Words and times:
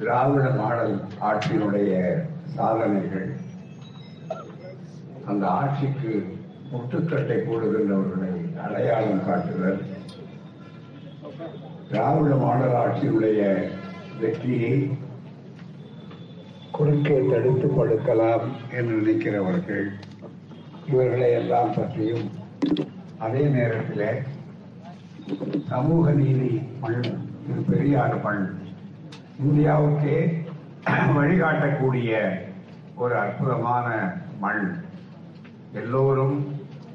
திராவிட 0.00 0.50
model 0.50 0.94
ஆட்சியினுடைய 1.20 1.92
சாதனைகள் 2.54 3.28
அந்த 5.26 5.46
ஆட்சிக்கு 5.50 6.12
முட்டுக்கட்டை 6.72 7.36
போடுகின்றவர்களை 7.38 8.32
அடையாளம் 8.56 9.24
காட்டுதல். 9.24 9.80
திராவிட 11.90 12.34
மாடல் 12.36 12.76
ஆட்சியினுடைய 12.76 13.40
வெற்றியை 14.20 14.74
குறுக்கே 16.70 17.16
தடுத்து 17.30 17.68
படுக்கலாம் 17.68 18.44
என்று 18.70 18.92
நினைக்கிறவர்கள் 18.96 19.86
இவர்களை 20.86 21.32
எல்லாம் 21.32 21.74
பற்றியும் 21.74 22.26
அதே 23.18 23.42
நேரத்தில் 23.48 24.06
சமூக 25.68 26.10
நீதி 26.12 26.50
மண் 26.80 27.02
இது 27.48 27.60
பெரியார் 27.70 28.16
மண் 28.22 28.44
இந்தியாவுக்கு 29.40 30.14
வழிகாட்டக்கூடிய 31.16 32.10
ஒரு 32.96 33.14
அற்புதமான 33.16 33.86
மண். 34.40 34.64
எல்லோரும் 35.72 36.36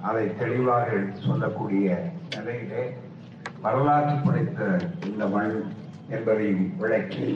அதை 0.01 0.23
தெளிவாக 0.35 0.85
எடுத்து 0.91 1.21
சொல்லக்கூடிய 1.21 1.87
நிலையிலே 2.35 2.83
வரலாற்று 3.61 4.15
படைத்த 4.25 4.59
இந்த 5.05 5.25
மண் 5.27 5.55
என்பதையும் 6.09 6.65
விளக்கி 6.77 7.27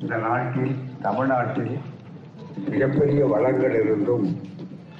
இந்த 0.00 0.14
நாட்டில் 0.18 0.74
தமிழ்நாட்டில் 1.02 1.74
மிகப்பெரிய 2.68 3.22
வளங்கள் 3.26 3.76
இருந்தும் 3.82 4.26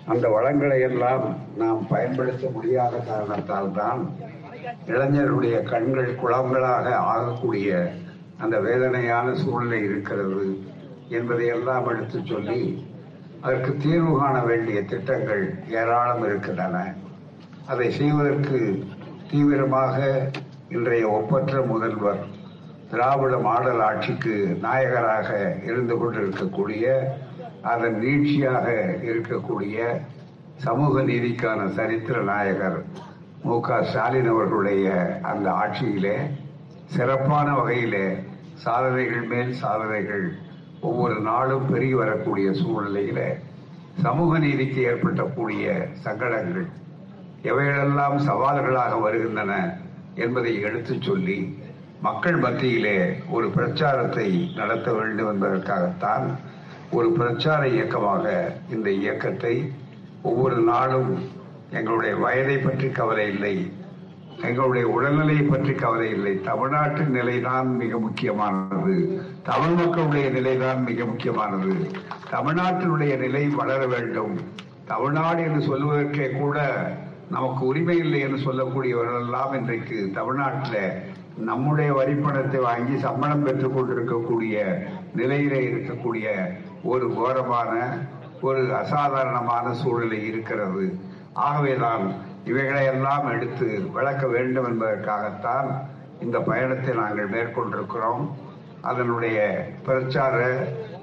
அந்த 0.06 0.28
வளங்களை 0.28 0.80
எல்லாம் 0.82 1.24
நாம் 1.56 1.82
பயன்படுத்த 1.88 2.48
முடியாத 2.50 2.96
காரணத்தால் 3.05 3.70
தான் 3.72 4.02
இளைஞருடைய 4.86 5.56
கண்கள் 5.64 6.10
குளங்களாக 6.14 6.86
ஆகக்கூடிய 7.06 7.69
அந்த 8.38 8.56
வேதனையான 8.60 9.34
சூழ்நிலை 9.34 9.80
இருக்கிறது 9.84 10.46
என்பதை 11.08 11.46
எல்லாம் 11.46 11.88
எடுத்து 11.88 12.18
சொல்லி 12.24 12.60
அதற்கு 13.41 13.76
தீர்வு 13.76 14.12
காண 14.18 14.36
வேண்டிய 14.42 14.78
திட்டங்கள் 14.82 15.44
ஏராளம் 15.68 16.24
இருக்கின்றன. 16.24 16.76
அதை 17.66 17.91
செய்வதற்கு 17.91 18.58
தீவிரமாக 19.30 19.96
இன்றைய 20.68 21.04
ஒப்பற்ற 21.08 21.60
முதல்வர் 21.62 22.22
திராவிட 22.91 23.36
மாடல் 23.38 23.80
ஆட்சிக்கு 23.80 24.34
நாயகராக 24.60 25.28
இருந்து 25.64 25.94
கொண்டிருக்கக்கூடிய 25.98 26.86
அதன் 27.62 27.96
நீட்சியாக 27.98 28.66
இருக்கக்கூடிய 29.02 29.76
சமூக 30.56 31.02
நீதிக்கான 31.02 31.60
சரித்திர 31.72 32.19
நாயகர் 32.22 32.78
மு 33.44 33.60
க 33.60 33.78
ஸ்டாலின் 33.82 34.28
அவர்களுடைய 34.28 34.88
அந்த 35.22 35.46
ஆட்சியிலே 35.52 36.16
சிறப்பான 36.92 37.48
வகையிலே 37.54 38.06
சாதனைகள் 38.54 39.27
மேல் 39.27 39.52
சாதனைகள் 39.54 40.27
ஒவ்வொரு 40.80 41.16
நாளும் 41.20 41.66
பெருகி 41.66 41.94
வரக்கூடிய 41.94 42.48
சூழ்நிலையில 42.52 43.20
சமூக 44.02 44.38
நீதிக்கு 44.38 44.80
ஏற்பட்டக்கூடிய 44.82 45.64
சங்கடங்கள் 46.00 46.66
எவைகளெல்லாம் 47.42 48.16
சவால்களாக 48.26 48.94
வருகின்றன 49.00 49.52
என்பதை 50.14 50.52
எடுத்துச் 50.60 51.02
சொல்லி 51.02 51.38
மக்கள் 52.00 52.38
மத்தியிலே 52.38 52.98
ஒரு 53.28 53.46
பிரச்சாரத்தை 53.50 54.28
நடத்த 54.54 54.88
வேண்டும் 54.92 55.30
என்பதற்காகத்தான் 55.30 56.26
ஒரு 56.92 57.08
பிரச்சார 57.12 57.60
இயக்கமாக 57.66 58.24
இந்த 58.70 58.88
இயக்கத்தை 58.98 59.54
ஒவ்வொரு 60.22 60.58
நாளும் 60.62 61.10
எங்களுடைய 61.70 62.14
வயதை 62.16 62.56
பற்றி 62.58 62.88
கவலை 62.91 63.26
இல்லை 63.28 63.54
எங்களுடைய 64.42 64.88
உடல்நிலையை 64.88 65.42
பற்றி 65.42 65.72
கவலை 65.72 66.10
இல்லை. 66.10 66.40
தமிழ்நாட்டின் 66.40 67.10
நிலைதான் 67.10 67.77
மிக 67.77 67.98
முக்கியமானது. 67.98 69.22
தமிழ் 69.42 69.84
மக்களுடைய 69.84 70.28
நிலைதான் 70.28 70.82
மிக 70.82 71.04
முக்கியமானது. 71.04 71.91
தமிழ்நாட்டினுடைய 72.30 73.16
நிலை 73.16 73.48
வளர 73.48 73.86
வேண்டும். 73.86 74.41
தமிழ்நாடு 74.84 75.42
என்று 75.42 75.76
சொல்வதற்கே 75.76 76.38
கூட 76.38 76.58
நமக்கு 77.31 77.66
உரிமை 77.66 77.97
இல்லை 77.97 78.20
என்று 78.20 78.38
சொல்லக்கூடியவர்கள் 78.38 79.20
எல்லாம் 79.20 79.53
இன்றைக்கு 79.53 80.10
தமிழ்நாட்டில் 80.14 81.03
நம்முடைய 81.36 81.92
வரிப்பணத்தை 81.92 82.60
வாங்கி 82.60 82.98
சம்பளம் 82.98 83.42
பெற்றுக் 83.42 83.75
கொண்டிருக்கக்கூடிய 83.75 84.86
நிலையிலே 85.14 85.69
இருக்கக்கூடிய 85.69 86.26
ஒரு 86.82 87.14
கோரமான 87.14 87.98
ஒரு 88.41 88.75
அசாதாரணமான 88.75 89.75
சூழ்நிலை 89.75 90.26
இருக்கிறது. 90.26 90.98
ஆகவேதான் 91.32 92.14
இவைகளையெல்லாம் 92.50 93.27
எடுத்து 93.34 93.66
விளக்க 93.97 94.25
வேண்டும் 94.34 94.66
என்பதற்காகத்தான் 94.71 95.69
இந்த 96.25 96.38
பயணத்தை 96.49 96.93
நாங்கள் 96.94 97.32
மேற்கொண்டிருக்கிறோம். 97.34 98.25
அதனுடைய 98.91 99.38
பிரச்சார 99.87 100.37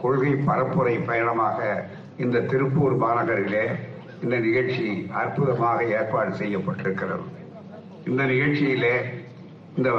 கொள்கை 0.01 0.33
பரப்புரை 0.47 0.95
பயணமாக 1.09 1.59
இந்த 2.23 2.43
திருப்பூர் 2.51 2.95
மாநகரிலே 3.03 3.65
இந்த 4.23 4.35
நிகழ்ச்சி 4.47 4.87
அற்புதமாக 5.21 5.77
ஏற்பாடு 5.97 6.31
செய்யப்பட்டிருக்கிறது. 6.41 7.25
இந்த 8.09 8.21
நிகழ்ச்சியிலே 8.33 8.95
இந்த 9.77 9.89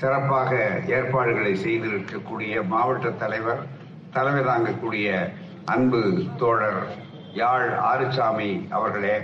சிறப்பாக 0.00 0.52
ஏற்பாடுகளை 0.96 1.52
செய்திருக்கக்கூடிய 1.64 2.62
மாவட்ட 2.72 3.10
தலைவர் 3.22 3.62
தலைமை 4.16 4.42
தாங்கக்கூடிய 4.50 5.08
அன்பு 5.74 6.00
தோழர் 6.40 6.82
யாழ் 7.40 7.68
ஆறுசாமி 7.90 8.50
அவர்களே 8.70 9.16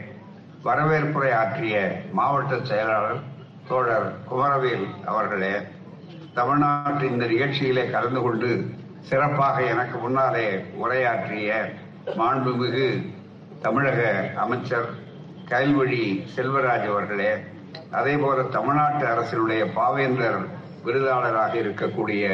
வரவேற்புரை 0.65 1.31
ஆற்றிய 1.33 1.77
மாவட்ட 2.13 2.59
செயலாளர் 2.65 3.21
தோழர் 3.69 4.09
குமரவேல் 4.29 4.85
அவர்களே 5.05 5.55
தமிழ்நாட்டு 6.35 7.05
இந்த 7.11 7.25
நிகழ்ச்சியிலே 7.27 7.85
கலந்து 7.91 8.21
கொண்டு 8.23 8.51
சிறப்பாக 9.01 9.57
எனக்கு 9.65 9.97
முன்னாலே 9.99 10.47
உரையாற்றிய 10.79 11.51
மாண்புமிகு 12.17 12.87
தமிழக 13.63 14.01
அமைச்சர் 14.37 14.89
கைல்வழி 15.51 16.05
செல்வராஜ் 16.35 16.87
அவர்களே 16.87 17.33
அதே 17.93 18.15
போல 18.17 18.45
தமிழ்நாட்டு 18.49 19.05
அரசினுடைய 19.07 19.63
பாவேந்தர் 19.75 20.41
விருதாளராக 20.85 21.55
இருக்கக்கூடிய 21.57 22.25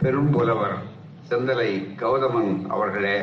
பெரும் 0.00 0.30
புலவர் 0.30 0.76
செந்தலை 1.28 1.70
கௌதமன் 1.96 2.52
அவர்களே 2.68 3.18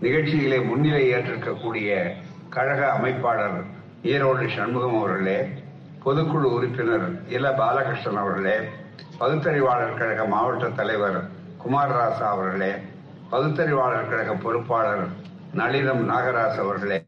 நிகழ்ச்சியிலே 0.00 0.58
முன்னிலை 0.64 1.04
ஏற்றிருக்கக்கூடிய 1.10 1.90
கழக 2.56 2.82
அமைப்பாளர் 2.88 3.56
ஈரோடு 4.06 4.44
சண்முகம் 4.52 4.94
அவர்களே 4.98 5.38
பொதுக்குழு 6.04 6.48
உறுப்பினர் 6.50 7.04
இல 7.28 7.46
பாலகிருஷ்ணன் 7.52 8.20
அவர்களே 8.20 8.54
பகுத்தறிவாளர் 9.18 9.98
கழக 9.98 10.22
மாவட்ட 10.26 10.68
தலைவர் 10.78 11.18
குமாரராசா 11.62 12.28
அவர்களே 12.28 12.70
பகுத்தறிவாளர் 13.30 14.08
கழக 14.08 14.36
பொறுப்பாளர் 14.44 15.04
நளினம் 15.54 16.02
நாகராஜ் 16.04 16.58
அவர்களே 16.58 16.98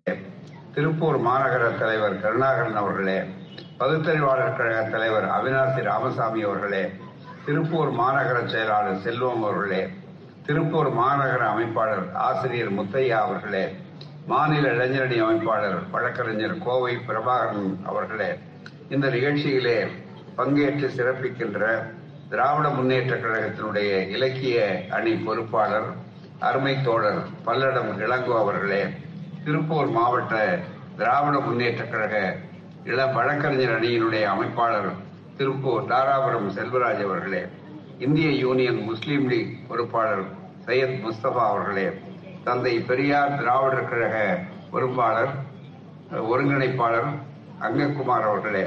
திருப்பூர் 0.75 1.21
மாநகர 1.23 1.65
தலைவர் 1.77 2.21
கருணாகரன் 2.21 2.79
அவர்களே 2.79 3.19
பகுத்தறிவாளர் 3.79 4.57
கழக 4.57 4.79
தலைவர் 4.91 5.29
அவினாசி 5.33 5.83
ராமசாமி 5.85 6.43
அவர்களே 6.45 6.85
திருப்பூர் 7.45 7.93
மாநகர 7.97 8.39
செயலாளர் 8.49 9.03
செல்வம் 9.03 9.45
அவர்களே 9.45 9.83
திருப்பூர் 10.47 10.93
மாநகர 10.95 11.43
அமைப்பாளர் 11.49 12.07
ஆசிரியர் 12.23 12.77
முத்தையா 12.77 13.19
அவர்களே 13.21 13.67
மாநில 14.29 14.65
இளைஞரணி 14.73 15.17
அமைப்பாளர் 15.21 15.79
வழக்கறிஞர் 15.91 16.57
கோவை 16.59 16.95
பிரபாகரன் 17.07 17.71
அவர்களே 17.87 18.29
இந்த 18.89 19.07
நிகழ்ச்சியிலே 19.09 19.77
பங்கேற்று 20.37 20.89
சிறப்பிக்கின்ற 20.97 21.61
திராவிட 22.29 22.67
முன்னேற்ற 22.69 23.15
கழகத்தினுடைய 23.17 23.91
இலக்கிய 24.09 24.59
அணி 24.91 25.13
பொறுப்பாளர் 25.21 25.89
அருமை 26.41 26.75
தோழர் 26.83 27.23
பல்லடம் 27.47 27.93
இளங்கோ 27.99 28.35
அவர்களே 28.39 28.83
திருப்பூர் 29.45 29.91
மாவட்ட 29.91 30.35
திராவிட 30.99 31.39
முன்னேற்ற 31.39 31.85
கழக 31.85 32.17
இள 32.85 33.01
வழக்கறிஞர் 33.13 33.75
அணியினுடைய 33.77 34.27
அமைப்பாளர் 34.27 34.91
திருப்பூர் 35.39 35.89
தாராபுரம் 35.91 36.51
செல்வராஜ் 36.51 37.03
அவர்களே 37.03 37.43
இந்திய 37.99 38.29
யூனியன் 38.39 38.83
முஸ்லீம் 38.83 39.27
லீக் 39.29 39.57
பொறுப்பாளர் 39.69 40.25
சையத் 40.67 41.01
முஸ்தபா 41.05 41.45
அவர்களே 41.47 41.89
தந்தை 42.49 42.75
பெரியார் 42.81 43.33
திராவிடர் 43.39 43.89
கழக 43.89 44.17
பொறுப்பாளர் 44.71 45.33
ஒருங்கிணைப்பாளர் 46.29 47.09
அங்கக்குமார் 47.61 48.27
அவர்களே 48.27 48.63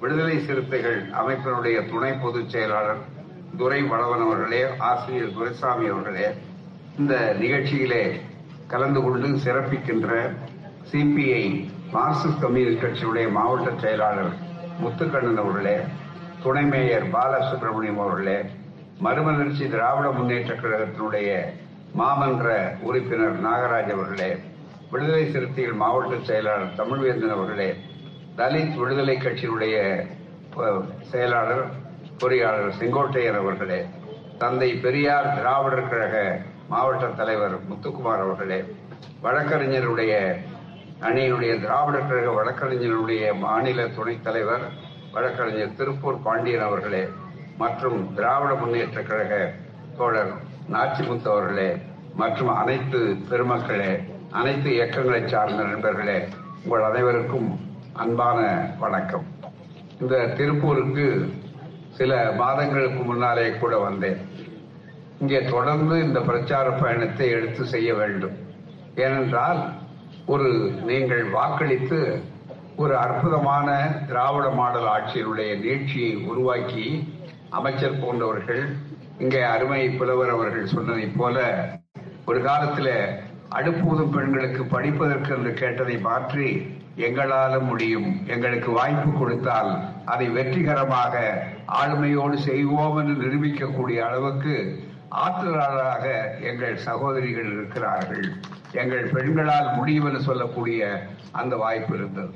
விடுதலை 0.00 0.34
சிறுத்தைகள் 0.38 0.98
அமைப்பினுடைய 1.20 1.76
துணை 1.88 2.10
பொதுச் 2.22 2.52
செயலாளர் 2.52 3.00
துரை 3.56 3.80
வளவன் 3.84 4.24
அவர்களே 4.24 4.60
ஆசிரியர் 4.88 5.34
துரைசாமி 5.36 5.86
அவர்களே 5.88 6.26
இந்த 6.98 7.14
நிகழ்ச்சியிலே 7.40 8.02
கலந்து 8.66 9.00
கொண்டு 9.00 9.30
சிறப்பிக்கின்ற 9.44 10.10
சிபிஐ 10.90 11.44
மார்க்சிஸ்ட் 11.94 12.42
கம்யூனிஸ்ட் 12.42 12.84
கட்சியுடைய 12.84 13.26
மாவட்ட 13.30 13.72
செயலாளர் 13.80 14.32
முத்துக்கண்ணன் 14.82 15.42
அவர்களே 15.42 15.76
துணை 16.42 16.64
மேயர் 16.66 17.06
பாலசுப்ரமணியம் 17.12 18.00
அவர்களே 18.00 18.38
மறுமலர்ச்சி 19.00 19.66
திராவிட 19.68 20.08
முன்னேற்ற 20.10 20.54
கழகத்தினுடைய 20.56 21.30
மாமன்ற 21.94 22.46
உறுப்பினர் 22.82 23.36
நாகராஜ் 23.40 23.90
அவர்களே 23.90 24.30
விடுதலை 24.90 25.24
சிறுத்தைகள் 25.32 25.80
மாவட்ட 25.82 26.14
செயலாளர் 26.22 26.76
தமிழ்வேந்தன் 26.76 27.34
அவர்களே 27.34 27.68
தலித் 28.36 28.78
விடுதலை 28.78 29.14
கட்சியினுடைய 29.16 29.76
செயலாளர் 31.10 31.64
பொறியாளர் 32.18 32.76
செங்கோட்டையர் 32.78 33.38
அவர்களே 33.38 33.80
தந்தை 34.38 34.70
பெரியார் 34.76 35.28
திராவிடர் 35.34 35.90
கழக 35.90 36.16
மாவட்ட 36.68 37.06
தலைவர் 37.16 37.54
முத்துக்குமார் 37.68 38.24
அவர்களே 38.24 38.58
வழக்கறிஞருடைய 39.22 40.12
அணியினுடைய 41.00 41.52
திராவிடர் 41.60 42.08
கழக 42.08 42.32
வழக்கறிஞருடைய 42.32 43.24
மாநில 43.40 43.86
துணைத் 43.96 44.24
தலைவர் 44.24 44.64
வழக்கறிஞர் 45.12 45.76
திருப்பூர் 45.76 46.24
பாண்டியன் 46.24 46.66
அவர்களே 46.66 47.04
மற்றும் 47.58 48.00
திராவிட 48.14 48.52
முன்னேற்ற 48.54 49.00
கழக 49.02 49.34
தோழர் 49.98 50.34
நாச்சிமுத்து 50.72 51.28
அவர்களே 51.30 51.76
மற்றும் 52.16 52.50
அனைத்து 52.60 52.98
பெருமக்களே 53.30 53.90
அனைத்து 54.30 54.68
இயக்கங்களை 54.74 55.28
சார்ந்த 55.28 55.62
நண்பர்களே 55.62 56.28
உங்கள் 56.64 56.82
அனைவருக்கும் 56.82 57.48
அன்பான 57.92 58.38
வணக்கம். 58.78 59.26
இந்த 60.00 60.16
திருப்பூருக்கு 60.38 61.06
சில 61.98 62.32
மாதங்களுக்கு 62.38 63.02
முன்னாலே 63.02 63.50
கூட 63.50 63.78
வந்தேன். 63.78 64.20
இங்கே 65.20 65.44
தொடர்ந்து 65.44 66.02
இந்த 66.04 66.20
பிரச்சார 66.20 66.70
பயணத்தை 66.70 67.28
எடுத்து 67.28 67.64
செய்ய 67.64 67.94
வேண்டும். 67.94 68.36
ஏனென்றால் 68.94 69.60
ஒரு 70.26 70.48
நீங்கள் 70.86 71.24
வாக்களித்து 71.30 72.22
ஒரு 72.76 72.96
அற்புதமான 72.96 73.68
திராவிட 74.06 74.48
மாடல் 74.50 74.88
ஆட்சியினுடைய 74.96 75.50
நீட்சியை 75.64 76.26
உருவாக்கி 76.26 76.86
அமைச்சர் 77.50 78.00
போன்றவர்கள் 78.00 78.64
இங்கே 79.18 79.42
அருமை 79.42 79.82
புலவர் 79.90 80.30
அவர்கள் 80.30 80.72
சொன்னதைப் 80.74 81.18
போல 81.18 81.36
ஒரு 82.24 82.38
காலத்துல 82.40 82.88
அடுப்பூதும் 83.58 84.14
பெண்களுக்கு 84.14 84.62
படிப்பதற்கு 84.64 85.30
என்று 85.34 85.52
கேட்டதை 85.52 85.96
மாற்றி 85.98 86.48
எங்களால 86.96 87.54
முடியும் 87.60 88.08
எங்களுக்கு 88.26 88.70
வாய்ப்பு 88.70 89.10
கொடுத்தால் 89.12 89.70
அதை 90.04 90.26
வெற்றிகரமாக 90.28 91.14
ஆளுமையோடு 91.80 92.36
செய்வோம் 92.48 92.98
என்று 93.00 93.14
நிரூபிக்கக்கூடிய 93.22 93.98
அளவுக்கு 93.98 94.56
ஆற்றலாளராக 95.24 96.04
எங்கள் 96.40 96.76
சகோதரிகள் 96.76 97.50
இருக்கிறார்கள். 97.52 98.24
எங்கள் 98.72 99.10
பெண்களால் 99.10 99.74
முடியும் 99.74 100.06
என்று 100.06 100.20
சொல்லக்கூடிய 100.20 101.08
அந்த 101.32 101.56
வாய்ப்பு 101.56 101.94
இருந்தது. 101.96 102.32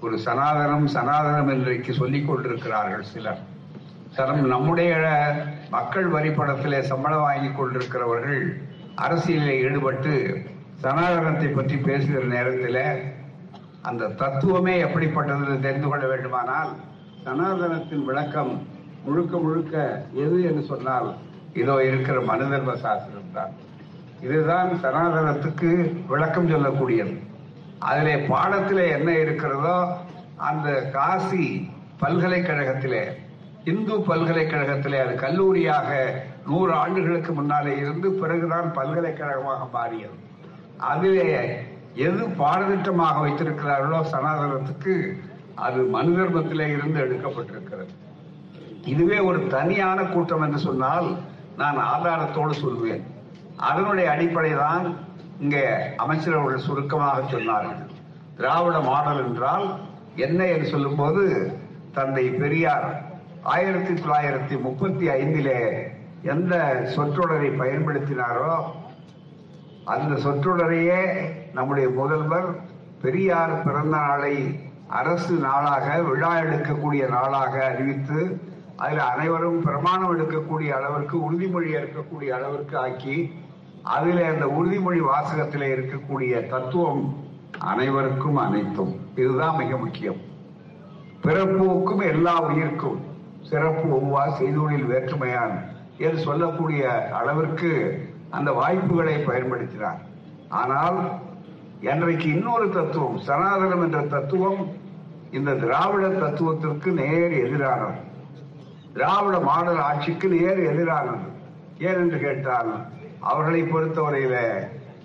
ஒரு 0.00 0.16
சனாதனம் 0.26 0.86
சனாதனம் 0.96 1.52
இன்றைக்கு 1.54 1.92
சொல்லிக் 1.92 2.28
கொண்டிருக்கிறார்கள் 2.28 3.06
சிலர். 3.12 3.40
சனம் 4.16 4.42
நம்முடைய 4.54 4.92
மக்கள் 5.70 6.06
வரிப்படத்திலே 6.06 6.80
சம்பளம் 6.80 7.20
வாங்கி 7.20 7.48
கொண்டிருக்கிறவர்கள் 7.48 8.42
அரசியலில் 8.96 9.60
ஈடுபட்டு 9.62 10.12
சனாதனத்தை 10.80 11.48
பற்றி 11.48 11.76
பேசுகிற 11.76 12.22
நேரத்தில் 12.24 12.82
அந்த 13.82 14.08
தத்துவமே 14.08 14.78
எப்படிப்பட்டது 14.78 15.60
தெரிந்து 15.60 15.88
கொள்ள 15.88 16.06
வேண்டுமானால் 16.06 16.70
சனாதனத்தின் 17.24 18.04
விளக்கம் 18.04 18.52
முழுக்க 19.04 19.38
முழுக்க 19.38 19.74
எது 20.14 20.42
என்று 20.42 20.62
சொன்னால் 20.62 21.08
இதோ 21.52 21.84
இருக்கிற 21.84 22.20
மனுதர்ம 22.20 22.74
சாஸ்திரம் 22.74 23.34
தான். 23.34 23.52
இதுதான் 24.20 24.70
சனாதனத்துக்கு 24.82 25.70
விளக்கம் 26.06 26.50
சொல்லக்கூடியது. 26.50 27.14
அதிலே 27.78 28.26
பாடத்திலே 28.26 28.88
என்ன 28.88 29.10
இருக்கிறதோ 29.12 29.76
அந்த 30.36 30.90
காசி 30.92 31.44
பல்கலைக்கழகத்திலே 32.00 33.02
இந்து 33.70 33.94
பல்கலைக்கழகத்திலே 34.08 34.98
அது 35.04 35.14
கல்லூரியாக 35.24 35.90
நூறு 36.50 36.72
ஆண்டுகளுக்கு 36.82 37.32
முன்னாலே 37.38 37.72
இருந்து 37.82 38.08
பிறகுதான் 38.20 38.68
பல்கலைக்கழகமாக 38.78 39.62
மாறியது. 39.76 40.16
அதிலே 40.90 41.30
எது 42.06 42.22
பாடத்திட்டமாக 42.40 43.16
வைத்திருக்கிறார்களோ 43.24 44.00
சனாதனத்துக்கு 44.12 44.94
அது 45.66 45.80
மனு 45.94 46.12
தர்மத்திலே 46.18 46.66
இருந்து 46.76 46.98
எடுக்கப்பட்டிருக்கிறது. 47.04 47.92
இதுவே 48.92 49.18
ஒரு 49.28 49.38
தனியான 49.56 49.98
கூட்டம் 50.12 50.44
என்று 50.46 50.60
சொன்னால் 50.68 51.08
நான் 51.60 51.78
ஆதாரத்தோடு 51.92 52.54
சொல்வேன். 52.64 53.02
அதனுடைய 53.68 54.06
அடிப்படை 54.14 54.52
தான் 54.64 54.84
இங்கே 55.44 55.64
அமைச்சர் 56.04 56.38
அவர்கள் 56.38 56.66
சுருக்கமாக 56.68 57.24
சொன்னார்கள். 57.34 57.82
திராவிட 58.38 58.78
மாடல் 58.90 59.22
என்றால் 59.26 59.66
என்ன 60.26 60.40
என்று 60.54 60.66
சொல்லும்போது 60.74 61.22
தந்தை 61.96 62.24
பெரியார் 62.40 62.88
ஆயிரத்தி 63.42 63.94
தொள்ளாயிரத்தி 63.94 64.60
முப்பத்தி 64.60 65.08
ஐந்திலே 65.08 65.78
எந்த 66.22 66.82
சொற்றொடரை 66.96 67.50
பயன்படுத்தினாரோ 67.58 68.58
அந்த 69.84 70.14
சொற்றொடரையே 70.14 71.06
நம்முடைய 71.54 71.88
முதல்வர் 71.88 72.60
பெரியார் 73.02 73.62
பிறந்த 73.62 73.96
நாளை 73.96 74.60
அரசு 74.88 75.34
நாளாக 75.34 76.02
விழா 76.02 76.36
எடுக்கக்கூடிய 76.36 77.08
நாளாக 77.08 77.64
அறிவித்து 77.64 78.40
அதில் 78.76 78.98
அனைவரும் 78.98 79.62
பிரமாணம் 79.62 80.18
எடுக்கக்கூடிய 80.18 80.68
அளவிற்கு 80.68 81.32
உறுதிமொழி 81.32 81.72
எடுக்கக்கூடிய 81.72 82.28
அளவிற்கு 82.28 82.78
ஆக்கி 82.78 83.32
அதில் 83.82 84.22
அந்த 84.22 84.46
உறுதிமொழி 84.46 84.98
வாசகத்தில் 84.98 85.74
இருக்கக்கூடிய 85.74 86.46
தத்துவம் 86.46 87.26
அனைவருக்கும் 87.58 88.36
அனைத்தும். 88.36 89.00
இதுதான் 89.14 89.56
மிக 89.56 89.76
முக்கியம். 89.76 90.16
பிறப்புக்கும் 91.22 92.02
எல்லா 92.02 92.42
உயிர்க்கும். 92.42 93.07
சிறப்பு 93.48 93.86
ஒவ்வா 93.98 94.22
செய்தொழில் 94.38 94.90
வேற்றுமையான். 94.92 95.54
என்று 96.04 96.18
சொல்லக்கூடிய 96.26 96.82
அளவிற்கு 97.20 97.70
அந்த 98.36 98.50
வாய்ப்புகளை 98.52 99.14
பயன்படுத்தினார். 99.28 100.00
ஆனால் 100.60 100.98
என்றைக்கு 101.90 102.28
இன்னொரு 102.34 102.66
தத்துவம் 102.70 103.18
சனாதனம் 103.26 103.82
என்ற 103.86 104.00
தத்துவம் 104.14 104.60
இந்த 105.30 105.50
திராவிட 105.62 106.04
தத்துவத்திற்கு 106.08 106.90
நேர் 107.00 107.34
எதிரானது. 107.44 107.98
திராவிட 108.92 109.38
மாடல் 109.48 109.80
ஆட்சிக்கு 109.88 110.28
நேர் 110.28 110.60
எதிரானது. 110.70 111.26
ஏன் 111.78 112.00
என்று 112.02 112.18
கேட்டால் 112.18 112.70
அவர்களை 113.30 113.62
பொறுத்தவரையில 113.62 114.36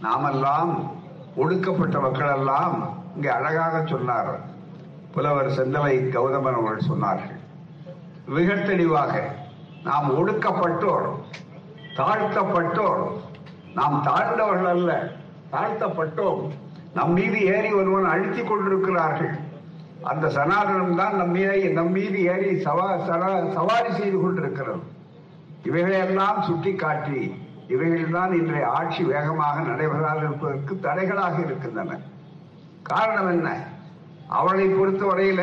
நாமெல்லாம் 0.01 0.71
ஒடுக்கப்பட்ட 1.35 1.99
மக்கள் 1.99 2.33
எல்லாம் 2.37 2.75
இங்கே 3.15 3.29
அழகாக 3.29 3.83
சொன்னார் 3.85 4.33
புலவர் 5.13 5.55
செந்தலை 5.57 5.95
கௌதமன் 6.15 6.59
அவர்கள் 6.59 6.89
சொன்னார்கள். 6.91 7.39
மிக 8.25 8.55
தெளிவாக 8.55 9.35
நாம் 9.83 10.11
ஒடுக்கப்பட்டோர் 10.17 11.07
தாழ்த்தப்பட்டோர். 11.97 13.01
நாம் 13.75 14.03
தாழ்ந்தவர்கள் 14.05 14.69
அல்ல 14.69 15.11
தாழ்த்தப்பட்டோம். 15.51 16.51
நம் 16.93 17.11
மீது 17.11 17.45
ஏறி 17.45 17.73
ஒருவன் 17.73 18.05
அழுத்திக் 18.05 18.47
கொண்டிருக்கிறார்கள். 18.47 19.35
அந்த 20.03 20.27
சனாதனம் 20.27 20.95
தான் 20.95 21.15
நம் 21.15 21.31
மீது 21.31 21.69
நம் 21.69 21.91
மீது 21.91 22.23
ஏறி 22.23 22.63
சவா 22.63 22.87
சவாரி 23.53 23.91
செய்து 23.91 24.21
கொண்டிருக்கிறது. 24.21 24.81
இவைகளையெல்லாம் 25.63 26.41
சுட்டிக்காட்டி 26.41 27.41
இவைகள்தான் 27.67 28.33
இன்றைய 28.33 28.69
ஆட்சி 28.69 29.03
வேகமாக 29.03 29.61
நடைபெறாது 29.61 30.17
இருப்பதற்கு 30.17 30.79
தடைகளாக 30.81 31.39
இருக்கின்றன. 31.39 31.97
காரணம் 32.81 33.29
என்ன? 33.29 33.63
அவளை 34.27 34.73
பொறுத்தவரையில 34.73 35.41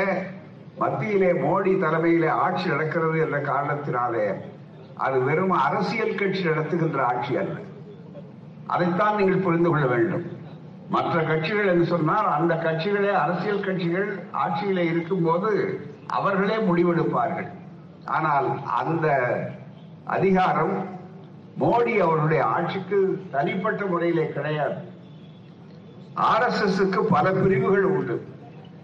மத்தியிலே 0.81 1.31
மோடி 1.33 1.73
தலைமையிலே 1.79 2.29
ஆட்சி 2.29 2.69
நடக்கிறது 2.69 3.21
என்ற 3.21 3.39
காரணத்தினாலே 3.41 4.27
அது 4.95 5.21
வெறும் 5.21 5.51
அரசியல் 5.51 6.15
கட்சி 6.15 6.43
நடத்துகின்ற 6.43 7.05
ஆட்சி 7.05 7.37
அல்ல. 7.37 7.57
அதைத்தான் 8.67 9.17
நீங்கள் 9.17 9.45
புரிந்து 9.47 9.71
கொள்ள 9.71 9.87
வேண்டும். 9.87 10.25
மற்ற 10.89 11.23
கட்சிகள் 11.23 11.67
என்று 11.67 11.85
சொன்னால் 11.85 12.27
அந்த 12.27 12.55
கட்சிகளே 12.55 13.13
அரசியல் 13.13 13.61
கட்சிகள் 13.61 14.09
ஆட்சியிலே 14.33 14.85
இருக்கும்போது 14.91 15.51
அவர்களே 16.07 16.57
முடிவெடுப்பார்கள். 16.57 17.51
ஆனால் 18.05 18.49
அந்த 18.81 19.09
அதிகாரம் 20.05 20.75
மோடி 21.61 21.95
அவருடைய 21.99 22.45
ஆட்சிக்கு 22.45 22.99
தனிப்பட்ட 23.31 23.85
முறையிலே 23.85 24.27
கிடையாது. 24.29 24.79
ஆர் 26.15 26.47
எஸ் 26.47 26.63
எஸ் 26.63 27.09
பல 27.09 27.33
பிரிவுகள் 27.33 27.85
உண்டு. 27.85 28.17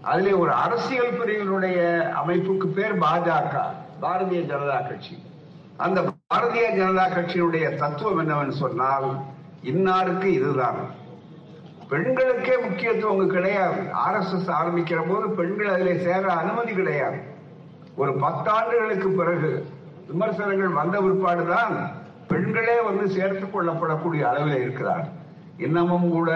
அதுல 0.06 0.36
ஒரு 0.36 0.52
அரசியல் 0.52 1.18
பிரிவினுடைய 1.20 1.78
அமைப்புக்கு 2.20 2.66
பேர் 2.66 2.98
பாஜக 2.98 3.54
பாரதிய 4.02 4.40
ஜனதா 4.50 4.78
கட்சி. 4.88 5.14
அந்த 5.76 6.00
பாரதிய 6.00 6.66
ஜனதா 6.78 7.06
கட்சியினுடைய 7.06 7.76
தத்துவம் 7.76 8.18
என்னவென்று 8.18 8.52
சொன்னால் 8.52 9.08
இன்னாருக்கு 9.62 10.24
இதுதான். 10.24 10.78
பெண்களுக்கே 11.88 12.54
முக்கியத்துவம் 12.62 13.28
கிடையாது. 13.28 13.92
ஆர் 13.92 14.16
எஸ் 14.16 14.34
எஸ் 14.34 14.50
ஆரம்பிக்கிற 14.50 15.00
போது 15.08 15.30
பெண்கள் 15.30 15.72
அதில் 15.72 16.02
சேர 16.02 16.32
அனுமதி 16.32 16.72
கிடையாது. 16.72 17.18
ஒரு 17.96 18.12
பத்தாண்டுகளுக்கு 18.12 19.08
பிறகு 19.08 19.50
விமர்சனங்கள் 20.06 20.68
வந்த 20.68 21.00
பிற்பாடுதான் 21.00 21.74
பெண்களே 22.28 22.80
வந்து 22.80 23.08
சேர்த்துக் 23.08 23.54
கொள்ளப்படக்கூடிய 23.56 24.20
அளவில் 24.20 24.60
இருக்கிறார் 24.60 25.06
இன்னமும் 25.56 26.10
கூட 26.10 26.30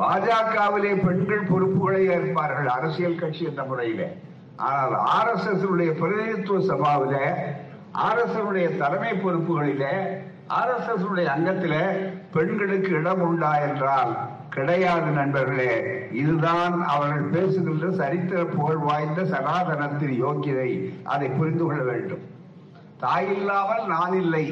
பாஜகவிலே 0.00 0.92
பெண்கள் 1.06 1.48
பொறுப்புகளை 1.50 2.02
ஏற்பார்கள். 2.16 2.68
அரசியல் 2.76 3.20
கட்சி 3.22 3.44
என்ற 3.50 3.62
முறையில. 3.64 4.02
ஆனால் 4.68 4.94
ஆர் 5.16 5.30
எஸ் 5.34 5.48
எஸ் 5.52 5.66
பிரதிநிதித்துவ 6.00 6.58
சபாவில 6.70 7.14
ஆர் 8.06 8.20
எஸ் 8.24 8.36
எஸ் 8.64 8.80
தலைமை 8.82 9.12
பொறுப்புகளில 9.24 9.86
ஆர் 10.58 10.72
எஸ் 10.76 10.90
எஸ் 10.92 11.06
அங்கத்தில 11.34 11.74
பெண்களுக்கு 12.34 12.90
இடம் 13.00 13.22
உண்டா 13.28 13.52
என்றால் 13.68 14.12
கிடையாது 14.54 15.10
நண்பர்களே. 15.18 15.72
இதுதான் 16.22 16.74
அவர்கள் 16.94 17.32
பேசுகின்ற 17.34 17.90
சரித்திர 18.00 18.40
புகழ் 18.44 18.82
வாய்ந்த 18.88 19.22
சனாதனத்தின் 19.32 20.16
யோக்கியதை 20.24 20.70
அதை 21.14 21.28
புரிந்து 21.28 21.64
கொள்ள 21.64 21.82
வேண்டும். 21.90 22.24
தாய் 23.02 23.30
இல்லாமல் 23.36 23.84
நான் 23.86 24.14
இல்லை 24.22 24.44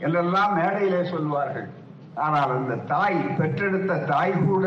என்றெல்லாம் 0.00 0.54
மேடையிலே 0.58 1.02
சொல்வார்கள். 1.12 1.68
ஆனால் 2.16 2.50
அந்த 2.50 2.74
தாய் 2.74 3.16
பெற்றெடுத்த 3.38 4.04
தாய் 4.04 4.32
கூட 4.46 4.66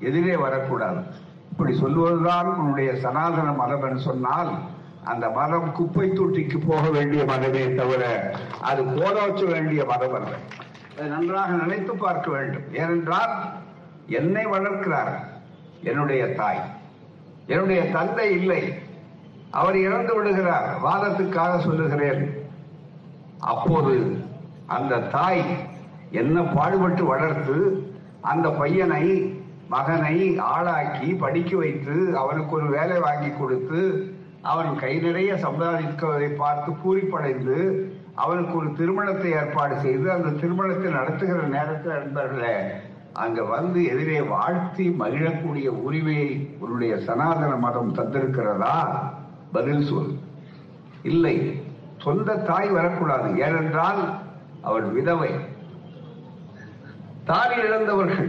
எதிரே 0.00 0.36
வரக்கூடாது. 0.36 1.00
இப்படி 1.50 1.80
சொல்லுவதுதான் 1.80 2.44
உன்னுடைய 2.44 2.96
சனாதன 2.96 3.52
மதம் 3.52 3.82
என்று 3.82 4.00
சொன்னால் 4.00 4.50
அந்த 5.04 5.28
மதம் 5.28 5.72
குப்பை 5.72 6.10
தொட்டிக்கு 6.10 6.58
போக 6.66 6.90
வேண்டிய 6.90 7.24
மதமே 7.24 7.74
தவிர 7.74 8.32
அது 8.60 8.82
கோலோச்ச 8.82 9.50
வேண்டிய 9.50 9.84
மதம் 9.84 10.14
அல்ல. 10.14 10.34
நன்றாக 11.08 11.52
நினைத்து 11.52 11.96
பார்க்க 11.96 12.30
வேண்டும். 12.30 12.72
ஏனென்றால் 12.72 13.34
என்னை 14.06 14.46
வளர்க்கிறார் 14.46 15.14
என்னுடைய 15.82 16.34
தாய். 16.34 16.60
என்னுடைய 17.46 17.90
தந்தை 17.90 18.32
இல்லை. 18.32 18.74
அவர் 19.50 19.76
இறந்து 19.76 20.14
விடுகிறார். 20.14 20.68
வாதத்துக்காக 20.84 21.58
சொல்லுகிறேன். 21.58 22.48
அப்போது 23.38 24.24
அந்த 24.66 24.98
தாய் 24.98 25.74
என்ன 26.10 26.40
பாடுபட்டு 26.42 27.04
வளர்த்து 27.04 27.90
அந்த 28.20 28.50
பையனை 28.50 29.34
மகனை 29.68 30.38
ஆளாக்கி 30.38 31.14
படிக்க 31.14 31.56
வைத்து 31.56 32.18
அவனுக்கு 32.18 32.56
ஒரு 32.56 32.66
வேலை 32.66 32.98
வாங்கி 32.98 33.28
கொடுத்து 33.30 34.10
அவன் 34.42 34.76
கை 34.76 34.98
நிறைய 34.98 35.34
சம்பாதிப்பதை 35.34 36.34
பார்த்து 36.34 36.72
பூரிப்படைந்து 36.72 37.84
அவனுக்கு 38.14 38.58
ஒரு 38.58 38.72
திருமணத்தை 38.72 39.30
ஏற்பாடு 39.30 39.80
செய்து 39.80 40.10
அந்த 40.10 40.28
திருமணத்தை 40.28 40.90
நடத்துகிற 40.90 41.42
நேரத்தில் 41.42 41.92
நண்பர்களே 41.92 42.56
அங்க 43.12 43.44
வந்து 43.44 43.84
எதிரே 43.84 44.20
வாழ்த்தி 44.20 44.88
மகிழக்கூடிய 44.88 45.66
உரிமையை 45.66 46.56
உன்னுடைய 46.58 46.98
சனாதன 46.98 47.56
மதம் 47.56 47.94
தந்திருக்கிறதா? 47.94 48.98
பதில் 49.52 49.82
சொல். 49.82 50.18
இல்லை 51.02 51.62
சொந்த 51.98 52.36
தாய் 52.36 52.68
வரக்கூடாது. 52.68 53.38
ஏனென்றால் 53.38 54.14
அவள் 54.62 54.82
விதவை. 54.82 55.30
தாலி 57.28 57.56
இழந்தவர்கள் 57.56 58.28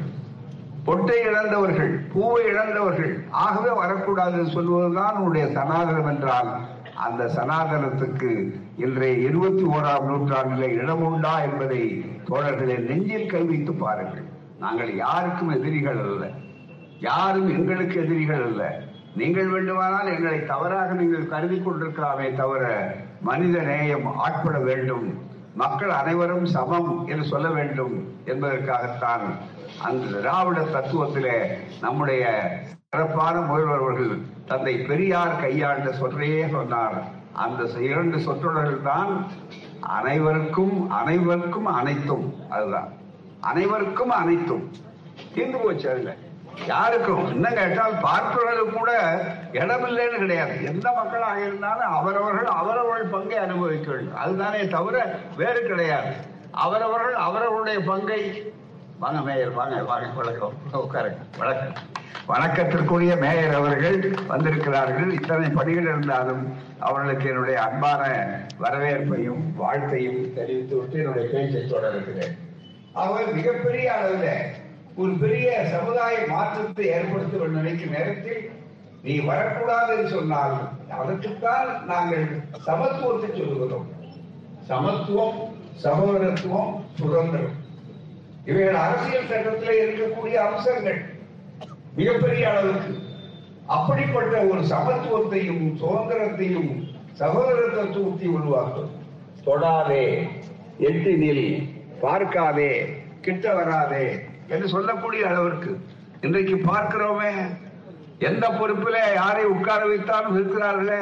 பொட்டை 0.84 1.18
இழந்தவர்கள் 1.22 1.92
பூவை 2.13 2.44
இழந்தவர்கள் 2.46 3.13
ஆகவே 3.30 3.70
வரக்கூடாது 3.70 4.46
சொல்வதுதான் 4.46 5.16
உன்னுடைய 5.16 5.46
சனாதனம் 5.48 6.08
என்றால் 6.08 6.50
அந்த 6.96 7.24
சனாதனத்துக்கு 7.36 8.30
இன்றைய 8.77 9.27
இருபத்தி 9.27 9.63
ஓராம் 9.63 10.06
நூற்றாண்டில் 10.06 10.82
இடம் 10.82 11.04
உண்டா 11.04 11.42
என்பதை 11.42 11.82
தோழர்களை 12.30 12.77
நெஞ்சில் 12.77 13.25
கை 13.25 13.44
வைத்து 13.44 13.74
பாருங்கள். 13.74 14.25
நாங்கள் 14.60 14.96
யாருக்கும் 14.96 15.50
எதிரிகள் 15.50 16.00
அல்ல. 16.00 16.30
யாரும் 17.00 17.50
எங்களுக்கு 17.50 17.98
எதிரிகள் 18.04 18.44
அல்ல. 18.44 18.63
நீங்கள் 19.16 19.48
வேண்டுமானால் 19.48 20.13
எங்களை 20.16 20.46
தவறாக 20.46 20.94
நீங்கள் 20.94 21.27
கருதி 21.27 21.60
கொண்டிருக்கலாமே 21.60 22.36
தவிர 22.36 22.63
மனித 23.22 23.62
நேயம் 23.62 24.18
ஆட்பட 24.18 24.58
வேண்டும். 24.60 25.08
மக்கள் 25.58 25.90
அனைவரும் 25.90 26.46
சமம் 26.46 27.08
என்று 27.08 27.26
சொல்ல 27.26 27.48
வேண்டும் 27.48 28.14
என்பதற்காகத்தான் 28.26 29.22
அந்த 29.82 30.18
திராவிட 30.18 30.62
தத்துவத்திலே 30.62 31.58
நம்முடைய 31.82 32.50
சிறப்பான 32.92 33.40
முதல்வர் 33.40 33.80
அவர்கள் 33.80 34.18
தந்தை 34.46 34.78
பெரியார் 34.78 35.40
கையாண்ட 35.40 35.90
சொற்றையே 35.90 36.52
சொன்னார். 36.52 37.04
அந்த 37.34 37.64
இரண்டு 37.64 38.20
சொற்றொடர்கள் 38.20 38.82
தான் 38.82 39.26
அனைவருக்கும் 39.80 40.90
அனைவருக்கும் 40.90 41.66
அனைத்தும். 41.66 42.34
அதுதான். 42.50 42.88
அனைவருக்கும் 43.42 44.10
அனைத்தும். 44.10 44.72
தீர்ந்து 45.36 45.58
போச்சு 45.58 45.90
அதுல. 45.90 46.16
யாருக்கும் 46.66 47.28
என்ன 47.32 47.50
கேட்டால் 47.50 47.94
பார்ப்பவர்களுக்கு 48.02 48.74
கூட 48.78 48.92
இடமில்லைன்னு 49.52 50.18
கிடையாது. 50.18 50.66
எந்த 50.66 50.92
மக்களாக 50.92 51.40
இருந்தாலும் 51.40 51.92
அவரவர்கள் 51.92 52.46
அவரவர்கள் 52.46 53.14
பங்கை 53.16 53.38
அனுபவிக்க 53.38 53.92
வேண்டும் 53.92 54.16
அதுதானே 54.16 54.68
தவிர 54.68 55.20
வேறு 55.36 55.62
கிடையாது. 55.62 56.14
அவரவர்கள் 56.52 57.14
அவரவருடைய 57.14 57.80
பங்கை 57.80 58.54
வாங்க 59.00 59.20
மேயர் 59.22 59.52
வாங்க 59.52 59.84
வாங்க 59.84 60.08
வழக்கம் 60.16 60.58
உட்காருங்க. 60.74 61.22
வழக்கம் 61.38 61.74
வணக்கத்திற்குரிய 62.28 63.18
மேயர் 63.20 63.54
அவர்கள் 63.54 63.98
வந்திருக்கிறார்கள். 64.28 65.12
இத்தனை 65.12 65.50
பணிகள் 65.50 65.84
இருந்தாலும் 65.84 66.58
அவர்களுக்கு 66.80 67.30
என்னுடைய 67.30 67.62
அன்பான 67.62 68.02
வரவேற்பையும் 68.60 69.44
வாழ்த்தையும் 69.56 70.34
தெரிவித்து 70.34 70.78
விட்டு 70.80 70.98
என்னுடைய 71.00 71.30
பேச்சை 71.32 71.66
தொடர்கிறேன். 71.66 72.38
அவர் 72.94 73.34
மிகப்பெரிய 73.34 73.94
அளவில் 73.94 74.66
ஒரு 75.01 75.12
பெரிய 75.22 75.48
சமுதாய 75.72 76.13
மாற்றத்தை 76.30 76.86
ஏற்படுத்த 76.86 77.48
நினைக்கும் 77.56 77.94
நேரத்தில் 77.96 78.44
நீ 79.01 79.16
வரக்கூடாது 79.27 79.89
என்று 79.96 80.10
சொன்னால் 80.13 80.56
அதற்குத்தான் 81.00 81.68
நாங்கள் 81.86 82.25
சமத்துவத்தை 82.68 83.30
சொல்லுகிறோம். 83.39 83.88
சமத்துவம் 84.70 85.38
சகோதரத்துவம் 85.84 86.72
சுதந்திரம். 87.00 87.56
இவைகள் 88.46 88.80
அரசியல் 88.86 89.30
சட்டத்தில் 89.30 89.82
இருக்கக்கூடிய 89.84 90.36
அம்சங்கள் 90.48 91.00
மிகப்பெரிய 91.96 92.50
அளவுக்கு. 92.50 92.94
அப்படிப்பட்ட 93.75 94.36
ஒரு 94.51 94.62
சமத்துவத்தையும் 94.74 95.63
சுதந்திரத்தையும் 95.82 96.72
சகோதர 97.13 97.60
தத்துவத்தையும் 97.77 98.38
உருவாக்கும். 98.39 98.92
தொடாதே 99.46 100.06
எட்டினில் 100.89 101.46
பார்க்காதே 102.01 102.72
கிட்ட 103.22 103.54
வராதே 103.54 104.06
என்று 104.48 104.68
சொல்லக்கூடிய 104.68 105.27
அளவிற்கு 105.27 105.72
இன்றைக்கு 106.22 106.56
பார்க்கிறோமே 106.56 107.32
எந்த 108.20 108.46
பொறுப்பில 108.50 108.98
யாரை 109.13 109.44
உட்கார 109.46 109.82
வைத்தாலும் 109.86 110.38
இருக்கிறார்களே? 110.38 111.01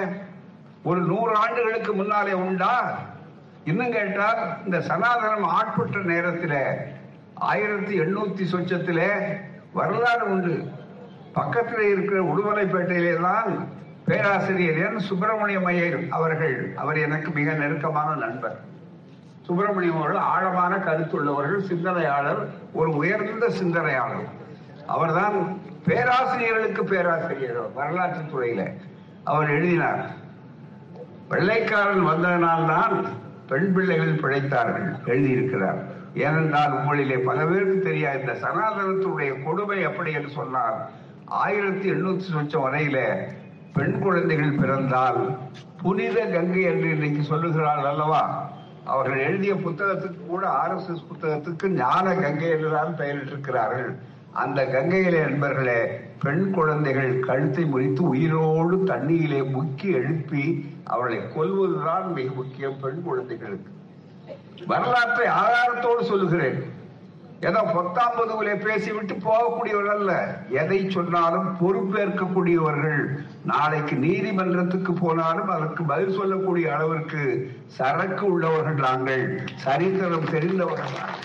ஒரு 0.84 1.00
நூறு 1.02 1.36
ஆண்டுகளுக்கு 1.36 1.94
முன்னாலே 1.94 2.34
உண்டா? 2.34 3.00
இன்னும் 3.64 3.92
கேட்டால் 3.92 4.42
இந்த 4.66 4.80
சனாதனம் 4.80 5.46
ஆட்பட்ட 5.58 6.00
நேரத்தில் 6.00 6.60
ஆயிரத்தி 7.34 8.00
எண்ணூத்தி 8.00 8.44
சொச்சத்தில் 8.52 9.38
வரலாறு 9.74 10.30
உண்டு. 10.30 10.56
பக்கத்தில் 11.34 11.88
இருக்கிற 11.88 12.20
உடுமலைப்பேட்டையிலே 12.24 13.22
தான் 13.22 13.68
பேராசிரியர் 14.06 14.78
என் 14.78 15.00
சுப்பிரமணியம் 15.00 15.66
ஐயர் 15.66 16.00
அவர்கள் 16.10 16.74
அவர் 16.76 16.98
எனக்கு 16.98 17.32
மிக 17.32 17.54
நெருக்கமான 17.54 18.16
நண்பர். 18.16 18.58
சுப்பிரமணியம் 19.46 19.98
அவர்கள் 19.98 20.22
ஆழமான 20.22 20.76
கருத்துள்ளவர்கள் 20.76 21.58
சிந்தனையாளர் 21.58 22.50
ஒரு 22.74 22.96
உயர்ந்த 22.96 23.50
சிந்தனையாளர். 23.50 24.28
அவர்தான் 24.88 25.62
பேராசிரியர்களுக்கு 25.86 26.84
பேராசிரியர் 26.84 27.74
வரலாற்று 27.74 28.22
துறையில. 28.22 28.74
அவர் 29.24 29.50
எழுதினார் 29.50 30.06
வெள்ளைக்காரன் 31.28 32.08
வந்ததனால்தான் 32.08 33.08
பெண் 33.48 33.74
பிள்ளைகள் 33.74 34.16
பிழைத்தார்கள் 34.16 34.96
எழுதியிருக்கிறார். 35.06 35.80
ஏனென்றால் 36.14 36.72
உங்களிலே 36.72 37.18
பல 37.18 37.46
பேருக்கு 37.46 37.80
தெரியாது 37.80 38.20
இந்த 38.20 38.34
சனாதனத்துடைய 38.34 39.44
கொடுமை 39.44 39.82
எப்படி 39.82 40.12
என்று 40.12 40.30
சொன்னால் 40.30 40.78
ஆயிரத்தி 41.26 41.92
எண்ணூத்தி 41.92 42.26
சொச்சம் 42.34 42.66
வரையில 42.66 43.28
பெண் 43.74 44.00
குழந்தைகள் 44.00 44.52
பிறந்தால் 44.52 45.38
புனித 45.82 46.26
கங்கை 46.26 46.62
என்று 46.62 46.90
இன்னைக்கு 46.90 47.22
சொல்லுகிறாள் 47.22 47.86
அல்லவா? 47.86 48.54
அவர்கள் 48.86 49.20
எழுதிய 49.20 49.54
புத்தகத்துக்கு 49.54 50.26
கூட 50.28 50.50
ஆர் 50.50 50.76
எஸ் 50.76 50.90
எஸ் 50.90 51.06
புத்தகத்துக்கு 51.12 51.68
ஞான 51.70 52.14
கங்கை 52.14 52.50
என்றுதான் 52.50 52.96
பெயரிட்டிருக்கிறார்கள். 52.98 53.94
அந்த 54.34 54.66
கங்கையிலே 54.66 55.20
நண்பர்களே 55.22 56.00
பெண் 56.24 56.52
குழந்தைகள் 56.52 57.20
கழுத்தை 57.20 57.64
முறித்து 57.64 58.00
உயிரோடு 58.00 58.78
தண்ணியிலே 58.78 59.42
முக்கி 59.56 59.94
எழுப்பி 59.94 60.44
அவளை 60.84 61.18
கொல்வதுதான் 61.18 62.08
மிக 62.14 62.34
முக்கியம் 62.34 62.80
பெண் 62.82 63.02
குழந்தைகளுக்கு. 63.02 63.72
வரலாற்றை 64.68 65.28
ஆதாரத்தோடு 65.28 66.04
சொல்லுகிறேன். 66.04 66.60
ஏதோ 67.40 67.62
பத்தாம்பதுவிலே 67.76 68.54
பேசிவிட்டு 68.66 69.16
போகக்கூடியவர்கள் 69.16 69.96
அல்ல. 69.96 70.12
எதை 70.50 70.90
சொன்னாலும் 70.90 71.48
பொறுப்பேற்கக்கூடியவர்கள். 71.62 73.02
நாளைக்கு 73.44 73.96
நீதிமன்றத்துக்கு 73.96 74.94
போனாலும் 74.94 75.50
அதற்கு 75.50 75.84
பதில் 75.84 76.18
சொல்லக்கூடிய 76.20 76.74
அளவிற்கு 76.76 77.24
சரக்கு 77.66 78.26
உள்ளவர்கள் 78.32 78.80
நாங்கள். 78.88 79.26
சரித்திரம் 79.56 80.32
தெரிந்தவர்கள் 80.36 80.96
நாங்கள். 81.00 81.24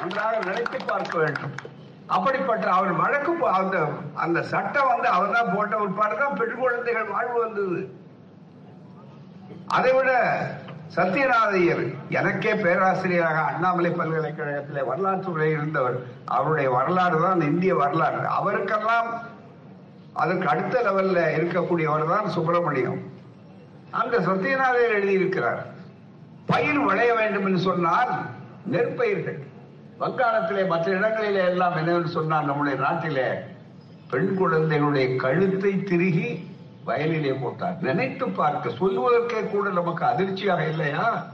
நன்றாக 0.00 0.38
நினைத்து 0.38 0.78
பார்க்க 0.84 1.18
வேண்டும். 1.18 1.54
அப்படிப்பட்ட 2.06 2.66
அவர் 2.70 2.92
வழக்கு 2.92 3.46
அந்த 3.46 3.88
அந்த 4.14 4.42
சட்டம் 4.42 4.88
வந்து 4.88 5.08
அவர் 5.08 5.32
தான் 5.32 5.56
போட்ட 5.56 5.76
ஒரு 5.76 5.90
பாடுதான் 5.90 6.38
பெண் 6.40 6.58
குழந்தைகள் 6.58 7.12
வாழ்வு 7.14 7.40
வந்தது. 7.44 7.80
அதை 9.66 9.92
விட 9.92 10.10
சத்யநாதையர் 10.94 11.94
எனக்கே 12.08 12.52
பேராசிரியராக 12.54 13.38
அண்ணாமலை 13.40 13.90
பல்கலைக்கழகத்தில் 13.90 14.84
வரலாற்று 14.84 15.30
உரை 15.32 15.50
இருந்தவர். 15.50 15.96
அவருடைய 16.24 16.70
வரலாறு 16.70 17.20
தான் 17.20 17.40
இந்திய 17.40 17.74
வரலாறு. 17.74 18.26
அவருக்கெல்லாம் 18.28 19.08
அதற்கு 20.12 20.48
அடுத்த 20.48 20.82
லெவல்ல 20.82 21.18
இருக்கக்கூடியவர் 21.38 22.06
தான் 22.08 22.28
சுப்பிரமணியம். 22.28 23.00
அந்த 23.90 24.18
சத்யநாதையர் 24.18 24.96
எழுதியிருக்கிறார். 24.98 25.60
பயிர் 26.46 26.78
விளைய 26.78 27.14
வேண்டும் 27.14 27.44
என்று 27.44 27.58
சொன்னால் 27.58 28.12
நெற்பயிர்கள். 28.72 29.40
வங்காளத்திலே 30.00 30.66
மற்ற 30.66 30.92
இடங்களிலே 30.92 31.44
எல்லாம் 31.44 31.76
என்னவென்று 31.76 32.08
சொன்னால் 32.08 32.44
நம்முடைய 32.44 32.78
நாட்டிலே 32.78 33.28
பெண் 34.10 34.34
குழந்தைகளுடைய 34.34 35.16
கழுத்தை 35.16 35.84
திருகி 35.84 36.55
வயலிலே 36.86 37.32
போட்டார். 37.42 37.76
நினைத்து 37.80 38.28
பார்க்க 38.28 38.68
சொல்லுவதற்கே 38.68 39.50
கூட 39.50 39.70
நமக்கு 39.70 40.04
அதிர்ச்சியாக 40.04 40.64
இல்லையா? 40.66 41.26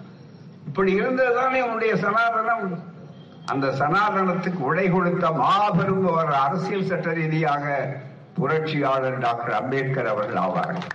இப்படி 0.66 1.00
இருந்ததுதானே 1.00 1.60
உன்னுடைய 1.60 1.94
சனாதனம். 1.94 2.78
அந்த 3.46 3.66
சனாதனத்துக்கு 3.68 4.62
உடை 4.70 4.90
கொடுத்த 4.90 5.30
மாபெரும் 5.30 6.06
ஒரு 6.06 6.34
அரசியல் 6.34 6.84
சட்ட 6.84 7.12
ரீதியாக 7.12 7.64
புரட்சியாளர் 8.34 9.18
டாக்டர் 9.18 9.56
அம்பேத்கர் 9.60 10.06
அவர்கள் 10.06 10.42
ஆவார்கள் 10.42 10.86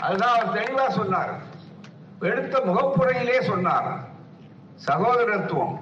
அதுதான் 0.00 0.34
அவர் 0.36 0.56
தெளிவா 0.56 0.88
சொன்னார். 0.88 1.32
எடுத்த 2.20 2.58
முகப்புறையிலே 2.66 3.40
சொன்னார். 3.40 3.88
சகோதரத்துவம் 4.88 5.76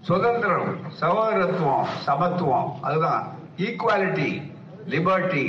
சுதந்திரம் 0.00 0.70
சகோதரத்துவம் 1.00 1.86
சமத்துவம் 2.06 2.70
அதுதான். 2.80 3.24
ஈக்குவாலிட்டி 3.56 4.30
லிபர்ட்டி 4.88 5.44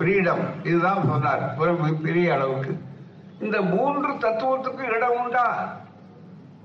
ஃப்ரீடம் 0.00 0.66
இதுதான் 0.66 1.06
சொன்னார். 1.06 1.54
பெரிய 2.02 2.34
அளவுக்கு. 2.34 2.80
இந்த 3.40 3.60
மூன்று 3.60 4.08
தத்துவத்துக்கு 4.08 4.96
இடம் 4.96 5.20
உண்டா? 5.22 5.76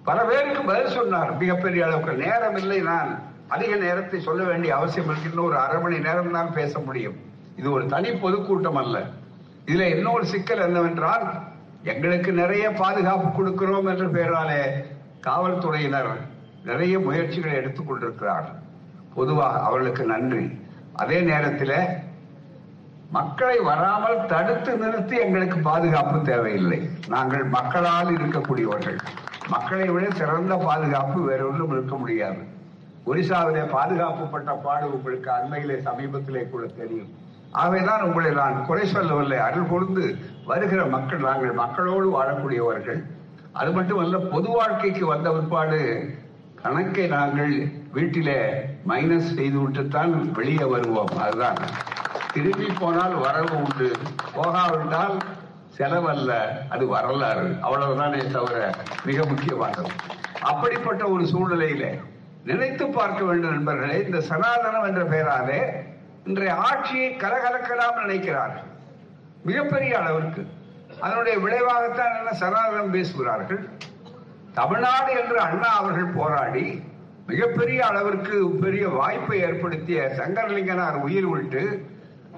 பல 0.04 0.24
பேருக்கு 0.24 0.62
பதில் 0.62 0.94
சொன்னார். 0.94 1.38
மிகப்பெரிய 1.38 1.86
அளவுக்கு. 1.86 2.13
நேரம் 2.13 2.56
இல்லை 2.56 2.80
நான். 2.80 3.20
அதிக 3.48 3.75
நேரத்தை 3.75 4.20
சொல்ல 4.20 4.44
வேண்டிய 4.44 4.75
அவசியம் 4.75 5.10
இருக்குன்னு 5.10 5.36
இன்னும் 5.36 5.50
ஒரு 5.50 5.58
அரை 5.58 5.82
மணி 5.82 6.00
நேரம் 6.00 6.32
தான் 6.32 6.54
பேச 6.54 6.80
முடியும். 6.80 7.15
இது 7.56 7.72
ஒரு 7.72 7.86
தனி 7.86 8.12
பொதுக்கூட்டம் 8.12 8.75
அல்ல. 8.75 9.00
இதுல 9.65 9.96
இன்னொரு 9.96 10.25
சிக்கல் 10.25 10.60
என்னவென்றால் 10.60 11.34
எங்களுக்கு 11.84 12.32
நிறைய 12.32 12.72
பாதுகாப்பு 12.72 13.27
கொடுக்கிறோம் 13.27 13.86
என்ற 13.86 14.06
பெயராலே 14.06 14.86
காவல்துறையினர் 15.20 16.18
நிறைய 16.65 17.00
முயற்சிகளை 17.00 17.58
எடுத்துக்கொண்டிருக்கிறார்கள் 17.58 18.63
பொதுவாக 19.15 19.60
அவர்களுக்கு 19.60 20.06
நன்றி. 20.06 20.62
அதே 20.96 21.22
நேரத்தில் 21.22 22.04
மக்களை 23.12 23.59
வராமல் 23.59 24.25
தடுத்து 24.25 24.77
நிறுத்தி 24.77 25.17
எங்களுக்கு 25.17 25.57
பாதுகாப்பு 25.57 26.21
தேவையில்லை. 26.21 26.89
நாங்கள் 27.07 27.43
மக்களால் 27.43 28.17
இருக்கக்கூடியவர்கள். 28.17 28.97
மக்களை 29.47 29.89
விட 29.89 30.09
சிறந்த 30.09 30.55
பாதுகாப்பு 30.55 31.21
வேற 31.21 31.47
ஒன்றும் 31.47 31.71
இருக்க 31.71 31.95
முடியாது. 31.95 32.38
ஒரிசாவிலே 33.05 33.69
பாதுகாப்புப்பட்ட 33.69 34.51
பாடு 34.51 34.93
உங்களுக்கு 34.93 35.31
அண்மையிலே 35.31 35.75
சமீபத்திலே 35.75 36.50
கூட 36.50 36.65
தெரியும். 36.65 37.07
ஆகவேதான் 37.51 38.01
உங்களை 38.01 38.31
நான் 38.31 38.65
குறை 38.65 38.85
சொல்லவில்லை. 38.88 39.38
அருள் 39.38 39.69
பொழுது 39.69 40.15
வருகிற 40.45 40.85
மக்கள் 40.85 41.19
நாங்கள் 41.19 41.51
மக்களோடு 41.51 42.21
வாழக்கூடியவர்கள். 42.21 43.03
அது 43.51 43.71
மட்டுமல்ல 43.71 44.17
பொது 44.17 44.50
வாழ்க்கைக்கு 44.50 45.05
வந்த 45.05 45.31
பிற்பாடு 45.31 46.09
கணக்கை 46.55 47.07
நாங்கள் 47.07 47.71
வீட்டிலே 47.91 48.51
மைனஸ் 48.88 49.33
செய்து 49.33 49.59
விட்டுத்தான் 49.59 50.31
வெளியே 50.31 50.63
வருவோம். 50.63 51.17
அதுதான். 51.17 51.55
திரும்பி 52.36 52.68
போனால் 52.80 53.13
வரவு 53.13 53.56
உண்டு. 53.56 53.92
போகாவிட்டால் 54.36 55.18
செலவல்ல. 55.77 56.32
அது 56.70 56.88
வரலாறு. 56.88 57.56
அவ்வளவுதானே 57.63 58.32
தவிர 58.32 58.75
மிக 59.06 59.25
முக்கியமானது 59.25 59.89
அப்படிப்பட்ட 60.42 61.08
ஒரு 61.08 61.24
சூழ்நிலையில 61.24 62.00
நினைத்து 62.44 62.88
பார்க்க 62.88 63.24
வேண்டும் 63.24 63.51
நண்பர்களே 63.51 64.06
இந்த 64.06 64.18
சனாதனம் 64.18 64.88
என்ற 64.88 65.04
பெயராலே 65.04 65.60
இன்றைய 66.25 66.56
ஆட்சியை 66.56 67.15
கலகலக்கலாம் 67.15 68.01
நினைக்கிறார்கள். 68.06 68.68
மிகப்பெரிய 69.44 70.00
அளவிற்கு. 70.00 70.48
அதனுடைய 71.00 71.38
விளைவாகத்தான் 71.38 72.13
என்ன? 72.18 72.32
சனாதனம் 72.39 72.92
பேசுகிறார்கள். 72.92 73.70
தமிழ்நாடு 74.54 75.12
என்று 75.20 75.39
அண்ணா 75.39 75.68
அவர்கள் 75.68 76.13
போராடி 76.15 76.84
மிகப்பெரிய 77.27 77.86
அளவிற்கு 77.86 78.50
பெரிய 78.50 78.89
வாய்ப்பை 78.89 79.39
ஏற்படுத்திய 79.39 80.13
சங்கரலிங்கனார் 80.18 81.01
உயிர் 81.01 81.27
விட்டு 81.27 81.94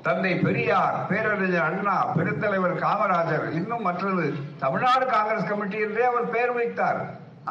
தந்தை 0.08 0.34
பெரியார் 0.46 0.98
பேரறிஞர் 1.10 1.66
அண்ணா 1.70 1.96
பெருந்தலைவர் 2.18 2.76
காமராஜர் 2.84 3.48
இன்னும் 3.60 3.86
மற்றது. 3.88 4.26
தமிழ்நாடு 4.64 5.06
காங்கிரஸ் 5.16 5.50
கமிட்டி 5.50 5.78
என்றே 5.86 6.04
அவர் 6.12 6.30
பெயர் 6.36 6.54
வைத்தார். 6.58 7.00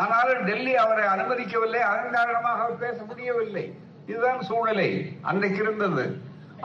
ஆனாலும் 0.03 0.45
டெல்லி 0.49 0.73
அவரை 0.85 1.05
அனுமதிக்கவில்லை 1.15 1.83
அதன் 1.91 2.15
காரணமாக 2.17 2.63
அவர் 2.65 2.83
பேச 2.85 2.99
முடியவில்லை. 3.09 3.65
இதுதான் 4.07 4.41
சூழ்நிலை. 4.49 4.89
அன்றைக்கு 5.23 5.61
இருந்தது. 5.65 6.05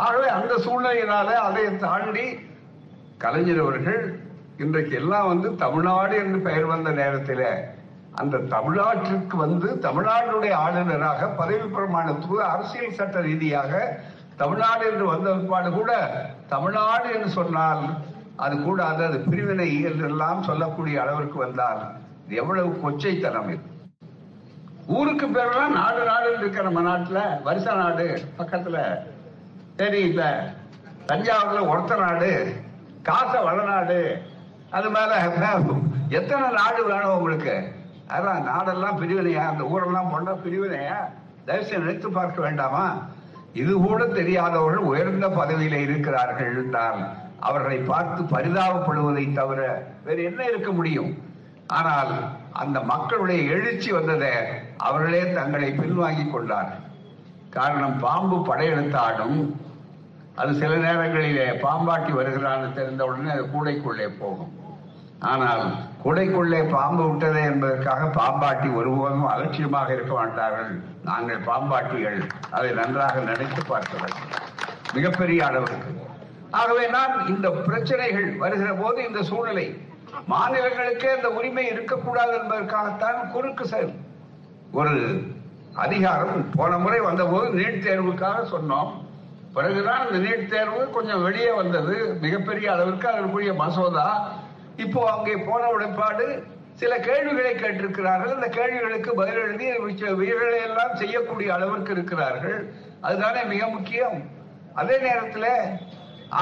ஆகவே 0.05 0.27
அந்த 0.37 0.53
சூழ்நிலையினால 0.65 1.29
அதை 1.47 1.65
தாண்டி 1.85 2.25
கலைஞர் 3.23 3.63
அவர்கள் 3.65 4.01
இன்றைக்கு 4.63 4.95
எல்லாம் 5.01 5.29
வந்து 5.33 5.47
தமிழ்நாடு 5.65 6.15
என்று 6.23 6.39
பெயர் 6.47 6.71
வந்த 6.73 6.89
நேரத்தில் 7.01 7.47
அந்த 8.21 8.41
தமிழ்நாட்டிற்கு 8.55 9.35
வந்து 9.37 9.67
தமிழ்நாட்டினுடைய 9.87 10.53
ஆளுநராக 10.63 11.27
பதவி 11.39 11.67
பிரமாணத்துக்கு 11.75 12.39
அரசியல் 12.53 12.97
சட்ட 12.99 13.19
ரீதியாக 13.29 13.71
தமிழ்நாடு 14.41 14.83
என்று 14.91 15.05
வந்த 15.05 15.33
பிற்பாடு 15.33 15.71
கூட 15.71 15.91
தமிழ்நாடு 16.49 17.09
என்று 17.13 17.29
சொன்னால் 17.29 17.83
அது 18.35 18.55
கூட 18.61 18.79
அது 18.83 19.05
அது 19.05 19.17
பிரிவினை 19.31 19.81
என்றெல்லாம் 19.81 20.43
சொல்லக்கூடிய 20.43 21.01
அளவிற்கு 21.01 21.37
வந்தால் 21.39 21.81
இது 22.25 22.35
எவ்வளவு 22.35 22.69
கொச்சைத்தனம் 22.83 23.49
இது. 23.49 23.63
ஊருக்கு 24.87 25.27
பேரெல்லாம் 25.27 25.75
நாடு 25.75 26.05
நாடு 26.05 26.37
இருக்கிற 26.39 26.63
நம்ம 26.63 26.81
நாட்டுல 26.81 27.19
வருஷ 27.43 27.73
நாடு 27.73 28.05
பக்கத்துல. 28.39 28.77
சரி 29.77 29.99
இப்ப 30.01 30.23
தஞ்சாவூர்ல 31.05 31.61
ஒருத்த 31.67 31.95
நாடு 31.99 32.31
காச 33.03 33.33
வளநாடு 33.43 33.99
அது 34.71 34.89
மேல 34.89 35.13
எத்தனை 36.09 36.47
நாடு 36.51 36.81
வேணும் 36.87 37.15
உங்களுக்கு? 37.15 37.55
அதான் 38.09 38.45
நாடெல்லாம் 38.45 38.99
பிரிவினையா? 39.01 39.43
அந்த 39.47 39.63
ஊரெல்லாம் 39.63 40.11
போனா 40.11 40.31
பிரிவினையா? 40.45 40.97
தயவுசெய்து 41.45 41.83
நினைத்து 41.83 42.09
பார்க்க 42.11 42.41
வேண்டாமா? 42.41 42.85
இது 43.53 43.73
கூட 43.81 44.05
தெரியாதவர்கள் 44.05 44.89
உயர்ந்த 44.91 45.27
பதவியில 45.27 45.73
இருக்கிறார்கள் 45.73 46.53
என்றால் 46.63 47.01
அவர்களை 47.39 47.77
பார்த்து 47.77 48.21
பரிதாபப்படுவதை 48.23 49.33
தவிர 49.33 49.59
வேறு 50.03 50.23
என்ன 50.23 50.45
இருக்க 50.45 50.71
முடியும்? 50.71 51.11
ஆனால் 51.67 52.13
அந்த 52.51 52.79
மக்களுடைய 52.83 53.41
எழுச்சி 53.51 53.91
வந்ததை 53.91 54.31
அவர்களே 54.77 55.33
தங்களை 55.33 55.69
பின்வாங்கிக் 55.71 56.31
கொண்டார்கள். 56.31 56.85
காரணம் 57.49 57.99
பாம்பு 57.99 58.37
படையெடுத்தாடும் 58.49 59.37
அது 60.35 60.51
சில 60.53 60.75
நேரங்களிலே 60.75 61.47
பாம்பாட்டி 61.65 62.11
வருகிறான்னு 62.19 62.73
தெரிந்த 62.73 63.05
உடனே 63.05 63.29
அது 63.29 63.43
கூடைக்குள்ளே 63.45 64.07
போகும். 64.19 64.51
ஆனால் 65.29 65.63
கூடைக்குள்ளே 66.03 66.59
பாம்பு 66.69 67.03
விட்டதே 67.07 67.41
என்பதற்காக 67.49 68.05
பாம்பாட்டி 68.19 68.69
ஒருபோதும் 68.79 69.27
அலட்சியமாக 69.31 69.89
இருக்க 69.93 70.13
மாட்டார்கள். 70.13 70.71
நாங்கள் 71.09 71.43
பாம்பாட்டிகள் 71.49 72.19
அதை 72.57 72.71
நன்றாக 72.79 73.19
நினைத்து 73.29 73.63
பார்க்க 73.67 74.15
மிகப்பெரிய 74.95 75.41
அளவுக்கு. 75.49 75.91
ஆகவே 76.59 76.85
நான் 76.95 77.13
இந்த 77.33 77.49
பிரச்சனைகள் 77.67 78.27
வருகிற 78.43 78.71
போது 78.81 78.99
இந்த 79.09 79.21
சூழ்நிலை 79.29 79.67
மாநிலங்களுக்கே 80.31 81.11
இந்த 81.17 81.29
உரிமை 81.37 81.65
இருக்கக்கூடாது 81.73 82.33
என்பதற்காகத்தான் 82.39 83.19
குறுக்கு 83.33 83.65
செயல் 83.73 83.93
ஒரு 84.79 84.95
அதிகாரம் 85.85 86.35
போன 86.57 86.77
முறை 86.77 86.99
வந்தபோது 86.99 87.47
நீட் 87.59 87.83
தேர்வுக்காக 87.85 88.39
சொன்னோம். 88.55 88.91
பிறகுதான் 89.55 90.03
இந்த 90.07 90.19
நீட் 90.25 90.51
தேர்வு 90.53 90.81
கொஞ்சம் 90.97 91.23
வெளியே 91.23 91.51
வந்தது. 91.61 91.95
மிகப்பெரிய 92.25 92.67
அளவிற்கு 92.73 93.07
அதற்குரிய 93.13 93.53
மசோதா 93.63 94.07
இப்போ 94.83 95.01
அங்கே 95.13 95.35
போன 95.49 95.63
உடன்பாடு 95.75 96.25
சில 96.81 96.93
கேள்விகளை 97.07 97.53
கேட்டிருக்கிறார்கள். 97.55 98.35
அந்த 98.37 98.47
கேள்விகளுக்கு 98.57 99.11
பதில் 99.19 99.41
எழுதி 99.45 99.67
வீரர்களை 100.21 100.59
எல்லாம் 100.69 100.95
செய்யக்கூடிய 101.01 101.49
அளவிற்கு 101.55 101.91
இருக்கிறார்கள். 101.97 102.59
அதுதானே 103.07 103.41
மிக 103.53 103.67
முக்கியம். 103.75 104.17
அதே 104.81 104.97
நேரத்தில் 105.07 105.51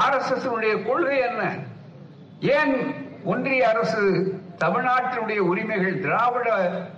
ஆர் 0.02 0.16
எஸ் 0.18 0.32
எஸ் 0.34 0.48
கொள்கை 0.88 1.18
என்ன? 1.28 1.42
ஏன் 2.56 2.74
ஒன்றிய 3.32 3.62
அரசு 3.68 4.02
தமிழ்நாட்டினுடைய 4.64 5.40
உரிமைகள் 5.50 6.00
திராவிட 6.04 6.48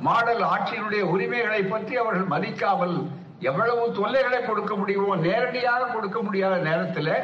மாடல் 0.07 0.43
ஆட்சியினுடைய 0.55 1.03
உரிமைகளை 1.15 1.63
பற்றி 1.73 1.95
அவர்கள் 2.03 2.33
மதிக்காமல் 2.35 2.97
எவ்வளவு 3.49 3.85
தொல்லைகளை 3.99 4.41
கொடுக்க 4.49 4.73
முடியுமோ 4.81 5.15
நேரடியாக 5.27 5.89
கொடுக்க 5.95 6.19
முடியாத 6.27 6.57
நேரத்தில் 6.69 7.15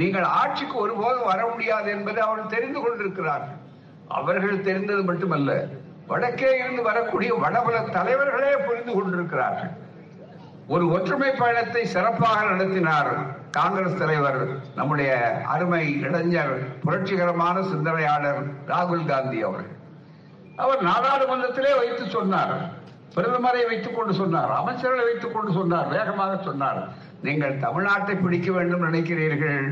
நீங்கள் 0.00 0.26
ஆட்சிக்கு 0.40 0.76
ஒருபோதும் 0.84 1.28
வர 1.30 1.40
முடியாது 1.52 1.88
என்பதை 1.96 2.20
அவர்கள் 2.26 2.52
தெரிந்து 2.56 2.80
கொண்டிருக்கிறார்கள். 2.80 3.60
அவர்கள் 4.18 4.64
தெரிந்தது 4.68 5.02
மட்டுமல்ல 5.10 5.52
வடக்கே 6.10 6.50
இருந்து 6.62 6.82
வரக்கூடிய 6.88 7.30
வடபல 7.44 7.76
தலைவர்களே 7.96 8.52
புரிந்து 8.66 8.92
கொண்டிருக்கிறார்கள். 8.96 9.72
ஒரு 10.74 10.84
ஒற்றுமை 10.96 11.30
பயணத்தை 11.40 11.82
சிறப்பாக 11.94 12.42
நடத்தினார் 12.50 13.12
காங்கிரஸ் 13.56 13.98
தலைவர் 14.02 14.40
நம்முடைய 14.78 15.10
அருமை 15.54 15.82
இளைஞர் 16.04 16.54
புரட்சிகரமான 16.84 17.56
சிந்தனையாளர் 17.72 18.40
ராகுல் 18.70 19.08
காந்தி 19.12 19.40
அவர்கள். 19.48 19.72
அவர் 20.62 20.80
நாடாளுமன்றத்திலே 20.90 21.72
வைத்து 21.80 22.04
சொன்னார் 22.16 22.54
பிரதமரை 23.16 23.66
வைத்துக் 23.66 23.96
கொண்டு 23.96 24.14
சொன்னார். 24.14 24.52
அமைச்சர்களை 24.60 25.04
வைத்துக் 25.08 25.34
கொண்டு 25.34 25.52
சொன்னார். 25.52 25.88
வேகமாக 25.88 26.42
சொன்னார். 26.42 26.80
நீங்கள் 27.22 27.58
தமிழ்நாட்டை 27.58 28.22
பிடிக்க 28.22 28.52
வேண்டும் 28.52 28.86
நினைக்கிறீர்கள். 28.92 29.68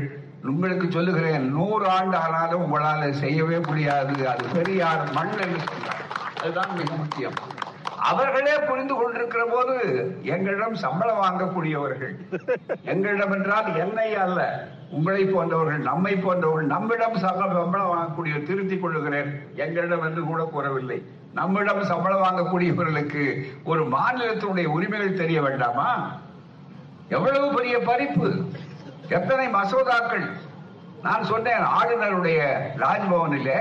உங்களுக்கு 0.51 0.91
சொல்லுகிறேன் 0.91 1.51
நூறு 1.51 1.85
ஆண்டு 1.87 2.17
ஆனாலும் 2.17 2.63
உங்களால் 2.65 3.19
செய்யவே 3.23 3.59
முடியாது. 3.59 4.27
அது 4.27 4.45
பெரியார் 4.53 5.11
மண் 5.13 5.35
என்று 5.45 5.59
சொன்னார். 5.71 6.01
அதுதான் 6.41 6.71
மிக 6.77 6.93
முக்கியம். 6.93 7.37
அவர்களே 8.11 8.55
புரிந்து 8.59 8.95
கொண்டிருக்கிற 8.95 9.43
போது 9.51 9.75
எங்களிடம் 10.21 10.75
சம்பளம் 10.75 11.21
வாங்கக்கூடியவர்கள். 11.21 12.15
எங்களிடம் 12.83 13.31
என்றால் 13.31 13.75
என்னை 13.75 14.15
அல்ல 14.15 14.67
உங்களை 14.91 15.25
போன்றவர்கள் 15.25 15.87
நம்மை 15.89 16.15
போன்றவர்கள் 16.15 16.65
நம்மிடம் 16.65 17.17
சம்பளம் 17.17 17.57
சம்பளம் 17.59 17.91
வாங்கக்கூடிய 17.93 18.43
திருத்திக் 18.43 18.81
கொள்ளுகிறேன். 18.81 19.29
எங்களிடம் 19.55 20.03
என்று 20.03 20.23
கூட 20.23 20.43
கூறவில்லை. 20.43 20.99
நம்மிடம் 21.37 21.87
சம்பளம் 21.91 22.23
வாங்கக்கூடியவர்களுக்கு 22.23 23.23
ஒரு 23.71 23.83
மாநிலத்தினுடைய 23.93 24.67
உரிமைகள் 24.75 25.19
தெரிய 25.21 25.39
வேண்டாமா? 25.45 25.89
எவ்வளவு 27.15 27.47
பெரிய 27.55 27.75
பறிப்பு? 27.89 28.27
எத்தனை 29.17 29.45
மசோதாக்கள்? 29.55 30.25
நான் 31.05 31.29
சொன்னேன் 31.31 31.63
ஆளுநருடைய 31.77 32.39
ராஜ்பவனில். 32.83 33.55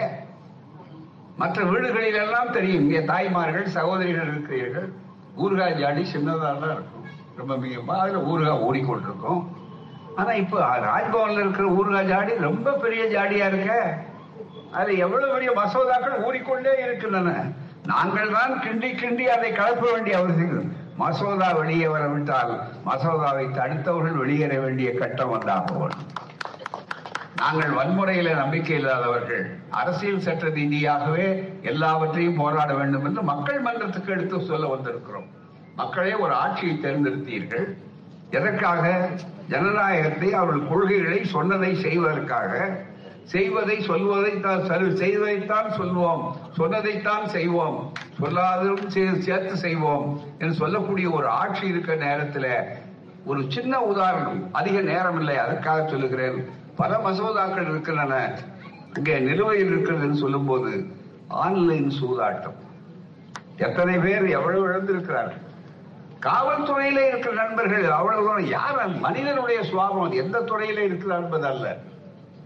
மற்ற 1.40 1.62
வீடுகளில் 1.70 2.20
எல்லாம் 2.24 2.54
தெரியும் 2.56 2.82
இங்கே 2.84 3.00
தாய்மார்கள் 3.12 3.74
சகோதரிகள் 3.78 4.30
இருக்கிறீர்கள். 4.32 4.88
ஊறுகாய் 5.42 5.80
ஜாடி 5.80 6.02
சின்னதாக 6.12 6.54
தான் 6.62 6.76
இருக்கும். 6.76 7.08
ரொம்ப 7.40 7.52
மிக 7.64 7.98
அதில் 8.02 8.26
ஊறுகாய் 8.30 8.64
ஓடிக்கொண்டிருக்கும். 8.68 9.42
ஆனால் 10.20 10.40
இப்போ 10.44 10.58
ராஜ்பவனில் 10.90 11.42
இருக்கிற 11.44 11.66
ஊறுகாய் 11.80 12.10
ஜாடி 12.12 12.32
ரொம்ப 12.48 12.74
பெரிய 12.84 13.04
ஜாடியா 13.16 13.46
இருக்க. 13.52 13.72
அதில் 14.78 15.02
எவ்வளவு 15.04 15.34
பெரிய 15.34 15.50
மசோதாக்கள் 15.60 16.22
ஊறிக்கொண்டே 16.26 16.72
இருக்கின்றன. 16.84 17.30
நாங்கள் 17.90 18.32
தான் 18.32 18.52
கிண்டி 18.64 18.90
கிண்டி 19.00 19.24
அதை 19.34 19.48
கலப்ப 19.52 19.84
வேண்டிய 19.92 20.18
அவசியம். 20.18 20.68
மசோதா 20.96 21.48
வெளியே 21.52 21.86
வரவிட்டால் 21.86 22.52
மசோதாவை 22.86 23.46
தடுத்தவர்கள் 23.50 24.20
வெளியேற 24.22 24.54
வேண்டிய 24.60 24.88
கட்டம் 24.94 25.32
வந்தாகும் 25.34 25.94
நாங்கள் 27.40 27.72
வன்முறையில 27.78 28.34
நம்பிக்கை 28.34 28.76
இல்லாதவர்கள் 28.76 29.44
அரசியல் 29.70 30.24
சட்ட 30.26 30.48
ரீதியாகவே 30.58 31.26
எல்லாவற்றையும் 31.62 32.36
போராட 32.36 32.70
வேண்டும் 32.74 33.04
என்று 33.04 33.22
மக்கள் 33.22 33.60
மன்றத்துக்கு 33.60 34.12
எடுத்து 34.12 34.40
சொல்ல 34.40 34.66
வந்திருக்கிறோம். 34.74 35.28
மக்களே 35.76 36.14
ஒரு 36.14 36.34
ஆட்சியை 36.34 36.74
தேர்ந்தெடுத்தீர்கள். 36.76 37.66
எதற்காக? 38.30 39.08
ஜனநாயகத்தை 39.48 40.28
அவர்கள் 40.32 40.68
கொள்கைகளை 40.68 41.20
சொன்னதை 41.24 41.72
செய்வதற்காக 41.74 42.52
செய்வதை 43.24 43.80
சொல்வதை 43.80 44.40
தான் 44.40 44.62
செய்வதைத்தான் 44.94 45.68
சொல்வோம். 45.78 46.22
சொன்னதைத்தான் 46.56 47.28
செய்வோம். 47.28 47.92
சொல்லாததும் 48.20 48.86
சேர்த்து 49.18 49.56
செய்வோம் 49.56 50.20
என்று 50.38 50.54
சொல்லக்கூடிய 50.54 51.10
ஒரு 51.10 51.26
ஆட்சி 51.26 51.66
இருக்கிற 51.66 51.96
நேரத்தில் 51.96 52.64
ஒரு 53.24 53.44
சின்ன 53.48 53.80
உதாரணம். 53.82 54.48
அதிக 54.52 54.80
நேரம் 54.80 55.18
இல்லை 55.18 55.36
அதற்காக 55.36 55.88
சொல்லுகிறேன். 55.88 56.48
பல 56.76 57.00
மசோதாக்கள் 57.04 57.68
இருக்கின்றன. 57.68 58.38
இங்கே 58.96 59.18
நிலுவையில் 59.18 59.66
இருக்கிறது 59.66 60.14
சொல்லும் 60.14 60.46
போது 60.46 60.86
ஆன்லைன் 61.28 61.92
சூதாட்டம். 62.02 62.58
எத்தனை 63.56 63.98
பேர் 63.98 64.26
எவ்வளவு 64.28 64.68
இழந்திருக்கிறார்கள்? 64.68 65.40
காவல்துறையில 66.20 67.08
இருக்கிற 67.08 67.34
நண்பர்கள் 67.34 67.90
அவ்வளவு 67.90 68.48
யார் 68.48 68.98
மனிதனுடைய 68.98 69.60
சுவாபம் 69.60 70.12
எந்த 70.12 70.40
துறையில 70.40 70.78
இருக்கிறார் 70.78 71.22
என்பது 71.22 71.46
அல்ல 71.46 71.78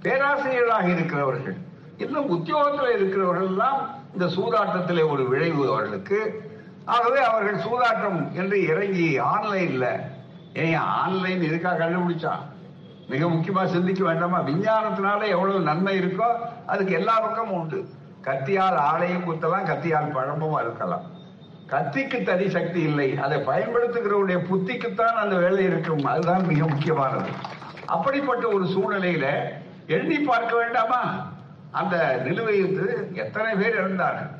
பேராசிரியராக 0.07 0.89
இருக்கிறவர்கள் 0.89 1.57
இன்னும் 1.97 2.29
உத்தியோகத்தில் 2.29 2.97
இருக்கிறவர்கள் 2.97 3.47
எல்லாம் 3.47 3.95
இந்த 4.13 4.25
சூதாட்டத்திலே 4.25 5.11
ஒரு 5.11 5.29
விளைவு 5.29 5.71
அவர்களுக்கு. 5.71 6.51
ஆகவே 6.85 7.23
அவர்கள் 7.23 7.63
சூதாட்டம் 7.63 8.33
என்று 8.33 8.67
இறங்கி 8.67 9.19
ஆன்லைன்ல 9.19 10.01
ஏன் 10.55 10.75
ஆன்லைன் 10.75 11.43
எதுக்காக 11.43 11.85
கண்டுபிடிச்சான் 11.85 12.45
மிக 13.09 13.27
முக்கியமா 13.27 13.67
சிந்திக்க 13.67 14.05
வேண்டாமா? 14.05 14.41
விஞ்ஞானத்தினால 14.41 15.29
எவ்வளவு 15.29 15.61
நன்மை 15.61 15.99
இருக்கோ 15.99 16.27
அதுக்கு 16.67 16.93
எல்லா 16.93 17.21
பக்கமும் 17.21 17.61
உண்டு. 17.61 17.89
கத்தியால் 18.23 18.75
ஆலையும் 18.75 19.25
குத்தலாம் 19.25 19.67
கத்தியால் 19.67 20.13
பழமும் 20.13 20.59
அறுக்கலாம். 20.59 21.03
கத்திக்கு 21.69 22.23
தனி 22.23 22.51
சக்தி 22.51 22.81
இல்லை. 22.81 23.19
அதை 23.19 23.39
பயன்படுத்துகிறவருடைய 23.39 24.39
புத்திக்குத்தான் 24.51 25.17
அந்த 25.23 25.37
வேலை 25.37 25.65
இருக்கும். 25.65 26.05
அதுதான் 26.05 26.47
மிக 26.47 26.67
முக்கியமானது. 26.67 27.29
அப்படிப்பட்ட 27.87 28.49
ஒரு 28.49 28.65
சூழ்நிலையில 28.65 29.27
எண்ணி 29.87 30.19
பார்க்க 30.19 30.53
வேண்டாமா? 30.57 31.01
அந்த 31.71 31.97
நிலுவையில் 32.25 33.13
எத்தனை 33.13 33.55
பேர் 33.55 33.79
இருந்தார்கள் 33.81 34.33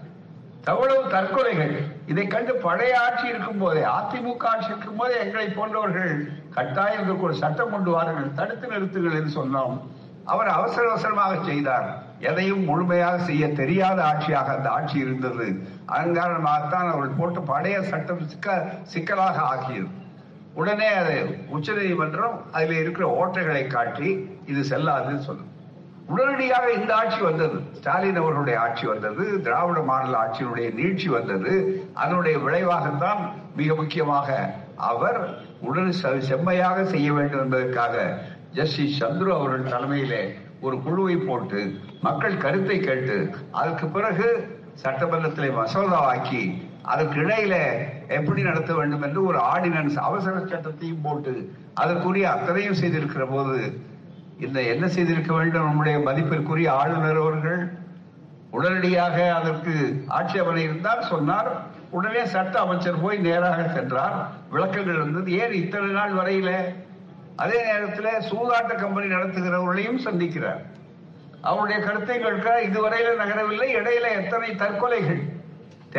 எவ்வளவு 0.73 1.03
தற்கொலைகள். 1.11 1.75
இதை 2.07 2.27
கண்டு 2.27 2.53
பழைய 2.55 3.01
ஆட்சி 3.01 3.27
இருக்கும் 3.33 3.59
போதே 3.59 3.83
அதிமுக 3.83 4.47
ஆட்சி 4.53 4.71
இருக்கும் 4.73 4.97
போதே 4.97 5.17
எங்களை 5.25 5.49
போன்றவர்கள் 5.49 6.15
கட்டாயம் 6.57 7.03
இதற்கு 7.03 7.27
ஒரு 7.29 7.35
சட்டம் 7.35 7.71
கொண்டு 7.71 7.91
வாருங்கள் 7.91 8.35
தடுத்து 8.35 8.67
நிறுத்துங்கள் 8.73 9.19
என்று 9.19 9.33
சொன்னோம். 9.41 9.77
அவர் 10.25 10.49
அவசர 10.49 10.85
அவசரமாக 10.91 11.37
செய்தார். 11.45 11.87
எதையும் 12.21 12.65
முழுமையாக 12.65 13.19
செய்ய 13.19 13.53
தெரியாத 13.53 13.99
ஆட்சியாக 14.03 14.55
அந்த 14.57 14.69
ஆட்சி 14.71 14.99
இருந்தது. 14.99 15.47
அதன் 15.87 16.17
காரணமாகத்தான் 16.19 16.91
அவர்கள் 16.93 17.19
போட்ட 17.19 17.41
பழைய 17.41 17.83
சட்டம் 17.83 18.29
சிக்க 18.29 18.69
சிக்கலாக 18.83 19.39
ஆகியது. 19.53 19.89
உடனே 20.57 20.89
அது 20.95 21.17
உச்ச 21.49 21.73
நீதிமன்றம் 21.73 22.37
அதில் 22.53 22.79
இருக்கிற 22.79 23.07
ஓட்டைகளை 23.21 23.67
காட்டி 23.67 24.09
இது 24.47 24.61
செல்லாதுன்னு 24.71 25.27
சொல்லுது 25.27 25.53
உடனடியாக 26.09 26.67
இந்த 26.73 26.95
ஆட்சி 26.95 27.21
வந்தது. 27.21 27.57
ஸ்டாலின் 27.73 28.17
அவர்களுடைய 28.17 28.57
ஆட்சி 28.61 28.85
வந்தது 28.87 29.25
திராவிட 29.41 29.81
மாநில 29.81 30.19
ஆட்சியினுடைய 30.19 30.69
நீட்சி 30.75 31.09
வந்தது. 31.09 31.53
அதனுடைய 31.95 32.37
விளைவாகத்தான் 32.39 33.21
மிக 33.57 33.75
முக்கியமாக 33.75 34.29
அவர் 34.91 35.19
உடல் 35.61 35.93
செம்மையாக 36.23 36.85
செய்ய 36.85 37.09
வேண்டும் 37.13 37.43
என்பதற்காக 37.43 37.95
ஜஸ்டிஸ் 38.53 39.01
சந்துரு 39.03 39.31
அவர்கள் 39.31 39.71
தலைமையிலே 39.71 40.23
ஒரு 40.61 40.77
குழுவை 40.83 41.17
போட்டு 41.19 41.63
மக்கள் 42.01 42.37
கருத்தை 42.37 42.79
கேட்டு 42.81 43.17
அதற்கு 43.51 43.87
பிறகு 43.89 44.29
சட்டமன்றத்திலே 44.85 45.51
மசோதாவாக்கி 45.55 46.43
அதற்கு 46.87 47.21
இடையில 47.21 47.55
எப்படி 48.09 48.43
நடத்த 48.43 48.75
வேண்டும் 48.75 49.03
என்று 49.03 49.25
ஒரு 49.25 49.39
ஆர்டினன்ஸ் 49.39 49.97
அவசர 50.09 50.39
சட்டத்தையும் 50.39 51.03
போட்டு 51.03 51.53
அதற்குரிய 51.75 52.31
அத்தனையும் 52.31 52.75
செய்திருக்கிற 52.75 53.25
போது 53.31 53.85
இந்த 54.39 54.63
என்ன 54.63 54.89
செய்திருக்க 54.89 55.33
வேண்டும்? 55.35 55.65
நம்முடைய 55.65 55.99
மதிப்பிற்குரிய 55.99 56.73
ஆளுநர் 56.73 57.17
அவர்கள் 57.17 57.61
உடனடியாக 58.51 59.35
அதற்கு 59.35 60.05
ஆட்சேபனை 60.09 60.63
இருந்தால் 60.63 61.03
சொன்னார். 61.03 61.51
உடனே 61.91 62.27
சட்ட 62.27 62.59
அமைச்சர் 62.59 63.03
போய் 63.03 63.19
நேராக 63.19 63.69
சென்றார். 63.69 64.17
விளக்கங்கள் 64.51 64.95
இருந்தது. 64.95 65.33
ஏன் 65.33 65.53
இத்தனை 65.53 65.89
நாள் 65.89 66.13
வரையில? 66.13 66.51
அதே 67.37 67.59
நேரத்தில் 67.65 68.27
சூதாட்ட 68.31 68.75
கம்பெனி 68.75 69.15
நடத்துகிறவர்களையும் 69.15 70.05
சந்திக்கிறார். 70.05 70.63
அவருடைய 71.41 71.79
கருத்தை 71.83 72.19
கேட்க 72.19 72.63
இதுவரையில 72.69 73.17
நகரவில்லை. 73.23 73.69
இடையில 73.75 74.07
எத்தனை 74.23 74.51
தற்கொலைகள்? 74.55 75.36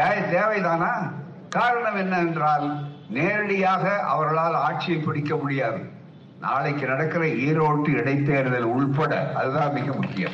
தேவைதானா? 0.06 1.12
காரணம் 1.50 1.96
என்ன 1.96 2.18
என்றால் 2.18 2.86
நேரடியாக 3.10 4.00
அவர்களால் 4.00 4.54
ஆட்சியை 4.54 5.02
பிடிக்க 5.02 5.36
முடியாது. 5.36 5.90
நாளைக்கு 6.40 6.88
நடக்கிற 6.88 7.26
ஈரோட்டு 7.26 7.88
இடைத்தேர்தல் 7.88 8.62
உள்பட 8.62 9.32
அதுதான் 9.34 9.74
மிக 9.74 9.94
முக்கியம். 9.94 10.32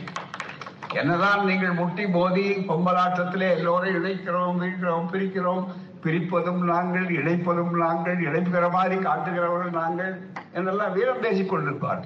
என்னதான் 0.94 1.46
நீங்கள் 1.46 1.72
முட்டி 1.72 2.08
மோதி 2.08 2.52
பொம்பலாட்டத்திலே 2.52 3.50
எல்லோரும் 3.50 3.96
இணைக்கிறோம் 3.96 4.60
வீழ்கிறோம் 4.62 5.08
பிரிக்கிறோம் 5.12 5.64
பிரிப்பதும் 6.04 6.62
நாங்கள் 6.62 7.06
இணைப்பதும் 7.06 7.70
நாங்கள் 7.70 8.18
இணைப்புகிற 8.18 8.72
மாதிரி 8.72 9.02
காட்டுகிறவர்கள் 9.02 9.70
நாங்கள் 9.70 10.28
என்றெல்லாம் 10.54 10.94
வீரம் 10.94 11.20
பேசிக் 11.20 11.54
கொண்டிருப்பார் 11.54 12.04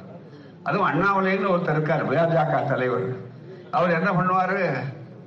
அதுவும் 0.63 0.89
அண்ணாமலைன்னு 0.89 1.53
ஒருத்தர் 1.53 1.71
இருக்கார் 1.71 2.09
பாஜக 2.11 2.67
தலைவர். 2.67 3.17
அவர் 3.71 4.01
என்ன 4.01 4.11
பண்ணுவாரு? 4.11 4.73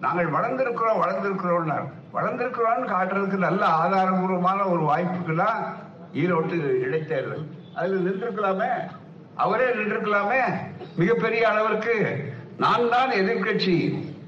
நாங்கள் 0.01 0.31
வளர்ந்திருக்கிறோம் 0.31 1.03
வளர்ந்திருக்கிறோம்னார். 1.03 1.99
வளர்ந்திருக்கிறான்னு 2.15 2.87
காட்டுறதுக்கு 2.95 3.39
நல்ல 3.47 3.63
ஆதாரபூர்வமான 3.83 4.61
ஒரு 4.73 4.83
வாய்ப்புக்கெல்லாம் 4.91 5.61
ஈரோட்டு 6.23 6.57
இடைத்தேர்தல். 6.87 7.45
அதுல 7.75 8.01
நின்றுக்கலாமே 8.07 8.71
அவரே 9.35 9.69
நின்றுக்கலாமே 9.71 10.41
மிகப்பெரிய 10.97 11.43
அளவிற்கு 11.51 11.95
நான் 12.65 12.89
தான் 12.89 13.11
எதிர்கட்சி 13.11 13.77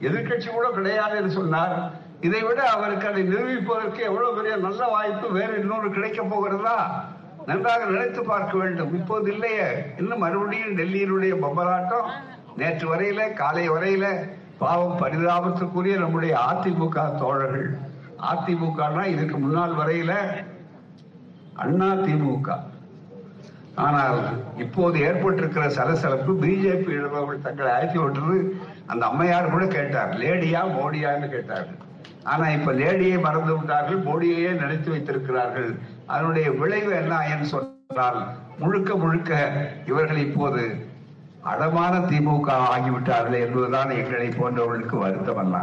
எதிர்கட்சி 0.09 0.49
கூட 0.51 0.68
கிடையாது 0.71 1.16
என்று 1.16 1.31
சொன்னார். 1.31 1.75
இதை 2.21 2.42
விட 2.42 2.61
அவருக்கு 2.75 3.07
அதை 3.09 3.23
நிரூபிப்பதற்கு 3.23 4.01
எவ்வளவு 4.11 4.37
பெரிய 4.37 4.57
நல்ல 4.57 4.83
வாய்ப்பு 4.87 5.33
வேறு 5.33 5.55
இன்னொரு 5.61 5.88
கிடைக்க 5.90 6.23
போகிறதா? 6.23 6.77
நன்றாக 7.47 7.85
நினைத்து 7.85 8.23
பார்க்க 8.25 8.59
வேண்டும். 8.59 8.92
இப்போது 8.95 9.33
இல்லையே. 9.33 9.66
இன்னும் 9.99 10.23
மறுபடியும் 10.25 10.77
டெல்லியினுடைய 10.79 11.35
பொம்மலாட்டம் 11.45 12.09
நேற்று 12.57 12.87
வரையில 12.92 13.33
காலை 13.33 13.64
வரையில 13.71 14.07
பாவம் 14.62 15.01
பரிதாபத்துக்குரிய 15.03 15.94
நம்முடைய 16.03 16.35
அதிமுக 16.51 17.07
தோழர்கள். 17.22 17.68
அதிமுகனா 18.33 19.05
இதுக்கு 19.14 19.37
முன்னால் 19.38 19.79
வரையில 19.81 20.12
அண்ணா 21.62 21.88
திமுக. 22.05 22.59
ஆனால் 23.85 24.18
இப்போது 24.64 24.96
ஏற்பட்டிருக்கிற 25.09 25.64
சலசலப்பு 25.77 26.33
பிஜேபி 26.42 26.90
இழப்பவர்கள் 26.96 27.44
தங்களை 27.46 27.70
அழைத்து 27.75 27.98
விட்டது 28.03 28.37
அந்த 28.87 29.03
அம்மையார் 29.07 29.53
கூட 29.55 29.64
கேட்டார். 29.66 30.11
லேடியா 30.22 30.61
மோடியான்னு 30.77 31.29
கேட்டார். 31.35 31.68
ஆனா 32.33 32.46
இப்ப 32.57 32.72
லேடியை 32.81 33.16
மறந்து 33.27 33.53
விட்டார்கள் 33.57 34.01
மோடியையே 34.09 34.51
நினைத்து 34.62 34.88
வைத்திருக்கிறார்கள். 34.94 35.70
அதனுடைய 36.07 36.48
விளைவு 36.61 36.92
என்ன 37.03 37.14
என்று 37.33 37.46
சொன்னால் 37.53 38.20
முழுக்க 38.59 38.94
முழுக்க 39.03 39.33
இவர்கள் 39.90 40.25
இப்போது 40.27 40.62
அடமான 41.50 41.94
திமுக 42.11 42.48
ஆகிவிட்டார்கள் 42.72 43.40
என்பதுதான் 43.44 43.90
எங்களை 44.00 44.26
போன்றவர்களுக்கு 44.40 44.96
வருத்தம் 45.05 45.40
அல்ல. 45.42 45.57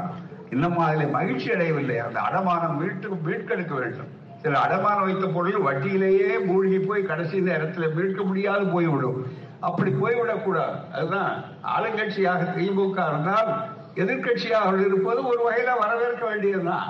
இன்னும் 0.54 0.78
அதில் 0.86 1.14
மகிழ்ச்சி 1.18 1.48
அடையவில்லை. 1.54 1.98
அந்த 2.06 2.20
அடமானம் 2.28 2.78
மீட்டு 2.80 3.10
மீட்கெடுக்க 3.28 3.74
வேண்டும். 3.82 4.10
சில 4.42 4.54
அடமானம் 4.66 5.08
வைத்த 5.08 5.28
பொருள் 5.36 5.66
வட்டியிலேயே 5.68 6.32
மூழ்கி 6.48 6.80
போய் 6.80 7.08
கடைசி 7.12 7.38
நேரத்தில் 7.42 7.94
மீட்க 7.98 8.24
முடியாது 8.24 8.66
போய்விடும். 8.66 9.20
அப்படி 9.68 9.92
போய்விடக்கூடாது 10.02 10.76
அதுதான் 10.96 11.32
ஆளுங்கட்சியாக 11.76 12.44
திமுக 12.58 13.00
இருந்தால் 13.12 13.52
எதிர்கட்சியாக 14.04 14.74
இருப்பது 14.88 15.22
ஒரு 15.32 15.42
வகையில 15.48 15.72
வரவேற்க 15.84 16.24
வேண்டியதுதான். 16.26 16.88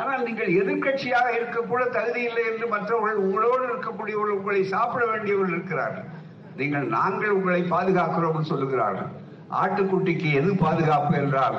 ஆனால் 0.00 0.24
நீங்கள் 0.26 0.56
எதிர்க்கட்சியாக 0.62 1.28
இருக்கக்கூட 1.38 1.82
தகுதி 1.98 2.22
இல்லை 2.22 2.44
என்று 2.52 2.66
மற்றவர்கள் 2.74 3.22
உங்களோடு 3.26 3.64
இருக்கக்கூடியவர்கள் 3.70 4.38
உங்களை 4.40 4.64
சாப்பிட 4.74 5.04
வேண்டியவர்கள் 5.12 5.56
இருக்கிறார்கள். 5.56 6.08
நீங்கள் 6.56 6.86
நாங்கள் 6.86 7.30
உங்களை 7.30 7.62
பாதுகாக்கிறோம் 7.62 8.48
சொல்லுகிறார்கள். 8.48 9.08
ஆட்டுக்குட்டிக்கு 9.62 10.32
எது 10.32 10.56
பாதுகாப்பு 10.56 11.16
என்றால் 11.16 11.56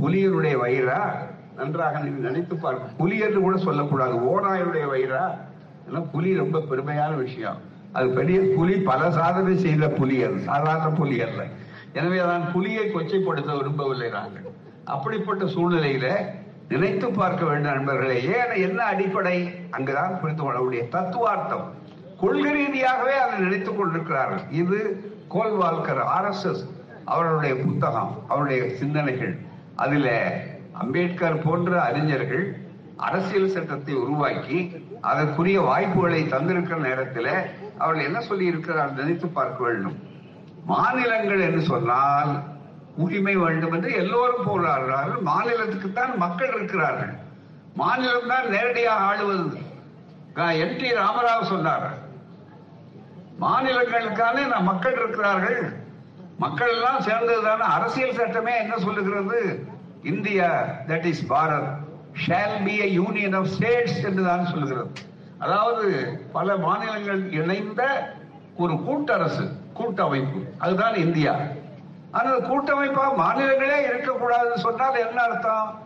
புலியனுடைய 0.00 0.56
வயிறா? 0.62 1.12
நன்றாக 1.56 1.98
நீங்கள் 1.98 2.30
நினைத்து 2.30 2.56
பார்க்க 2.56 2.92
புலி 2.96 3.18
என்று 3.18 3.40
கூட 3.40 3.56
சொல்லக்கூடாது. 3.56 4.14
ஓநாயுடைய 4.14 4.86
வயிறா? 4.94 5.38
ஏன்னா 5.88 6.06
புலி 6.12 6.36
ரொம்ப 6.36 6.58
பெருமையான 6.58 7.14
விஷயம். 7.14 7.56
அது 7.92 8.08
பெரிய 8.08 8.40
புலி 8.56 8.78
பல 8.78 9.10
சாதனை 9.10 9.58
செய்த 9.58 9.88
புலி 9.88 10.22
அது. 10.22 10.38
சாதாரண 10.38 10.88
புலி 10.88 11.20
அல்ல. 11.20 11.42
எனவே 11.92 12.24
நான் 12.24 12.52
புலியை 12.52 12.84
கொச்சைப்படுத்த 12.84 13.56
விரும்பவில்லை 13.56 14.08
நாங்கள். 14.10 14.42
அப்படிப்பட்ட 14.84 15.44
சூழ்நிலையில 15.44 16.26
நினைத்து 16.68 17.10
பார்க்க 17.10 17.44
வேண்டும் 17.44 17.74
நண்பர்களே. 17.74 18.22
ஏன்? 18.22 18.62
என்ன 18.62 18.82
அடிப்படை? 18.82 19.50
அங்குதான் 19.70 20.20
புரிந்து 20.20 20.42
கொள்ளக்கூடிய 20.42 20.88
தத்துவார்த்தம். 20.88 21.72
கொள்கை 22.20 22.52
ரீதியாகவே 22.58 23.14
அதை 23.24 23.34
நினைத்துக் 23.38 23.78
கொண்டிருக்கிறார்கள். 23.78 24.44
இது 24.60 24.78
கோல்வால்கர் 25.34 26.02
ஆர் 26.16 26.28
எஸ் 26.30 26.46
எஸ் 26.50 26.64
அவர்களுடைய 27.04 27.54
புத்தகம் 27.64 28.12
அவருடைய 28.28 28.60
சிந்தனைகள். 28.80 29.34
அதில் 29.84 30.12
அம்பேத்கர் 30.82 31.42
போன்ற 31.46 31.70
அறிஞர்கள் 31.88 32.44
அரசியல் 33.06 33.52
சட்டத்தை 33.54 33.94
உருவாக்கி 33.94 34.58
அதற்குரிய 35.10 35.58
வாய்ப்புகளை 35.60 36.20
தந்திருக்கிற 36.34 36.78
நேரத்தில் 36.88 37.32
அவர்கள் 37.78 38.06
என்ன 38.08 38.20
சொல்லி 38.28 38.44
இருக்கிறார் 38.52 38.98
நினைத்து 39.00 39.28
பார்க்க 39.38 39.64
வேண்டும். 39.64 39.96
மாநிலங்கள் 40.72 41.44
என்று 41.48 41.62
சொன்னால் 41.72 42.32
உரிமை 43.04 43.36
வேண்டும் 43.36 43.74
என்று 43.76 43.90
எல்லோரும் 44.02 44.46
போராடுறார்கள் 44.48 45.20
மாநிலத்துக்கு 45.30 45.88
தான் 45.92 46.14
மக்கள் 46.24 46.54
இருக்கிறார்கள். 46.56 47.14
மாநிலம் 47.82 48.30
தான் 48.32 48.46
நேரடியாக 48.54 49.06
ஆளுவது. 49.10 49.58
என் 50.62 50.76
டி 50.80 50.88
ராமராவ் 51.02 51.50
சொன்னார். 51.52 51.86
மாநிலங்களுக்கான 53.40 54.60
மக்கள் 54.60 54.92
இருக்கிறார்கள். 54.92 55.72
மக்கள் 56.38 56.68
எல்லாம் 56.68 56.98
சேர்ந்ததுதான 56.98 57.56
அரசியல் 57.56 58.14
சட்டமே 58.14 58.56
என்ன 58.56 58.78
சொல்லுகிறது? 58.78 59.66
India 60.02 60.64
that 60.86 61.04
is 61.04 61.32
Bharat 61.32 61.76
shall 62.16 62.62
be 62.64 62.80
a 62.80 62.84
union 62.84 63.32
of 63.32 63.46
states 63.46 64.04
என்றுதான் 64.04 64.46
சொல்லுகிறது. 64.46 64.90
அதாவது 65.38 66.18
பல 66.32 66.56
மாநிலங்கள் 66.56 67.32
இணைந்த 67.32 68.12
ஒரு 68.56 68.74
கூட்டரசு 68.74 69.52
கூட்டமைப்பு. 69.72 70.44
அதுதான் 70.58 70.94
இந்தியா. 70.94 71.34
ஆனால் 72.10 72.40
கூட்டமைப்பா 72.40 73.08
மாநிலங்களே 73.18 73.78
இருக்கக்கூடாதுன்னு 73.86 74.56
சொன்னால் 74.56 75.06
என்ன 75.08 75.22
அர்த்தம்? 75.22 75.80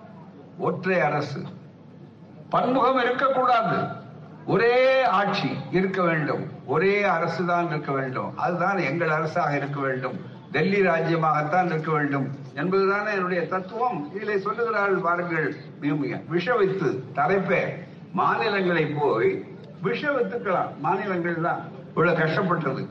ஒற்றை 0.59 1.01
அரசு. 1.01 1.43
பன்முகம் 2.49 3.03
இருக்கக்கூடாது. 3.03 3.87
ஒரே 4.47 5.05
ஆட்சி 5.05 5.57
இருக்க 5.71 6.03
வேண்டும். 6.03 6.49
ஒரே 6.75 6.95
அரசு 7.17 7.43
தான் 7.51 7.69
இருக்க 7.73 7.91
வேண்டும். 7.99 8.31
அதுதான் 8.45 8.79
எங்கள் 8.91 9.17
அரசாக 9.19 9.57
இருக்க 9.61 9.79
வேண்டும். 9.87 10.17
டெல்லி 10.55 10.81
ராஜ்யமாகத்தான் 10.91 11.69
இருக்க 11.73 11.91
வேண்டும். 11.97 12.27
என்பதுதானே 12.61 13.11
என்னுடைய 13.17 13.43
தத்துவம். 13.53 13.99
இதிலே 14.15 14.37
சொல்லுகிறார்கள் 14.47 15.05
பாருங்கள் 15.09 15.49
விஷ 16.35 16.55
வைத்து 16.61 16.89
தலைப்பே. 17.19 17.63
மாநிலங்களை 18.21 18.85
போய் 19.01 19.31
விஷவித்துக்கலாம். 19.85 20.71
மாநிலங்கள் 20.87 21.45
தான் 21.49 21.61
இவ்வளவு 21.91 22.19
கஷ்டப்பட்டது. 22.21 22.83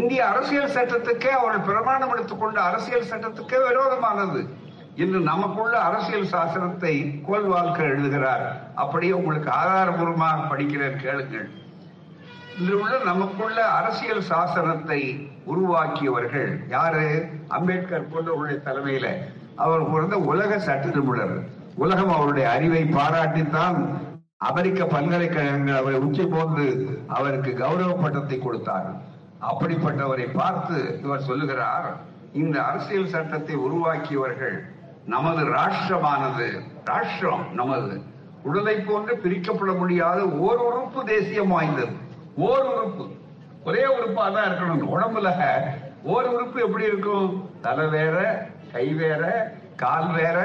இந்திய 0.00 0.20
அரசியல் 0.32 0.74
சட்டத்துக்கே 0.76 1.32
அவர்கள் 1.38 1.66
பிரமாணம் 1.68 2.12
எடுத்துக்கொண்ட 2.14 2.58
அரசியல் 2.68 3.10
சட்டத்துக்கே 3.10 3.58
விரோதமானது. 3.68 4.42
இன்று 5.02 5.20
நமக்குள்ள 5.30 5.74
அரசியல் 5.88 6.30
சாசனத்தை 6.32 6.94
கோல்வால்கர் 7.28 7.92
எழுதுகிறார். 7.94 8.46
அப்படியே 8.82 9.12
உங்களுக்கு 9.12 9.50
ஆதாரபூர்வமாக 9.62 10.46
படிக்கிறேன் 10.50 11.02
கேளுங்கள். 11.04 11.48
இன்று 12.60 12.74
உள்ள 12.80 12.94
நமக்குள்ள 13.04 13.58
அரசியல் 13.78 14.26
சாசனத்தை 14.30 14.98
உருவாக்கியவர்கள் 15.44 16.50
யாரு? 16.68 17.04
அம்பேத்கர் 17.48 18.10
போன்றவருடைய 18.12 18.58
தலைமையில 18.66 19.06
அவர் 19.56 19.90
பிறந்த 19.90 20.16
உலக 20.30 20.58
சட்ட 20.58 20.86
நிபுணர் 20.88 21.34
உலகம் 21.76 22.12
அவருடைய 22.16 22.46
அறிவை 22.50 22.82
பாராட்டித்தான் 22.96 23.78
அமெரிக்க 24.48 24.84
பல்கலைக்கழகங்கள் 24.84 25.80
அவரை 25.80 25.98
உச்சி 25.98 26.24
போன்று 26.26 26.66
அவருக்கு 27.08 27.50
கௌரவ 27.54 27.90
பட்டத்தை 27.94 28.38
கொடுத்தார். 28.38 28.88
அப்படிப்பட்டவரை 29.50 30.26
பார்த்து 30.32 30.78
இவர் 31.02 31.26
சொல்லுகிறார் 31.28 31.88
இந்த 32.32 32.56
அரசியல் 32.64 33.12
சட்டத்தை 33.14 33.56
உருவாக்கியவர்கள் 33.56 34.56
நமது 35.04 35.42
ராஷ்டிரமானது 35.56 36.48
ராஷ்டிரம் 36.90 37.44
நமது. 37.52 37.94
உடலை 38.42 38.76
போன்று 38.80 39.12
பிரிக்கப்பட 39.24 39.72
முடியாத 39.78 40.20
ஓர் 40.46 40.62
உறுப்பு 40.68 41.00
தேசியம் 41.04 41.48
வாய்ந்தது. 41.48 41.94
ஓர் 42.36 42.66
உறுப்பு. 42.74 43.04
ஒரே 43.64 43.84
உறுப்பா 43.84 44.32
தான் 44.32 44.48
இருக்கணும் 44.48 44.92
உடம்புல 44.94 45.30
ஓர் 46.02 46.26
உறுப்பு 46.26 46.60
எப்படி 46.62 46.84
இருக்கும்? 46.84 47.50
தலை 47.60 47.86
வேற 47.86 48.46
கை 48.72 48.94
வேற 48.94 49.52
கால் 49.76 50.12
வேற 50.12 50.38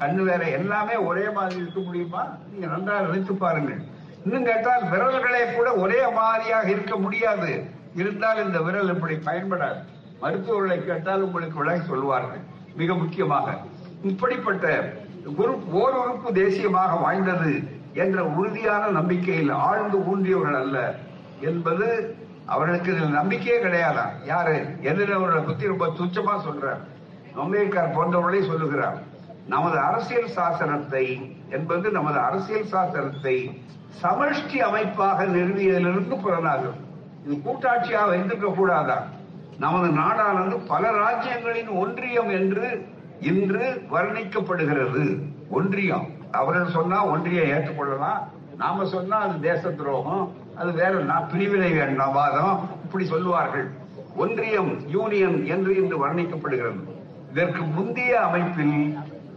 கண்ணு 0.00 0.22
வேற 0.24 0.48
எல்லாமே 0.48 0.94
ஒரே 0.94 1.30
மாதிரி 1.30 1.60
இருக்க 1.60 1.80
முடியுமா? 1.80 2.36
நீங்க 2.50 2.66
நன்றாக 2.66 3.00
நினைத்து 3.00 3.34
பாருங்கள். 3.34 3.82
இன்னும் 4.24 4.44
கேட்டால் 4.44 4.82
விரல்களே 4.82 5.54
கூட 5.54 5.72
ஒரே 5.74 6.10
மாதிரியாக 6.10 6.70
இருக்க 6.70 6.96
முடியாது. 6.96 7.64
இருந்தால் 7.94 8.44
இந்த 8.44 8.60
விரல் 8.60 8.88
இப்படி 8.88 9.14
பயன்படாது. 9.14 9.80
மருத்துவர்களை 10.20 10.84
கேட்டால் 10.84 11.22
உங்களுக்கு 11.22 11.58
விளக்கி 11.58 11.86
சொல்வார்கள். 11.86 12.40
மிக 12.76 12.94
முக்கியமாக 12.94 13.56
இப்படிப்பட்ட 14.02 14.94
குரு 15.36 15.62
ஓர் 15.70 15.94
உறுப்பு 15.94 16.30
தேசியமாக 16.32 17.00
வாய்ந்தது 17.02 17.52
என்ற 17.92 18.24
உறுதியான 18.24 18.86
நம்பிக்கையில் 18.86 19.50
ஆழ்ந்து 19.50 19.98
ஊன்றியவர்கள் 19.98 20.60
அல்ல. 20.60 20.94
என்பது 21.42 22.16
அவர்களுக்கு 22.46 22.96
இதில் 22.96 23.08
நம்பிக்கையே 23.08 23.62
கிடையாதா? 23.62 24.06
யாரு? 24.24 24.66
எதிரவர்களை 24.80 25.42
பத்தி 25.42 25.66
ரொம்ப 25.66 25.86
துச்சமா 25.86 26.40
சொல்றார். 26.40 26.82
அம்பேத்கர் 27.36 27.94
போன்றவர்களே 27.94 28.46
சொல்லுகிறார் 28.46 29.02
நமது 29.46 29.78
அரசியல் 29.78 30.28
சாசனத்தை 30.36 31.36
என்பது 31.50 31.90
நமது 31.90 32.18
அரசியல் 32.18 32.70
சாசனத்தை 32.72 33.60
சமஷ்டி 34.02 34.56
அமைப்பாக 34.56 35.24
நிறுவியதிலிருந்து 35.24 36.14
புலனாகும். 36.14 36.78
இது 37.26 37.34
கூட்டாட்சியாக 37.34 38.06
வைத்திருக்க 38.06 38.48
கூடாதா? 38.48 39.06
நமது 39.58 39.88
நாடானது 39.88 40.60
பல 40.66 40.90
ராஜ்யங்களின் 40.90 41.78
ஒன்றியம் 41.78 42.30
என்று 42.30 42.86
இன்று 43.20 43.82
வர்ணிக்கப்படுகிறது. 43.92 45.18
ஒன்றியம். 45.50 46.06
அவர்கள் 46.30 46.72
சொன்னா 46.72 47.06
ஒன்றியம் 47.06 47.46
ஏற்றுக்கொள்ளலாம். 47.46 48.28
நாம 48.56 48.86
சொன்னா 48.86 49.16
அது 49.16 49.40
தேச 49.40 49.70
துரோகம். 49.70 50.32
அது 50.60 50.72
வேற 50.72 50.92
நான் 51.10 51.28
பிரிவினை 51.32 51.70
வேண்டாம் 51.72 52.12
வாதம். 52.12 52.56
இப்படி 52.84 53.04
சொல்லுவார்கள். 53.04 53.66
ஒன்றியம் 54.22 54.72
யூனியன் 54.94 55.38
என்று 55.54 55.72
இன்று 55.82 55.96
வர்ணிக்கப்படுகிறது. 56.06 56.80
இதற்கு 57.30 57.62
முந்தைய 57.76 58.14
அமைப்பில் 58.20 58.76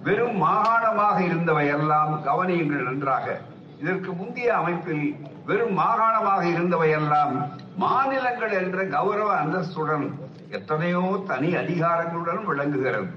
வெறும் 0.04 0.40
மாகாணமாக 0.44 1.18
இருந்தவை 1.20 1.68
எல்லாம் 1.68 2.12
கவனியுங்கள் 2.26 2.88
நன்றாக. 2.88 3.38
இதற்கு 3.82 4.12
முந்தைய 4.12 4.50
அமைப்பில் 4.56 5.06
வெறும் 5.46 5.76
மாகாணமாக 5.80 6.44
இருந்தவை 6.54 6.90
எல்லாம் 6.90 7.34
மாநிலங்கள் 7.84 8.54
என்ற 8.62 8.84
கௌரவ 8.96 9.30
அந்தஸ்துடன் 9.44 10.06
எத்தனையோ 10.50 11.04
தனி 11.28 11.50
அதிகாரங்களுடன் 11.56 12.44
விளங்குகிறது. 12.46 13.10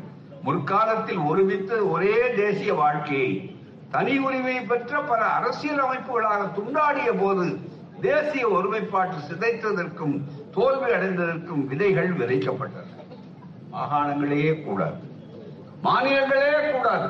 முற்காலத்தில் 0.42 1.22
ஒருமித்து 1.30 1.76
ஒரே 1.90 2.16
தேசிய 2.36 2.74
வாழ்க்கையை 2.74 3.32
தனி 3.90 4.14
உரிமை 4.18 4.54
பெற்ற 4.70 5.00
பல 5.00 5.20
அரசியல் 5.38 5.82
அமைப்புகளாக 5.84 6.42
துண்டாடிய 6.56 7.10
போது 7.20 7.46
தேசிய 8.00 8.48
ஒருமைப்பாட்டு 8.48 9.16
சிதைத்ததற்கும் 9.28 10.24
தோல்வி 10.50 10.92
அடைந்ததற்கும் 10.92 11.66
விதைகள் 11.66 12.10
விதைக்கப்பட்டன. 12.12 12.84
மாகாணங்களே 13.72 14.64
கூடாது. 14.64 14.98
மாநிலங்களே 15.82 16.72
கூடாது. 16.72 17.08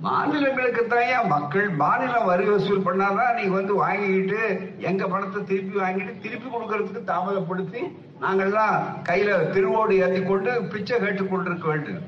மாநிலங்களுக்கு 0.00 0.86
தான் 0.86 1.28
மக்கள் 1.28 1.68
மாநிலம் 1.68 2.24
வரி 2.24 2.44
வசூல் 2.44 2.86
பண்ணாதான் 2.86 3.34
நீங்க 3.34 3.54
வந்து 3.54 3.74
வாங்கிக்கிட்டு 3.74 4.40
எங்க 4.78 5.08
பணத்தை 5.08 5.44
திருப்பி 5.44 5.78
வாங்கிட்டு 5.78 6.20
திருப்பி 6.20 6.48
கொடுக்கறதுக்கு 6.48 7.02
தாமதப்படுத்தி 7.04 7.82
நாங்கள்லாம் 8.20 9.02
கையில 9.02 9.50
திருவோடு 9.50 9.94
ஏற்றி 9.98 10.22
கொண்டு 10.22 10.62
பிச்சை 10.62 10.98
கேட்டுக் 10.98 11.30
கொண்டிருக்க 11.30 11.68
வேண்டும். 11.68 12.02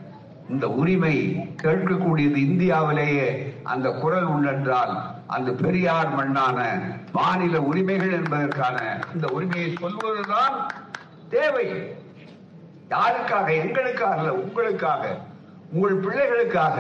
இந்த 0.49 0.69
உரிமை 0.69 1.47
கேட்கக்கூடியது 1.63 2.37
இந்தியாவிலேயே 2.37 3.55
அந்த 3.63 3.91
குரல் 3.91 4.25
உண்டென்றால் 4.25 5.14
அந்த 5.27 5.51
பெரியார் 5.51 6.17
மண்ணான 6.19 6.59
மாநில 7.13 7.61
உரிமைகள் 7.61 8.13
என்பதற்கான 8.13 9.05
இந்த 9.15 9.27
உரிமையை 9.27 9.75
சொல்வதுதான் 9.81 10.57
தேவை. 11.29 11.97
யாருக்காக 12.91 13.49
எங்களுக்காக 13.55 14.17
அல்ல 14.17 14.35
உங்களுக்காக 14.35 15.19
உங்கள் 15.73 16.01
பிள்ளைகளுக்காக. 16.01 16.77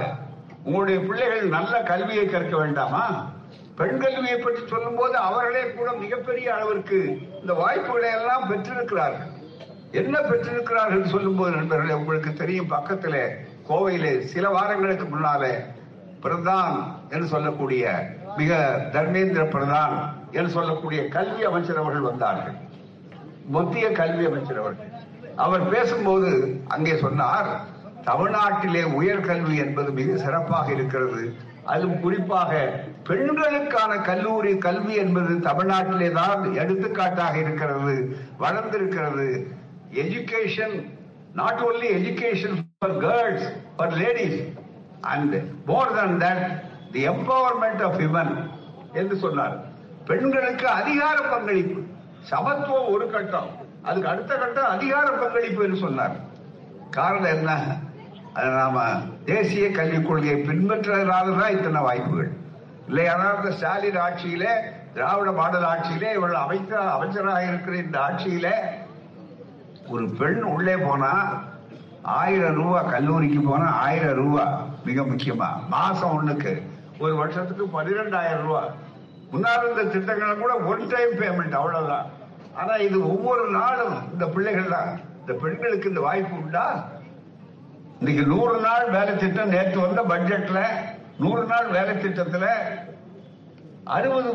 உங்களுடைய 0.63 1.01
பிள்ளைகள் 1.01 1.47
நல்ல 1.49 1.83
கல்வியை 1.83 2.27
கற்க 2.27 2.57
வேண்டாமா? 2.57 3.33
பெண் 3.77 3.99
கல்வியை 3.99 4.39
பற்றி 4.39 4.67
சொல்லும் 4.67 4.97
போது 4.97 5.17
அவர்களே 5.17 5.71
கூட 5.71 5.93
மிகப்பெரிய 5.93 6.55
அளவிற்கு 6.55 7.29
இந்த 7.41 7.53
வாய்ப்புகளை 7.53 8.11
எல்லாம் 8.11 8.49
பெற்றிருக்கிறார்கள். 8.49 9.33
என்ன 9.91 10.21
பெற்றிருக்கிறார்கள் 10.21 11.05
சொல்லும்போது 11.05 11.57
நண்பர்களே 11.57 11.95
உங்களுக்கு 11.95 12.33
தெரியும் 12.35 12.67
பக்கத்திலே 12.67 13.25
கோவையிலே 13.69 14.21
சில 14.21 14.49
வாரங்களுக்கு 14.49 15.05
முன்னாலே 15.05 15.55
பிரதான் 16.23 16.95
என்று 17.11 17.27
சொல்லக்கூடிய 17.27 18.13
மிக 18.37 18.53
தர்மேந்திர 18.93 19.43
பிரதான் 19.55 19.95
என்று 20.37 20.51
சொல்லக்கூடிய 20.57 21.01
கல்வி 21.17 21.43
அமைச்சர் 21.45 21.81
அவர்கள் 21.83 22.09
வந்தார்கள். 22.11 22.57
மத்திய 23.57 23.87
கல்வி 24.01 24.25
அமைச்சர் 24.27 24.61
அவர்கள். 24.63 24.91
அவர் 25.45 25.65
பேசும்போது 25.69 26.31
அங்கே 26.69 26.95
சொன்னார் 26.97 27.49
தமிழ்நாட்டிலே 28.11 28.83
உயர்கல்வி 29.01 29.55
என்பது 29.65 29.91
மிக 29.93 30.17
சிறப்பாக 30.25 30.67
இருக்கிறது. 30.73 31.23
அதுவும் 31.73 32.01
குறிப்பாக 32.01 32.53
பெண்களுக்கான 33.09 33.93
கல்லூரி 34.09 34.53
கல்வி 34.67 34.95
என்பது 34.95 35.35
தமிழ்நாட்டிலே 35.49 36.09
தான் 36.13 36.43
எடுத்துக்காட்டாக 36.63 37.35
இருக்கிறது 37.39 37.95
வளர்ந்திருக்கிறது. 38.39 39.29
Education 40.03 40.77
not 41.41 41.63
only 41.69 41.89
education 41.99 42.57
for 42.79 42.97
girls 43.07 43.47
for 43.77 43.95
ladies 44.03 44.39
and 45.13 45.35
more 45.67 45.95
than 45.99 46.17
that 46.25 46.45
the 46.95 47.09
empowerment 47.09 47.83
of 47.85 47.97
women 47.99 48.51
என்று 48.93 49.17
சொன்னார். 49.17 49.55
பெண்களுக்கு 50.05 50.69
அதிகார 50.69 51.21
பங்களிப்பு. 51.21 51.81
சமத்துவம் 52.21 52.89
ஒரு 52.89 53.11
கட்டம். 53.11 53.49
அதுக்கு 53.83 54.09
அடுத்த 54.09 54.35
கட்டம் 54.35 54.65
அதிகார 54.65 55.11
பங்களிப்பு 55.11 55.65
என்று 55.65 55.77
சொன்னார். 55.77 56.15
காரணம் 56.91 57.35
என்ன? 57.37 57.77
அது 58.33 58.49
நாம 58.51 58.85
தேசிய 59.25 59.71
கல்விக் 59.71 60.07
கொள்கையை 60.07 60.37
பின்பற்றதுனால 60.43 61.39
தான் 61.41 61.51
இத்தனை 61.51 61.83
வாய்ப்புகள். 61.83 62.31
இல்லையானால் 62.89 63.37
இந்த 63.37 63.51
ஸ்டாலின் 63.57 63.99
ஆட்சியிலே 63.99 64.53
திராவிட 64.95 65.33
மாடல் 65.33 65.65
ஆட்சியிலே 65.65 66.13
இவள் 66.13 66.35
அமைச்சர் 66.35 66.93
அமைச்சராக 66.97 67.47
இருக்கிற 67.47 67.77
இந்த 67.77 67.99
ஆட்சியில 67.99 68.49
ஒரு 69.89 70.07
பெண் 70.09 70.43
உள்ளே 70.43 70.77
போனா 70.77 71.13
ஆயிரம் 72.03 72.55
ரூபா 72.55 72.83
கல்லூரிக்கு 72.83 73.41
போனா 73.41 73.67
ஆயிரம் 73.71 74.17
ரூபா 74.17 74.45
மிக 74.85 75.03
முக்கியமா 75.03 75.49
மாசம் 75.69 76.15
ஒண்ணுக்கு. 76.17 76.63
ஒரு 77.03 77.15
வருஷத்துக்கு 77.17 77.65
பன்னிரெண்டாயிரம் 77.77 78.45
ரூபாய் 78.47 78.73
முன்னால் 79.31 79.63
இருந்த 79.63 79.85
திட்டங்கள் 79.95 80.43
கூட 80.43 80.55
ஒன் 80.71 80.85
டைம் 80.93 81.15
பேமெண்ட் 81.21 81.57
அவ்வளவுதான். 81.61 82.09
ஆனா 82.61 82.75
இது 82.87 82.99
ஒவ்வொரு 83.13 83.45
நாளும் 83.51 83.97
இந்த 84.13 84.27
பிள்ளைகள் 84.35 84.75
தான் 84.75 84.91
இந்த 85.21 85.33
பெண்களுக்கு 85.43 85.89
இந்த 85.89 86.01
வாய்ப்பு 86.01 86.37
உண்டா? 86.43 86.67
இன்னைக்கு 87.99 88.25
நூறு 88.33 88.57
நாள் 88.61 88.91
வேலை 88.97 89.17
திட்டம் 89.17 89.53
நேற்று 89.55 89.79
வந்த 89.81 90.03
பட்ஜெட்ல 90.13 90.61
நூறு 91.19 91.45
நாள் 91.45 91.69
வேலை 91.77 91.95
திட்டத்துல 91.95 92.47
அறுபது 93.97 94.29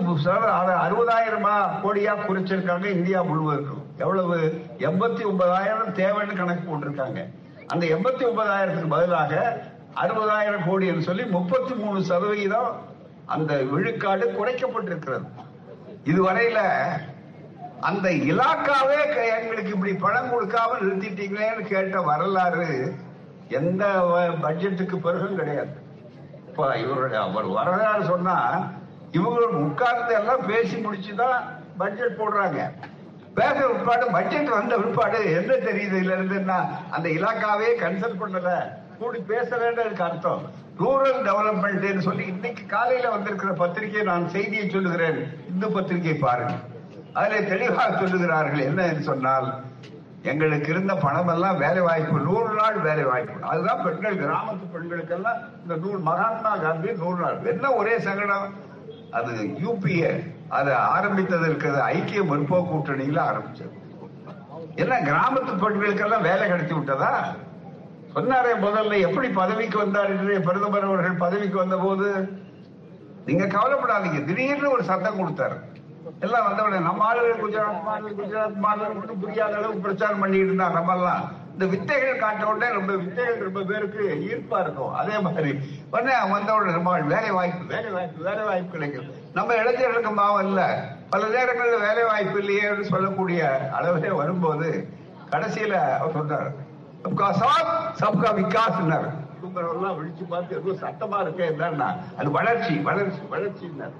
அறுபதாயிரமா 0.85 1.55
கோடியா 1.83 2.13
குறிச்சிருக்காங்க 2.27 2.85
இந்தியா 2.97 3.21
முழுவதும் 3.21 3.83
எவ்வளவு? 3.97 4.37
எண்பத்தி 4.77 5.23
ஒன்பதாயிரம் 5.29 5.95
தேவைன்னு 6.01 6.39
கணக்கு 6.39 6.63
போட்டிருக்காங்க. 6.67 7.21
அந்த 7.67 7.85
எண்பத்தி 7.95 8.23
ஒன்பதாயிரத்துக்கு 8.29 8.93
பதிலாக 8.95 9.33
அறுபதாயிரம் 10.01 10.67
கோடி 10.67 10.87
என்று 10.87 11.01
சொல்லி 11.01 11.25
முப்பத்தி 11.25 11.73
மூணு 11.73 12.03
சதவிகிதம் 12.03 12.81
அந்த 13.25 13.57
விழுக்காடு 13.57 14.31
குறைக்கப்பட்டிருக்கிறது. 14.31 15.27
இதுவரையில 16.05 16.59
அந்த 17.79 18.09
இலாக்காவே 18.09 19.13
க- 19.13 19.37
எங்களுக்கு 19.39 19.71
இப்படி 19.71 19.93
பணம் 19.93 20.31
கொடுக்காம 20.31 20.71
நிறுத்திட்டீங்களேன்னு 20.81 21.61
கேட்ட 21.61 22.01
வரலாறு 22.01 22.95
எந்த 23.49 23.85
வ- 23.85 24.45
பட்ஜெட்டுக்கு 24.45 24.95
பிறகும் 24.95 25.35
கிடையாது. 25.35 25.69
இப்ப 26.47 26.77
இவருடைய 26.77 27.23
அவர் 27.23 27.45
வரலாறு 27.45 28.03
சொன்னா 28.03 28.67
இவங்க 29.11 29.45
உட்கார்ந்து 29.45 30.13
எல்லாம் 30.13 30.45
பேசி 30.45 30.75
முடிச்சுதான் 30.75 31.43
பட்ஜெட் 31.77 32.17
போடுறாங்க. 32.17 32.71
பேச 33.33 33.67
விற்பாடு 33.67 34.11
பட்ஜெட் 34.11 34.49
வந்த 34.49 34.77
விற்பாடு 34.77 35.31
என்ன 35.31 35.53
தெரியுது 35.53 36.01
இதுல 36.01 36.13
இருந்துன்னா 36.13 36.65
அந்த 36.89 37.09
இலாக்காவே 37.09 37.81
கன்சல்ட் 37.81 38.19
பண்ணல. 38.19 38.77
கூடி 38.99 39.19
பேச 39.31 39.49
அதுக்கு 39.81 40.03
அர்த்தம். 40.03 40.41
ரூரல் 40.79 41.19
டெவலப்மெண்ட் 41.27 42.05
சொல்லி 42.07 42.25
இன்னைக்கு 42.33 42.63
காலையில 42.65 43.09
வந்திருக்கிற 43.09 43.51
பத்திரிகை 43.61 44.01
நான் 44.09 44.25
செய்தியை 44.35 44.69
சொல்லுகிறேன். 44.69 45.19
இந்து 45.51 45.67
பத்திரிகை 45.75 46.13
பாருங்க. 46.13 46.53
அதிலே 47.13 47.39
தெளிவாக 47.51 47.89
சொல்லுகிறார்கள் 48.01 48.63
என்ன 48.69 48.85
என்று 48.91 49.03
சொன்னால் 49.09 49.47
எங்களுக்கு 50.31 50.69
இருந்த 50.73 50.93
பணம் 51.03 51.31
எல்லாம் 51.33 51.57
வேலை 51.57 51.81
வாய்ப்பு 51.87 52.17
நூறு 52.19 52.51
நாள் 52.53 52.77
வேலை 52.87 53.03
வாய்ப்பு 53.03 53.47
அதுதான் 53.51 53.83
பெண்கள் 53.83 54.17
கிராமத்து 54.21 54.65
பெண்களுக்கெல்லாம் 54.75 55.39
இந்த 55.61 55.75
நூறு 55.83 55.99
மகாத்மா 56.09 56.51
காந்தி 56.65 56.91
நூறு 57.01 57.19
நாள். 57.23 57.37
என்ன 57.53 57.73
ஒரே 57.81 57.99
சங்கடம்? 58.07 58.47
அது 59.17 59.33
யூபிஏ 59.65 60.11
அது 60.57 60.71
ஆரம்பித்ததற்கு 60.95 61.69
ஐக்கிய 61.93 62.21
முற்போக்கு 62.31 62.71
கூட்டணியில 62.71 63.21
ஆரம்பிச்சது. 63.31 63.75
என்ன 64.75 64.95
கிராமத்து 65.09 65.53
பெண்களுக்கெல்லாம் 65.63 66.27
வேலை 66.29 66.45
கிடைச்சி 66.51 66.75
விட்டதா? 66.77 67.13
சொன்னாரே 68.15 68.53
முதல்ல 68.63 68.99
எப்படி 69.07 69.27
பதவிக்கு 69.33 69.77
வந்தார் 69.77 70.13
என்று 70.13 70.35
பிரதமர் 70.41 70.87
அவர்கள் 70.87 71.23
பதவிக்கு 71.25 71.57
வந்த 71.57 71.77
போது 71.77 72.07
நீங்க 73.25 73.45
கவலைப்படாதீங்க. 73.47 74.19
திடீர்னு 74.25 74.73
ஒரு 74.75 74.83
சத்தம் 74.83 75.19
கொடுத்தாரு. 75.19 75.57
எல்லாம் 76.19 76.45
வந்த 76.47 76.61
உடனே 76.63 76.79
நம்ம 76.79 77.03
ஆளுகள் 77.07 77.41
குஜராத் 77.41 77.83
மாநில 77.87 78.09
குஜராத் 78.19 78.55
மாநிலம் 78.63 78.97
மட்டும் 78.97 79.19
புரியாத 79.23 79.53
அளவுக்கு 79.57 79.83
பிரச்சாரம் 79.83 80.21
பண்ணிட்டு 80.21 80.47
இருந்தா 80.47 80.67
நம்ம 80.69 80.95
எல்லாம் 80.95 81.21
இந்த 81.53 81.65
வித்தைகள் 81.73 82.21
காட்ட 82.23 82.43
உடனே 82.49 82.67
ரொம்ப 82.69 82.91
வித்தைகள் 83.01 83.45
ரொம்ப 83.47 83.61
பேருக்கு 83.63 84.01
ஈர்ப்பா 84.27 84.57
இருக்கும். 84.63 84.93
அதே 84.93 85.15
மாதிரி 85.19 85.51
உடனே 85.91 86.15
வந்த 86.33 86.49
உடனே 86.55 86.73
ரொம்ப 86.77 86.91
வேலை 87.13 87.31
வாய்ப்பு 87.37 87.63
வேலை 87.73 87.91
வாய்ப்பு 87.91 88.27
வேலை 88.29 88.43
வாய்ப்பு 88.43 88.73
கிடைக்கும் 88.75 89.09
நம்ம 89.33 89.55
இளைஞர்களுக்கு 89.55 90.13
மாவம் 90.21 90.45
இல்ல 90.47 90.61
பல 91.09 91.27
நேரங்களில் 91.35 91.85
வேலை 91.87 92.03
வாய்ப்பு 92.03 92.39
இல்லையேன்னு 92.43 92.91
சொல்லக்கூடிய 92.93 93.41
அளவிலே 93.79 94.13
வரும்போது 94.21 94.69
கடைசியில 95.31 95.75
அவர் 95.99 96.17
சொன்னார் 96.19 96.49
சப்கா 97.03 97.21
சாத் 97.21 98.01
சப்கா 98.01 98.35
விகாஸ்னார் 98.35 99.27
குடும்பம் 99.53 100.05
விழிச்சு 100.05 100.27
பார்த்து 100.27 100.63
ஏதோ 100.65 100.87
சத்தமா 100.87 101.19
இருக்கே 101.19 101.51
என்னன்னா? 101.51 101.95
அது 102.17 102.31
வளர்ச்சி 102.31 102.77
வளர்ச்சி 102.77 103.19
வளர்ச்சின்னார். 103.31 103.91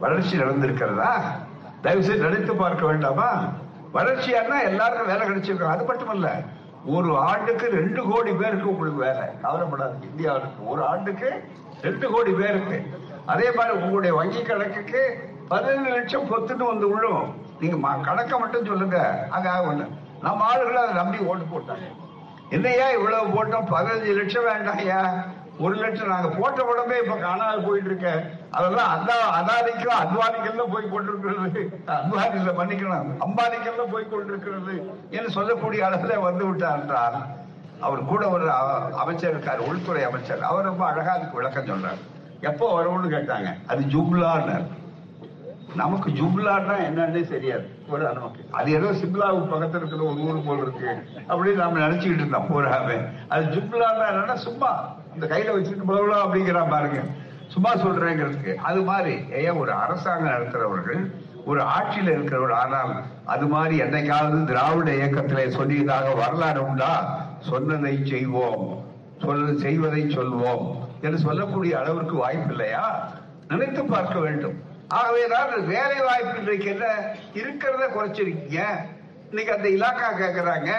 வளர்ச்சி 0.00 0.38
நடந்திருக்கிறதா? 0.38 1.10
தயவு 1.82 2.02
செய்து 2.02 2.22
நினைத்து 2.22 2.54
பார்க்க 2.54 2.86
வேண்டாமா? 2.86 3.42
வளர்ச்சியானா 3.94 4.64
எல்லாருக்கும் 4.64 5.06
வேலை 5.06 5.28
கிடைச்சிருக்கும். 5.28 5.68
அது 5.68 5.84
மட்டுமல்ல 5.84 6.40
ஒரு 6.86 7.18
ஆண்டுக்கு 7.18 7.66
ரெண்டு 7.66 8.02
கோடி 8.02 8.32
பேருக்கு 8.32 8.68
உங்களுக்கு 8.68 8.98
வேலை. 8.98 9.40
கவலைப்படாது 9.42 10.00
இந்தியாவுக்கு 10.00 10.66
ஒரு 10.66 10.86
ஆண்டுக்கு 10.86 11.44
ரெண்டு 11.82 12.10
கோடி 12.10 12.32
பேருக்கு. 12.32 13.00
அதே 13.26 13.52
மாதிரி 13.52 13.76
உங்களுடைய 13.76 14.16
வங்கி 14.16 14.42
கணக்குக்கு 14.42 15.28
பதினஞ்சு 15.50 15.88
லட்சம் 15.88 16.24
பொத்துன்னு 16.24 16.66
வந்து 16.66 16.94
விழும். 16.94 17.34
நீங்க 17.60 17.88
ம- 17.88 18.00
கணக்கை 18.00 18.38
மட்டும் 18.38 18.64
சொல்லுங்க. 18.64 19.26
அங்க 19.30 19.50
ஒண்ணு 19.50 19.88
நம்ம 20.22 20.54
ஆளுகளை 20.54 20.72
அதை 20.72 20.94
நம்பி 20.94 21.18
ஓட்டு 21.18 21.58
போட்டாங்க. 21.58 22.03
என்னையா 22.50 22.90
இவ்வளவு 22.90 23.26
போட்டோம்? 23.26 23.66
பதினஞ்சு 23.70 24.14
லட்சம் 24.14 24.44
வேண்டாம்யா 24.44 25.24
ஒரு 25.58 25.74
லட்சம் 25.74 26.08
நாங்க 26.08 26.28
போட்ட 26.28 26.62
உடம்பே 26.62 27.02
இப்ப 27.02 27.16
காணாமல் 27.16 27.64
போயிட்டு 27.64 27.88
இருக்க. 27.88 28.22
அதெல்லாம் 28.50 28.96
அதா 28.96 29.10
அதானிக்கும் 29.10 30.04
அத்வானிக்கெல்லாம் 30.04 30.72
போய் 30.72 30.88
கொண்டிருக்கிறது. 30.88 31.80
அத்வானி 31.86 32.34
இல்ல 32.34 32.64
மன்னிக்கணும். 32.64 33.06
அம்பானிக்கெல்லாம் 33.20 33.92
போய் 33.92 34.08
கொண்டிருக்கிறது 34.10 34.90
என்று 35.10 35.30
சொல்லக்கூடிய 35.30 35.86
அளவுல 35.86 36.18
வந்து 36.18 36.46
விட்டார் 36.46 37.12
அவர் 37.80 38.04
கூட 38.04 38.28
ஒரு 38.28 38.50
அ- 38.50 38.88
அமைச்சர் 38.96 39.30
இருக்கார் 39.30 39.58
உள்துறை 39.58 40.02
அமைச்சர். 40.02 40.42
அவர் 40.42 40.64
ரொம்ப 40.64 40.86
அழகா 40.86 41.12
அதுக்கு 41.12 41.36
விளக்கம் 41.36 41.66
சொல்றார். 41.66 41.98
எப்போ 42.40 42.82
வரும்னு 42.82 43.12
கேட்டாங்க. 43.12 43.46
அது 43.66 43.80
ஜூம்லான்னு 43.80 44.62
நமக்கு 45.74 46.10
ஜுப்லான்னா 46.10 46.74
என்னன்னே 46.90 47.28
தெரியாது. 47.28 47.68
ஒரு 47.88 48.02
நமக்கு 48.02 48.46
அது 48.50 48.72
ஏதோ 48.72 48.86
சிம்லாவுக்கு 48.86 49.54
பக்கத்துல 49.54 49.76
இருக்கிற 49.76 50.02
ஒரு 50.02 50.20
ஊர் 50.20 50.44
போல் 50.46 50.58
இருக்கு. 50.58 50.88
அப்படின்னு 51.28 51.54
நாம 51.54 51.78
நினைச்சுக்கிட்டு 51.78 52.14
இருந்தோம். 52.14 52.46
பூராவே 52.48 53.08
அது 53.28 53.44
ஜுப்லான்னா 53.44 54.04
என்னன்னா 54.12 54.34
சும்மா 54.34 54.96
இந்த 55.14 55.26
கையில 55.26 55.56
வச்சுட்டு 55.56 55.82
போகலாம் 55.86 56.34
அப்படிங்கிற 56.34 56.68
பாருங்க. 56.68 57.00
சும்மா 57.48 57.74
சொல்றேங்கிறதுக்கு. 57.74 58.54
அது 58.54 58.82
மாதிரி 58.82 59.24
ஏன் 59.32 59.50
ஒரு 59.50 59.72
அரசாங்கம் 59.72 60.32
நடத்துறவர்கள் 60.32 61.14
ஒரு 61.44 61.62
ஆட்சியில 61.62 62.02
இருக்கிறவர்கள் 62.02 62.56
ஆனால் 62.56 63.02
அது 63.24 63.46
மாதிரி 63.46 63.82
என்னைக்காவது 63.82 64.44
திராவிட 64.44 64.94
இயக்கத்திலே 64.94 65.44
சொல்லியதாக 65.44 66.16
வரலாறு 66.16 66.66
உண்டா? 66.66 67.26
சொன்னதை 67.40 68.06
செய்வோம். 68.06 68.84
சொல்ல 69.22 69.60
செய்வதை 69.60 70.02
சொல்வோம். 70.02 70.78
என்று 71.00 71.18
சொல்லக்கூடிய 71.18 71.78
அளவிற்கு 71.78 72.16
வாய்ப்பு 72.16 72.50
இல்லையா 72.50 73.12
நினைத்து 73.48 73.84
பார்க்க 73.84 74.18
வேண்டும். 74.18 74.72
ஆகவேதான் 74.88 75.66
வேலை 75.66 76.00
வாய்ப்பு 76.00 76.38
இன்றைக்கு 76.38 76.68
என்ன? 76.70 76.86
இருக்கிறத 77.34 77.84
குறைச்சிருக்கீங்க. 77.86 78.60
இன்னைக்கு 79.30 79.56
அந்த 79.56 79.68
இலாக்கா 79.68 80.08
கேட்கறாங்க 80.18 80.70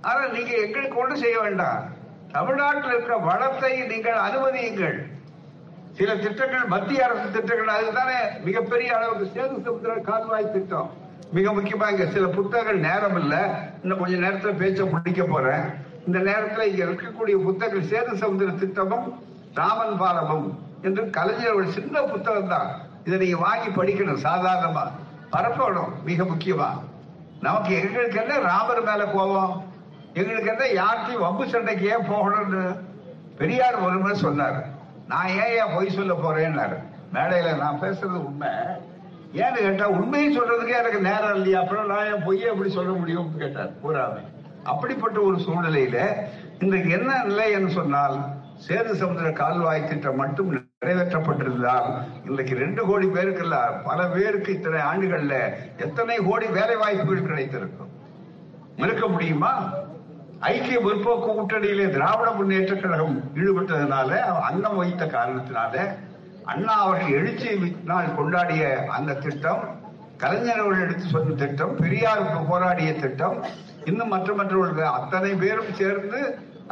ஆனா 0.00 0.26
நீங்க 0.26 0.52
எங்களுக்கு 0.56 0.96
ஒன்றும் 0.98 1.18
செய்ய 1.18 1.40
வேண்டாம். 1.40 1.96
தமிழ்நாட்டில் 2.32 2.90
இருக்கிற 2.90 3.16
வளத்தை 3.16 3.82
நீங்கள் 3.86 4.12
அனுமதியுங்கள். 4.12 5.10
சில 5.92 6.16
திட்டங்கள் 6.16 6.64
மத்திய 6.64 7.04
அரசு 7.04 7.30
திட்டங்கள் 7.30 7.66
அதுதானே 7.66 8.18
மிகப்பெரிய 8.44 8.96
அளவுக்கு 8.96 9.24
சேது 9.24 9.64
சமுத்திர 9.64 9.94
கால்வாய் 9.94 10.50
திட்டம். 10.50 10.90
மிக 11.32 11.52
முக்கியமா 11.52 11.90
இங்க 11.90 12.06
சில 12.06 12.26
புத்தகங்கள் 12.26 12.78
நேரம் 12.78 13.16
இல்ல. 13.16 13.34
இன்னும் 13.82 13.98
கொஞ்ச 13.98 14.16
நேரத்துல 14.16 14.52
பேச்ச 14.56 14.90
முடிக்க 14.90 15.24
போறேன். 15.24 15.64
இந்த 16.06 16.18
நேரத்துல 16.18 16.60
இங்க 16.60 16.84
இருக்கக்கூடிய 16.84 17.42
புத்தகங்கள் 17.42 17.90
சேது 17.92 18.14
சமுத்திர 18.14 18.50
திட்டமும் 18.50 19.22
ராமன் 19.54 19.98
பாலமும் 19.98 20.58
என்று 20.82 21.10
கலைஞர் 21.10 21.54
ஒரு 21.54 21.66
சின்ன 21.72 22.02
புத்தகம் 22.02 22.48
தான் 22.48 22.91
இதை 23.04 23.18
நீங்க 23.18 23.36
வாங்கி 23.36 23.68
படிக்கணும் 23.68 24.18
சாதாரணமா. 24.22 24.90
பரப்பணும் 25.32 26.02
மிக 26.04 26.24
முக்கியமா. 26.24 26.68
நமக்கு 27.40 27.74
எங்களுக்கு 27.74 28.20
என்ன 28.20 28.38
ராமர் 28.38 28.82
மேல 28.82 29.04
கோபம்? 29.04 29.64
எங்களுக்கு 30.14 30.56
என்ன 30.58 30.82
யார்கிட்டையும் 30.82 31.18
வம்பு 31.18 31.48
சண்டைக்கு 31.48 31.86
ஏன் 31.88 32.08
போகணும்னு? 32.08 32.78
பெரியார் 33.38 33.80
ஒரு 33.80 33.98
முறை 33.98 34.16
சொன்னார். 34.16 34.66
நான் 35.08 35.28
ஏன் 35.28 35.48
ஏன் 35.48 35.74
பொய் 35.74 35.90
சொல்ல 35.90 36.12
போறேன்னாரு. 36.12 36.76
மேடையில 37.14 37.56
நான் 37.56 37.80
பேசுறது 37.80 38.24
உண்மை. 38.24 38.48
ஏன்னு 39.34 39.52
கேட்டா 39.52 39.88
உண்மையை 39.88 40.38
சொல்றதுக்கே 40.38 40.78
எனக்கு 40.78 41.00
நேரம் 41.00 41.34
இல்லையா? 41.34 41.60
அப்புறம் 41.60 41.86
நான் 41.86 42.14
என் 42.14 42.22
பொய்யை 42.24 42.50
எப்படி 42.50 42.70
சொல்ல 42.70 42.90
முடியும்னு 42.90 43.36
கேட்டார். 43.36 43.70
பூராமே. 43.82 44.20
அப்படிப்பட்ட 44.64 45.20
ஒரு 45.20 45.36
சூழ்நிலையில 45.36 46.14
இன்றைக்கு 46.58 46.90
என்ன 46.90 47.22
நிலை 47.24 47.52
என்று 47.52 47.70
சொன்னால் 47.70 48.40
சேது 48.64 48.92
சமுதிர 48.94 49.28
கால்வாய் 49.32 49.88
திட்டம் 49.88 50.16
மட்டும் 50.16 50.50
நிறைவேற்றப்பட்டிருந்தால் 50.52 51.88
இன்றைக்கு 52.24 52.54
ரெண்டு 52.54 52.82
கோடி 52.84 53.06
பேருக்கு 53.08 53.42
இல்ல 53.42 53.56
பல 53.84 54.06
பேருக்கு 54.08 54.50
இத்தனை 54.52 54.80
ஆண்டுகள்ல 54.90 55.36
எத்தனை 55.78 56.16
கோடி 56.20 56.46
வேலை 56.48 56.76
வாய்ப்புகள் 56.76 57.28
கிடைத்திருக்கும்? 57.28 57.88
மறுக்க 58.78 59.06
முடியுமா? 59.08 59.52
ஐக்கிய 60.48 60.78
முற்போக்கு 60.80 61.28
கூட்டணியிலே 61.30 61.86
திராவிட 61.90 62.28
முன்னேற்ற 62.30 62.74
கழகம் 62.76 63.16
ஈடுபட்டதுனால 63.36 64.10
அன்னம் 64.46 64.78
வைத்த 64.78 65.02
காரணத்தினால 65.08 65.74
அண்ணா 66.46 66.76
அவர்கள் 66.84 67.16
எழுச்சி 67.18 67.50
நாள் 67.84 68.16
கொண்டாடிய 68.16 68.62
அந்த 68.96 69.12
திட்டம் 69.16 69.62
கலைஞர் 70.16 70.62
அவர்கள் 70.62 70.84
எடுத்து 70.84 71.06
சொன்ன 71.08 71.36
திட்டம் 71.36 71.76
பெரியாருக்கு 71.76 72.40
போராடிய 72.48 72.90
திட்டம் 72.96 73.36
இன்னும் 73.84 74.08
மற்ற 74.08 74.32
மற்றவர்கள் 74.34 74.96
அத்தனை 74.98 75.30
பேரும் 75.36 75.72
சேர்ந்து 75.74 76.20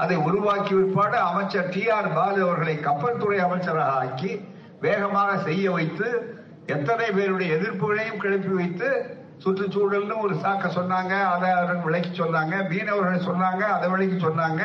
அதை 0.03 0.16
உருவாக்கி 0.28 0.72
விற்பாடு 0.74 1.16
அமைச்சர் 1.30 1.70
டி 1.74 1.82
ஆர் 1.96 2.09
பாலு 2.14 2.38
அவர்களை 2.46 2.74
கப்பல் 2.80 3.20
துறை 3.22 3.38
அமைச்சராக 3.46 3.96
ஆக்கி 4.03 4.32
வேகமாக 4.80 5.30
செய்ய 5.38 5.64
வைத்து 5.70 6.09
எத்தனை 6.66 7.07
பேருடைய 7.11 7.57
எதிர்ப்புகளையும் 7.57 8.22
கிளப்பி 8.22 8.53
வைத்து 8.55 8.88
சுற்றுச்சூழல்னு 9.44 10.16
ஒரு 10.24 10.34
சாக்க 10.44 10.68
சொன்னாங்க 10.68 11.12
அதை 11.34 11.48
அவர்கள் 11.51 11.84
விலைக்கு 11.84 12.11
சொன்னாங்க 12.22 12.55
மீனவர்கள் 12.70 13.26
சொன்னாங்க 13.28 13.62
அதை 13.76 13.86
விலைக்கு 13.92 14.18
சொன்னாங்க. 14.26 14.62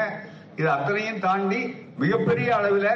இது 0.60 0.68
அத்தனையும் 0.70 1.20
தாண்டி 1.20 1.62
மிகப்பெரிய 1.98 2.50
அளவில் 2.56 2.92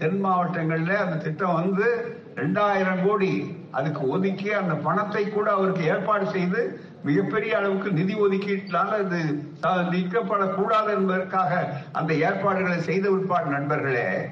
தென் 0.00 0.20
மாவட்டங்களில் 0.20 0.94
அந்த 0.96 1.16
திட்டம் 1.16 1.58
வந்து 1.60 1.86
ரெண்டாயிரம் 2.34 3.02
கோடி 3.06 3.30
அதுக்கு 3.70 4.08
ஒதுக்கி 4.08 4.52
அந்த 4.52 4.74
பணத்தை 4.74 5.28
கூட 5.28 5.50
அவருக்கு 5.50 5.84
ஏற்பாடு 5.84 6.30
செய்து 6.30 6.80
மிகப்பெரிய 7.02 7.56
அளவுக்கு 7.56 7.90
நிதி 7.90 8.14
ஒதுக்கீட்டினால 8.14 9.00
இது 9.04 9.42
நீக்கப்படக்கூடாது 9.62 10.88
என்பதற்காக 10.88 11.82
அந்த 11.92 12.14
ஏற்பாடுகளை 12.14 12.80
செய்த 12.80 13.10
உட்பாடு 13.10 13.44
நண்பர்களே. 13.44 14.28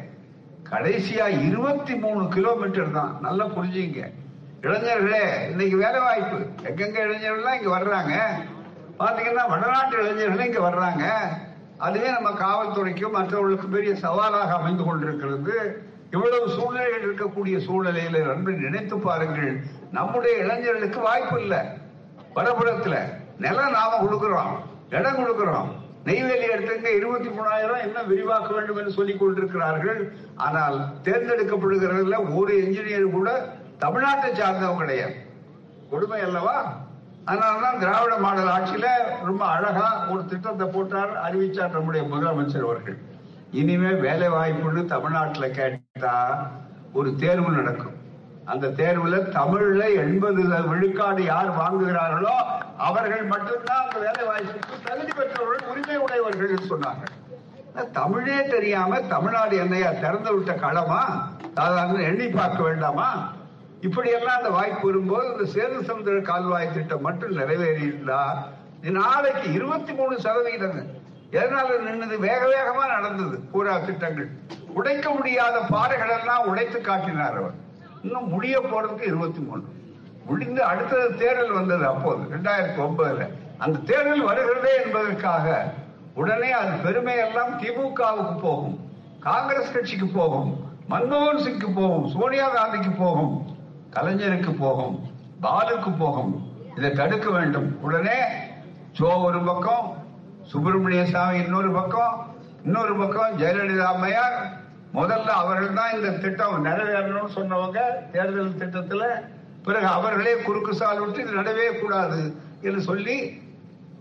கடைசியா 0.70 1.46
இருபத்தி 1.46 1.94
மூணு 1.94 2.28
கிலோமீட்டர் 2.28 2.90
தான். 2.90 3.18
நல்லா 3.20 3.46
புரிஞ்சுங்க. 3.46 4.10
இளைஞர்களே 4.62 5.50
இன்னைக்கு 5.50 5.76
வேலை 5.76 6.00
வாய்ப்பு. 6.00 6.36
எங்கெங்க 6.62 6.98
இளைஞர்கள்லாம் 7.06 7.58
இங்க 7.58 7.78
வர்றாங்க? 7.78 8.14
பாத்தீங்கன்னா 8.98 9.48
வடநாட்டு 9.48 9.96
இளைஞர்கள் 9.98 10.46
இங்க 10.46 10.70
வர்றாங்க. 10.70 11.04
அதுவே 11.78 12.10
நம்ம 12.10 12.30
காவல்துறைக்கும் 12.30 13.12
மற்றவர்களுக்கும் 13.12 13.70
பெரிய 13.70 13.94
சவாலாக 13.94 14.52
அமைந்து 14.52 14.84
கொண்டிருக்கிறது. 14.84 15.82
இவ்வளவு 16.10 16.48
சூழ்நிலைகள் 16.48 17.14
இருக்கக்கூடிய 17.14 17.56
சூழ்நிலையில 17.68 18.26
நன்றி 18.26 18.52
நினைத்து 18.52 18.98
பாருங்கள். 18.98 19.60
நம்முடைய 19.92 20.36
இளைஞர்களுக்கு 20.36 21.00
வாய்ப்பு 21.00 21.40
இல்லை. 21.40 21.58
வடபுறத்துல 22.34 22.96
நிலம் 23.38 23.70
நாம 23.70 23.98
கொடுக்கிறோம். 24.02 24.54
இடம் 24.90 25.18
கொடுக்கிறோம். 25.18 25.68
நெய்வேலி 26.04 26.46
எடுத்துங்க 26.46 26.84
இருபத்தி 26.84 27.28
மூணாயிரம் 27.28 27.80
என்ன 27.80 28.02
விரிவாக்க 28.02 28.54
வேண்டும் 28.54 28.76
என்று 28.76 28.90
சொல்லிக் 28.90 29.18
கொண்டிருக்கிறார்கள். 29.18 30.12
ஆனால் 30.36 30.78
தேர்ந்தெடுக்கப்படுகிறதுல 31.02 32.36
ஒரு 32.36 32.54
என்ஜினியர் 32.62 33.10
கூட 33.10 33.48
தமிழ்நாட்டை 33.80 34.30
சார்ந்தவங்க 34.32 34.76
கிடையாது. 34.76 35.14
கொடுமை 35.90 36.20
அல்லவா? 36.20 36.74
அதனாலதான் 37.26 37.78
திராவிட 37.78 38.16
மாடல் 38.16 38.48
ஆட்சியில 38.48 38.86
ரொம்ப 39.24 39.44
அழகா 39.44 40.06
ஒரு 40.10 40.26
திட்டத்தை 40.26 40.66
போட்டார் 40.66 41.12
அறிவிச்சார் 41.16 41.70
நம்முடைய 41.70 42.06
முதலமைச்சர் 42.14 42.62
அவர்கள். 42.62 42.98
இனிமே 43.50 43.90
வேலை 43.90 44.28
வாய்ப்புன்னு 44.28 44.84
தமிழ்நாட்டில் 44.84 45.54
கேட்டா 45.58 46.14
ஒரு 46.92 47.16
தேர்வு 47.16 47.50
நடக்கும். 47.50 47.94
அந்த 48.44 48.66
தேர்வுல 48.68 49.16
தமிழ்ல 49.36 49.84
எண்பது 49.94 50.42
விழுக்காடு 50.68 51.24
யார் 51.24 51.50
வாங்குகிறார்களோ 51.60 52.34
அவர்கள் 52.76 53.24
மட்டும்தான் 53.24 53.82
அந்த 53.84 53.98
வேலை 53.98 54.22
வாய்ப்புக்கு 54.28 54.76
தகுதி 54.84 55.12
பெற்றவர்கள் 55.12 55.70
உரிமை 55.70 55.96
உடையவர்கள் 55.96 56.70
சொன்னாங்க. 56.72 57.04
தமிழே 57.92 58.46
தெரியாம 58.46 59.00
தமிழ்நாடு 59.00 59.56
என்னையா 59.56 59.90
திறந்து 59.90 60.34
விட்ட 60.34 60.52
களமா? 60.52 61.00
சாதாரண 61.54 61.98
எண்ணி 62.00 62.28
பார்க்க 62.28 62.62
வேண்டாமா? 62.62 63.32
இப்படியெல்லாம் 63.80 64.36
அந்த 64.36 64.50
வாய்ப்பு 64.50 64.86
வரும்போது 64.86 65.26
இந்த 65.32 65.44
சேது 65.54 65.80
சமுதிர 65.88 66.22
கால்வாய் 66.22 66.72
திட்டம் 66.72 67.00
மட்டும் 67.00 67.30
நிறைவேறி 67.30 67.82
இருந்தா 67.82 68.48
நாளைக்கு 68.82 69.52
இருபத்தி 69.52 69.92
மூணு 69.92 70.20
சதவீதம் 70.20 70.80
எதனால 71.30 71.68
நின்னது? 71.86 72.18
வேக 72.18 72.40
வேகமா 72.46 72.86
நடந்தது 72.88 73.38
பூரா 73.40 73.78
திட்டங்கள். 73.78 74.30
உடைக்க 74.74 75.10
முடியாத 75.10 75.60
பாறைகள் 75.60 76.18
எல்லாம் 76.18 76.46
உடைத்து 76.46 76.80
காட்டினார் 76.80 77.36
அவர். 77.36 77.54
இன்னும் 78.02 78.28
முடிய 78.28 78.60
போறதுக்கு 78.60 79.02
இருபத்தி 79.02 79.40
மூணு 79.40 79.62
முடிந்து 80.26 80.62
அடுத்தது 80.62 81.16
தேர்தல் 81.16 81.52
வந்தது 81.52 81.86
அப்போது 81.86 82.36
ரெண்டாயிரத்தி 82.36 82.80
ஒன்பதுல. 82.86 83.28
அந்த 83.58 83.78
தேர்தல் 83.78 84.26
வருகிறதே 84.26 84.84
என்பதற்காக 84.84 85.74
உடனே 86.14 86.50
அது 86.50 86.70
பெருமையெல்லாம் 86.70 87.52
திமுகவுக்கு 87.62 88.40
போகும் 88.40 88.90
காங்கிரஸ் 89.20 89.72
கட்சிக்கு 89.72 90.06
போகும் 90.06 90.64
மன்மோகன் 90.90 91.44
சிங்க்கு 91.44 91.74
போகும் 91.74 92.06
சோனியா 92.06 92.48
காந்திக்கு 92.56 92.92
போகும் 92.98 93.56
கலைஞருக்கு 93.92 94.54
போகும் 94.58 95.00
பாலுக்கு 95.42 95.96
போகும். 95.98 96.50
இதை 96.76 96.90
தடுக்க 96.92 97.30
வேண்டும். 97.30 97.78
உடனே 97.80 98.18
ஜோ 98.92 99.06
ஒரு 99.06 99.40
பக்கம் 99.40 99.97
சுப்பிரமணிய 100.48 101.06
சாமி 101.06 101.38
இன்னொரு 101.38 101.70
பக்கம் 101.72 102.34
இன்னொரு 102.64 102.96
பக்கம் 102.96 103.38
ஜெயலலிதா 103.38 103.84
அம்மையார். 103.84 104.60
முதல்ல 104.94 105.24
அவர்கள் 105.24 105.72
தான் 105.72 105.94
இந்த 105.94 106.10
திட்டம் 106.10 106.64
நிறைவேறணும்னு 106.64 107.36
சொன்னவங்க 107.36 107.78
தேர்தல் 108.12 108.52
திட்டத்துல. 108.52 109.04
பிறகு 109.64 109.86
அவர்களே 109.86 110.36
குறுக்கு 110.36 110.74
சால் 110.74 111.00
விட்டு 111.00 111.20
இது 111.20 111.32
நடவே 111.32 111.80
கூடாது 111.80 112.34
என்று 112.62 112.80
சொல்லி 112.80 113.42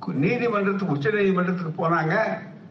கு- 0.05 0.13
நீதிமன்றத்துக்கு 0.13 0.93
உச்ச 0.93 1.09
நீதிமன்றத்துக்கு 1.09 1.89
போனாங்க. 1.89 2.15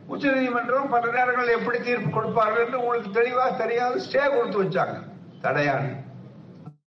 உச்ச 0.07 0.31
நீதிமன்றம் 0.31 0.89
பல 0.89 1.11
நேரங்கள் 1.11 1.49
எப்படி 1.49 1.79
தீர்ப்பு 1.79 2.11
கொடுப்பார்கள் 2.11 2.65
என்று 2.65 2.81
உங்களுக்கு 2.81 3.11
தெளிவா 3.11 3.57
தெரியாது 3.57 4.03
ஸ்டே 4.11 4.29
கொடுத்து 4.29 4.65
வச்சாங்க. 4.65 5.03
தடையான 5.41 5.89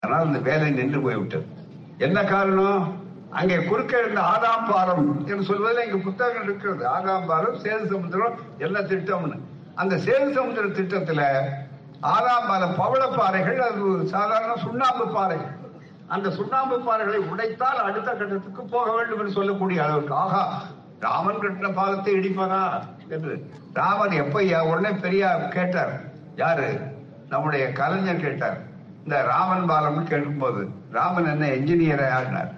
ஆனால் 0.00 0.20
அந்த 0.20 0.38
வேலை 0.38 0.70
நின்று 0.70 1.00
போய்விட்டது. 1.00 1.46
என்ன 1.98 2.24
காரணம்? 2.24 3.07
அங்கே 3.30 3.56
குறுக்க 3.64 3.98
இருந்த 3.98 4.20
ஆதாம் 4.20 4.70
பாலம் 4.70 5.26
என்று 5.26 5.44
சொல்வதில் 5.44 5.84
இங்க 5.84 5.96
புத்தகங்கள் 5.96 6.42
இருக்கிறது. 6.42 6.88
ஆதாம் 6.88 7.26
பாலம் 7.26 7.54
சேது 7.54 7.86
சமுத்திரம் 7.86 8.38
எல்லா 8.58 8.80
திட்டம்னு 8.80 9.38
அந்த 9.74 9.96
சேது 9.96 10.32
சமுத்திர 10.32 10.66
திட்டத்துல 10.66 11.22
ஆதாம் 12.02 12.46
பவள 12.48 12.66
பவளப்பாறைகள் 12.66 13.58
அது 13.58 13.92
ஒரு 13.92 14.06
சாதாரண 14.06 14.54
சுண்ணாம்பு 14.56 15.06
பாறைகள் 15.06 15.54
அந்த 16.08 16.30
சுண்ணாம்பு 16.30 16.76
பாறைகளை 16.78 17.18
உடைத்தால் 17.30 17.76
அடுத்த 17.76 18.12
கட்டத்துக்கு 18.12 18.62
போக 18.64 18.92
வேண்டும் 18.92 19.18
என்று 19.18 19.32
சொல்லக்கூடிய 19.32 19.84
அளவுக்கு 19.84 20.14
ஆகா 20.14 20.62
ராமன் 21.00 21.40
கட்டின 21.40 21.72
பாலத்தை 21.74 22.14
இடிப்பதா 22.14 22.82
என்று. 23.08 23.50
ராமன் 23.72 24.10
எப்ப 24.10 24.42
உடனே 24.62 24.90
பெரியார் 24.90 25.48
கேட்டார். 25.48 25.92
யாரு? 26.36 26.80
நம்முடைய 27.28 27.72
கலைஞர் 27.72 28.20
கேட்டார். 28.20 28.58
இந்த 29.04 29.22
ராமன் 29.22 29.70
பாலம்னு 29.70 30.02
கேட்கும்போது 30.02 30.68
ராமன் 30.90 31.24
என்ன 31.24 31.46
என்ஜினியரா 31.46 32.10
ஆடினார் 32.10 32.57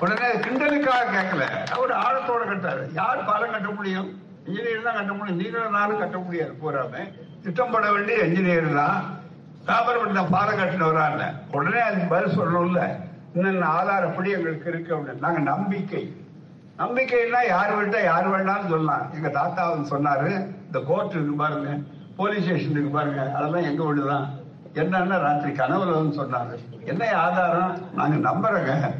உடனே 0.00 0.28
கிண்டலுக்காக 0.28 1.04
கேட்கல. 1.16 1.66
அவர் 1.70 1.90
ஆழத்தோட 1.90 2.48
கட்டாரு. 2.48 2.92
யார் 2.92 3.24
பாலம் 3.24 3.50
கட்ட 3.50 3.68
முடியும்? 3.68 4.22
இன்ஜினியர் 4.46 4.82
தான் 4.82 4.94
கட்ட 4.94 5.12
முடியும். 5.12 5.38
நீங்களும் 5.38 5.98
கட்ட 5.98 6.18
முடியாது. 6.18 6.56
போறாம. 6.62 7.10
திட்டம் 7.42 7.70
பட 7.70 7.92
வேண்டிய 7.92 8.18
இன்ஜினியர் 8.18 8.74
தான். 8.74 9.18
தாமரம் 9.64 10.12
நான் 10.12 10.30
பாலம் 10.30 10.58
கட்டினவரான்னு 10.58 11.32
உடனே 11.52 11.80
அதுக்கு 11.80 12.06
பதில் 12.06 12.38
சொல்லணும்ல. 12.38 12.96
இன்னும் 13.34 13.62
ஆதாரப்படி 13.62 14.30
எங்களுக்கு 14.30 14.70
இருக்கு 14.70 14.96
அப்படின்னு. 14.96 15.20
நாங்க 15.20 15.38
நம்பிக்கை. 15.38 16.16
நம்பிக்கைன்னா 16.78 17.46
யார் 17.48 17.76
விட்டா 17.76 18.04
யார் 18.04 18.28
வேண்டாம்னு 18.28 18.68
சொல்லலாம். 18.68 19.12
எங்க 19.14 19.28
தாத்தா 19.28 19.70
வந்து 19.70 19.96
சொன்னாரு 19.96 20.30
இந்த 20.66 20.80
கோர்ட் 20.86 21.10
இருக்கு 21.10 21.34
பாருங்க. 21.34 21.76
போலீஸ் 22.16 22.44
ஸ்டேஷன் 22.44 22.70
இருக்கு 22.70 22.90
பாருங்க. 22.90 23.32
அதெல்லாம் 23.34 23.62
எங்க 23.62 23.82
ஒண்ணுதான் 23.82 24.26
என்னன்னா 24.74 25.18
ராத்திரி 25.18 25.56
கனவுல 25.56 25.92
வந்து 25.92 26.22
சொன்னாரு. 26.22 26.84
என்ன 26.84 27.16
ஆதாரம்? 27.16 27.78
நாங்க 27.94 28.30
நம்புறோங்க. 28.30 28.94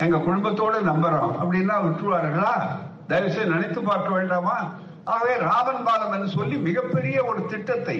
எங்க 0.00 0.16
குடும்பத்தோட 0.16 0.76
நம்புறோம். 0.82 1.32
அப்படின்னா 1.40 1.76
விட்டுருவார்களா 1.82 2.52
தயவு 3.06 3.30
செய்து 3.30 3.50
நினைத்து 3.50 3.82
பார்க்க 3.82 4.12
வேண்டாமா? 4.12 4.56
ஆகவே 5.04 5.36
ராவன் 5.36 5.84
பாலம் 5.84 6.12
என்று 6.12 6.28
சொல்லி 6.28 6.56
மிகப்பெரிய 6.56 7.24
ஒரு 7.24 7.46
திட்டத்தை 7.46 7.96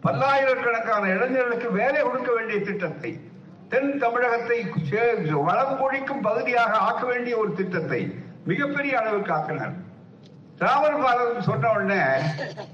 பல்லாயிரக்கணக்கான 0.00 1.08
இளைஞர்களுக்கு 1.08 1.70
வேலை 1.70 2.02
கொடுக்க 2.02 2.32
வேண்டிய 2.32 2.60
திட்டத்தை 2.60 3.10
தென் 3.68 3.98
தமிழகத்தை 3.98 4.66
சே- 4.90 5.42
வளம் 5.42 5.78
கொழிக்கும் 5.78 6.20
பகுதியாக 6.20 6.76
ஆக்க 6.78 7.06
வேண்டிய 7.06 7.36
ஒரு 7.36 7.52
திட்டத்தை 7.52 8.00
மிகப்பெரிய 8.44 8.98
அளவுக்கு 9.00 9.32
ஆக்கினார். 9.32 9.72
ராமர் 10.58 11.02
பாலம் 11.02 11.40
சொன்ன 11.40 11.70
உடனே 11.70 12.00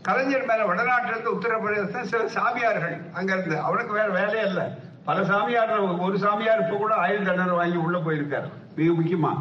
கலைஞர் 0.03 0.45
மேல 0.45 0.65
வடநாட்டிலிருந்து 0.65 1.31
இருந்து 1.73 2.05
சில 2.05 2.29
சாமியார்கள் 2.29 3.01
அங்க 3.13 3.37
இருந்து 3.37 3.59
அவனுக்கு 3.59 3.93
வேற 3.93 4.09
வேலையே 4.09 4.45
இல்லை. 4.47 4.67
பல 5.05 5.25
சாமியார் 5.25 5.71
ஒரு 5.79 6.19
சாமியார் 6.19 6.61
இப்ப 6.65 6.77
கூட 6.77 6.95
ஆயுள் 6.95 7.25
தண்டனை 7.25 7.55
வாங்கி 7.55 7.77
உள்ள 7.77 7.99
போயிருக்காரு. 7.99 8.49
மிக 8.77 8.91
முக்கியமா. 8.99 9.33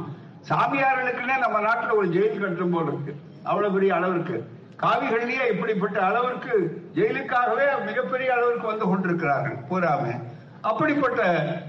சாமியார்களுக்குன்னே 0.49 1.38
நம்ம 1.38 1.59
நாட்டில் 1.59 1.97
ஒரு 1.99 2.07
ஜெயில் 2.07 2.39
கட்டும் 2.39 2.70
போல் 2.70 2.88
இருக்கு. 2.88 3.16
அவ்வளவு 3.43 3.74
பெரிய 3.74 3.95
அளவிற்கு 3.95 4.36
காவிகள்லயே 4.84 5.43
இப்படிப்பட்ட 5.51 5.99
அளவிற்கு 5.99 6.53
ஜெயிலுக்காகவே 6.95 7.66
மிகப்பெரிய 7.86 8.34
அளவிற்கு 8.34 8.68
வந்து 8.68 8.86
கொண்டிருக்கிறார்கள். 8.86 9.57
பூராமே 9.70 10.14
அப்படிப்பட்ட 10.62 11.22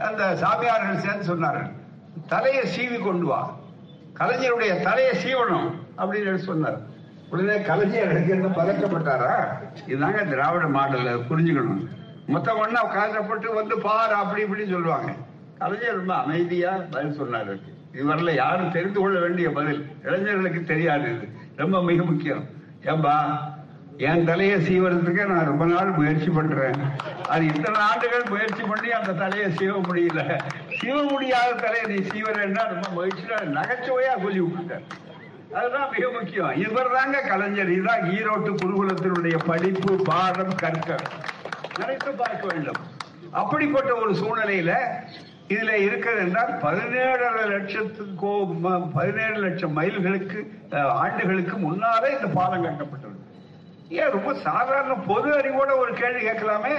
அந்த 0.09 0.37
சாமியார்கள் 0.37 1.03
சேர்ந்து 1.05 1.29
சொன்னார்கள். 1.33 1.71
தலையை 2.29 2.65
சீவி 2.75 2.99
கொண்டு 3.05 3.27
வா. 3.27 3.41
கலைஞருடைய 4.19 4.83
தலையை 4.83 5.15
சீவனம் 5.25 5.71
அப்படின்னு 5.99 6.37
சொன்னார். 6.37 6.79
உடனே 7.31 7.63
கலைஞர் 7.63 8.17
பதற்றப்பட்டாரா? 8.59 9.35
இதுதாங்க 9.87 10.29
திராவிட 10.29 10.65
மாடல 10.79 11.19
புரிஞ்சுக்கணும். 11.31 11.85
மொத்தம் 12.27 12.59
ஒண்ணா 12.59 12.83
வந்து 13.55 13.79
பாரு 13.79 14.15
அப்படி 14.15 14.43
இப்படி 14.43 14.67
சொல்லுவாங்க. 14.71 15.13
கலைஞர் 15.59 15.95
ரொம்ப 15.95 16.15
அமைதியா 16.15 16.71
பதில் 16.91 17.21
சொன்னாரு 17.23 17.61
இது 17.93 18.35
யாரும் 18.35 18.71
தெரிந்து 18.71 19.01
கொள்ள 19.01 19.21
வேண்டிய 19.21 19.51
பதில். 19.51 19.91
இளைஞர்களுக்கு 20.03 20.65
தெரியாது 20.65 21.03
இது. 21.03 21.29
ரொம்ப 21.57 21.83
மிக 21.83 22.03
முக்கியம். 22.03 22.45
ஏம்பா 22.83 23.39
என் 23.97 24.25
தலையை 24.25 24.57
சீவறதுக்கு 24.69 25.27
நான் 25.27 25.45
ரொம்ப 25.45 25.65
நாள் 25.65 25.91
முயற்சி 25.91 26.29
பண்றேன். 26.29 26.75
அது 27.29 27.47
இத்தனை 27.47 27.81
ஆண்டுகள் 27.81 28.23
முயற்சி 28.29 28.63
பண்ணி 28.63 28.91
அந்த 28.91 29.13
தலையை 29.13 29.51
சீவ 29.51 29.81
முடியல. 29.89 30.41
சீவ 30.81 31.11
முடியாத 31.11 31.53
தலையை 31.53 31.87
நீ 31.87 32.09
சீவரன்னா 32.09 32.63
ரொம்ப 32.69 33.05
மகிழ்ச்சியா 33.05 33.39
நகைச்சுவையா 33.59 34.23
சொல்லி 34.23 34.41
விட்டுட்டேன் 34.41 34.85
அதுதான் 35.55 35.91
மிக 35.91 36.11
முக்கியம். 36.11 36.53
இவர் 36.55 36.93
தாங்க 36.93 37.21
கலைஞர். 37.21 37.71
இதுதான் 37.71 38.01
ஈரோட்டு 38.01 38.55
குருகுலத்தினுடைய 38.63 39.39
படிப்பு 39.47 40.03
பாடம் 40.05 40.55
கற்க 40.55 40.97
நினைத்து 41.81 42.11
பார்க்க 42.13 42.47
வேண்டும் 42.53 42.81
அப்படிப்பட்ட 43.31 43.91
ஒரு 43.95 44.13
சூழ்நிலையில 44.15 44.73
இதுல 45.49 45.73
இருக்கிறது 45.87 46.21
என்றால் 46.21 46.53
பதினேழரை 46.65 47.43
லட்சத்துக்கோ 47.53 48.33
பதினேழு 48.95 49.39
லட்சம் 49.39 49.77
மைல்களுக்கு 49.79 50.39
ஆண்டுகளுக்கு 51.05 51.57
முன்னாலே 51.57 52.11
இந்த 52.17 52.29
பாலம் 52.39 52.65
கட்டப்பட்டது. 52.65 53.17
ஏன் 53.89 54.15
ரொம்ப 54.17 54.35
சாதாரண 54.35 54.95
பொது 55.11 55.31
அறிவோட 55.39 55.71
ஒரு 55.79 55.93
கேள்வி 55.95 56.23
கேட்கலாமே? 56.27 56.75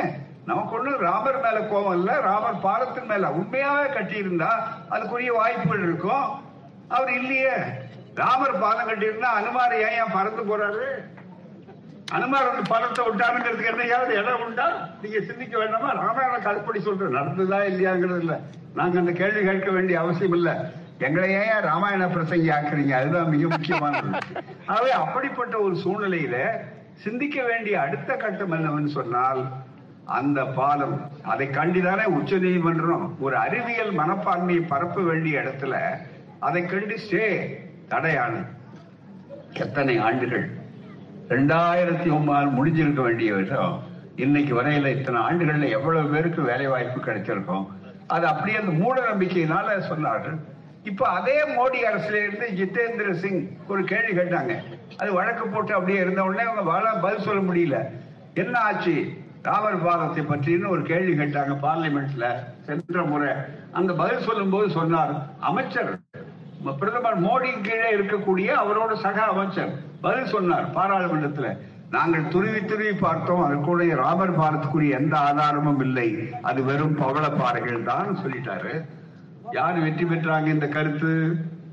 நமக்கு 0.46 0.72
ஒண்ணு 0.78 0.98
ராமர் 0.98 1.42
மேல 1.42 1.58
கோபம் 1.62 1.98
இல்ல. 1.98 2.12
ராமர் 2.30 2.64
பாலத்தின் 2.68 3.10
மேல 3.12 3.32
உண்மையாக 3.32 3.92
கட்டியிருந்தா 3.94 4.52
அதுக்குரிய 4.90 5.34
வாய்ப்புகள் 5.40 5.84
இருக்கும். 5.88 6.28
அவர் 6.88 7.12
இல்லையே. 7.20 7.56
ராமர் 8.16 8.60
பாலம் 8.60 8.90
கட்டியிருந்தா 8.90 9.30
அனுமார் 9.40 9.76
ஏன் 9.80 9.96
ஏன் 10.00 10.14
பறந்து 10.14 10.44
போறாரு? 10.50 10.88
அனுமார் 12.08 12.48
வந்து 12.48 12.70
பணத்தை 12.70 13.06
விட்டாருங்கிறதுக்கு 13.06 13.72
என்னையாவது 13.72 14.12
இடம் 14.12 14.42
உண்டா? 14.42 14.66
நீங்க 15.02 15.20
சிந்திக்க 15.20 15.58
வேண்டாமா? 15.58 15.92
ராமாயண 15.94 16.38
கல்படி 16.40 16.80
சொல்றேன் 16.80 17.16
நடந்ததா 17.16 17.64
இல்லையாங்கிறது 17.64 18.20
இல்ல. 18.20 18.40
நாங்க 18.74 19.00
அந்த 19.00 19.12
கேள்வி 19.12 19.42
கேட்க 19.44 19.72
வேண்டிய 19.72 20.00
அவசியம் 20.00 20.34
இல்ல. 20.34 20.50
எங்களை 21.00 21.32
ஏன் 21.32 21.62
ராமாயண 21.62 22.06
பிரசங்கி 22.08 22.50
ஆக்குறீங்க? 22.52 22.92
அதுதான் 22.92 23.30
மிக 23.30 23.48
முக்கியமானது 23.48 24.12
ஆகவே 24.66 24.92
அப்படிப்பட்ட 24.92 25.60
ஒரு 25.60 25.76
சூழ்நிலையில 25.76 26.38
சிந்திக்க 27.04 27.44
வேண்டிய 27.44 27.82
அடுத்த 27.82 28.16
கட்டம் 28.16 28.52
என்னவென்னு 28.52 28.88
சொன்னால் 28.88 29.42
அந்த 30.06 30.46
பாலம் 30.46 30.96
அதை 31.24 31.48
கண்டிதானே 31.50 32.04
உச்ச 32.04 32.38
நீதிமன்றம் 32.38 33.18
ஒரு 33.20 33.36
அறிவியல் 33.36 33.98
மனப்பான்மையை 33.98 34.68
பரப்ப 34.68 35.02
வேண்டிய 35.02 35.42
இடத்துல 35.42 35.76
அதை 36.40 36.66
கண்டு 36.66 37.00
ஸ்டே 37.00 37.26
தடையானது. 37.88 38.50
எத்தனை 39.54 39.98
ஆண்டுகள்? 39.98 40.46
ரெண்டாயிரத்தி 41.34 42.10
ஒன்பது 42.16 42.50
முடிஞ்சிருக்க 42.58 43.02
வேண்டிய 43.02 43.34
விஷயம் 43.34 43.76
இன்னைக்கு 44.16 44.54
வரையில 44.62 44.90
இத்தனை 44.96 45.20
ஆண்டுகள்ல 45.22 45.70
எவ்வளவு 45.70 46.10
பேருக்கு 46.10 46.42
வேலை 46.42 46.68
வாய்ப்பு 46.68 47.00
கிடைச்சிருக்கும் 47.00 47.64
அது 48.08 48.26
அப்படியே 48.32 48.58
அந்த 48.58 48.72
மூட 48.72 48.96
நம்பிக்கையினால 49.02 49.78
சொன்னார்கள். 49.92 50.36
இப்ப 50.84 51.08
அதே 51.08 51.36
மோடி 51.56 51.80
அரசுல 51.90 52.20
இருந்து 52.24 52.48
ஜிதேந்திர 52.60 53.12
சிங் 53.22 53.42
ஒரு 53.68 53.84
கேள்வி 53.92 54.14
கேட்டாங்க. 54.18 54.54
அது 54.98 55.14
வழக்கு 55.14 55.48
போட்டு 55.48 55.74
அப்படியே 55.74 56.00
இருந்த 56.00 56.24
உடனே 56.24 56.44
அவங்க 56.50 57.00
பதில் 57.06 57.26
சொல்ல 57.28 57.42
முடியல. 57.50 57.78
என்ன 58.34 58.60
ஆச்சு? 58.60 58.96
ராவர் 59.48 59.84
பாலத்தை 59.86 60.24
பற்றின்னு 60.24 60.74
ஒரு 60.74 60.82
கேள்வி 60.82 61.14
கேட்டாங்க 61.22 61.56
பார்லிமெண்ட்ல 61.66 62.28
சென்ற 62.68 63.04
முறை. 63.04 63.32
அந்த 63.72 63.94
பதில் 63.94 64.26
சொல்லும் 64.28 64.50
போது 64.50 64.70
சொன்னார் 64.78 65.14
அமைச்சர் 65.40 65.92
பிரதமர் 66.80 67.24
மோடி 67.24 67.50
கீழே 67.62 67.90
இருக்கக்கூடிய 67.96 68.50
அவரோட 68.64 68.94
சக 69.06 69.18
அமைச்சர். 69.22 69.74
பதில் 70.04 70.32
சொன்னார். 70.34 70.66
பாராளுமன்றத்தில் 70.76 71.52
நாங்கள் 71.96 72.30
துருவி 72.34 72.62
துருவி 72.70 72.94
பார்த்தோம். 73.06 73.44
அதற்குடைய 73.46 73.92
ராமர் 74.04 74.38
பாலத்துக்குரிய 74.40 75.00
எந்த 75.00 75.16
ஆதாரமும் 75.28 75.82
இல்லை. 75.86 76.08
அது 76.50 76.60
வெறும் 76.70 76.96
பவள 77.02 77.26
பாறைகள் 77.40 77.88
தான் 77.90 78.10
சொல்லிட்டாரு. 78.22 78.74
யார் 79.58 79.78
வெற்றி 79.86 80.06
பெற்றாங்க 80.12 80.48
இந்த 80.56 80.68
கருத்து? 80.76 81.12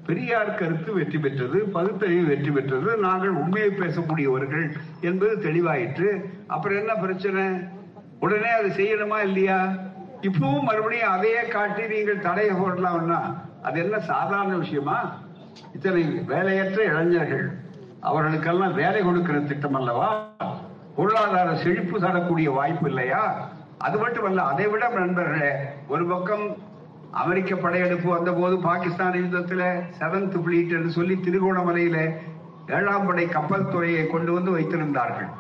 பெரியார் 0.08 0.58
கருத்து 0.60 0.90
வெற்றி 0.98 1.18
பெற்றது 1.24 1.58
பகுத்தறிவு 1.76 2.24
வெற்றி 2.30 2.50
பெற்றது. 2.56 2.90
நாங்கள் 3.06 3.38
உண்மையை 3.42 3.70
பேசக்கூடியவர்கள் 3.80 4.66
என்பது 5.08 5.34
தெளிவாயிற்று. 5.46 6.08
அப்புறம் 6.54 6.80
என்ன 6.82 6.94
பிரச்சனை? 7.04 7.44
உடனே 8.26 8.50
அது 8.58 8.70
செய்யணுமா 8.80 9.18
இல்லையா? 9.28 9.58
இப்பவும் 10.28 10.68
மறுபடியும் 10.68 11.14
அதையே 11.16 11.42
காட்டி 11.56 11.82
நீங்கள் 11.94 12.24
தடையை 12.26 12.54
போடலாம்னா 12.62 13.20
அது 13.68 13.76
என்ன 13.84 13.96
சாதாரண 14.12 14.52
விஷயமா? 14.64 14.98
இத்தனை 15.76 16.02
வேலையற்ற 16.32 16.80
இளைஞர்கள். 16.90 17.48
அவர்களுக்கெல்லாம் 18.02 18.72
வேலை 18.72 19.02
கொடுக்கிற 19.02 19.38
திட்டம் 19.40 19.74
அல்லவா 19.74 20.08
பொருளாதார 20.96 21.56
செழிப்பு 21.56 22.00
தரக்கூடிய 22.00 22.50
வாய்ப்பு 22.50 22.88
இல்லையா? 22.88 23.22
அது 23.78 23.98
மட்டுமல்ல 23.98 24.42
அதை 24.42 24.66
விட 24.66 24.88
நண்பர்களே 24.88 25.50
ஒரு 25.88 26.06
பக்கம் 26.06 26.44
அமெரிக்க 27.10 27.56
படையெடுப்பு 27.56 28.08
வந்த 28.10 28.30
போது 28.32 28.58
பாகிஸ்தான் 28.58 29.14
யுத்தத்துல 29.14 29.62
செவன்த் 29.98 30.36
பிளீட் 30.46 30.74
என்று 30.76 30.90
சொல்லி 30.90 31.14
திருகோணமலையில 31.14 31.98
ஏழாம் 32.66 33.06
படை 33.06 33.28
கப்பல் 33.28 33.68
துறையை 33.68 34.06
கொண்டு 34.06 34.32
வந்து 34.32 34.50
வைத்திருந்தார்கள். 34.56 35.30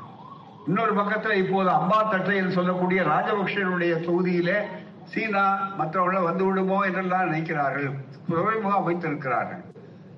இன்னொரு 0.66 0.92
பக்கத்துல 1.00 1.32
இப்போது 1.32 1.70
அம்பா 1.70 1.98
தட்டை 2.10 2.36
என்று 2.36 2.52
சொல்லக்கூடிய 2.52 3.02
ராஜபக்சனுடைய 3.02 3.92
தொகுதியிலே 4.06 4.56
சீனா 5.04 5.44
மற்றவர்கள் 5.76 6.22
வந்து 6.22 6.44
விடுமோ 6.44 6.80
என்றெல்லாம் 6.86 7.28
நினைக்கிறார்கள். 7.30 7.90
துறைமுகம் 8.28 8.84
வைத்திருக்கிறார்கள் 8.84 9.62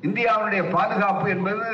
இந்தியாவுடைய 0.03 0.63
பாதுகாப்பு 0.71 1.31
என்பது 1.31 1.69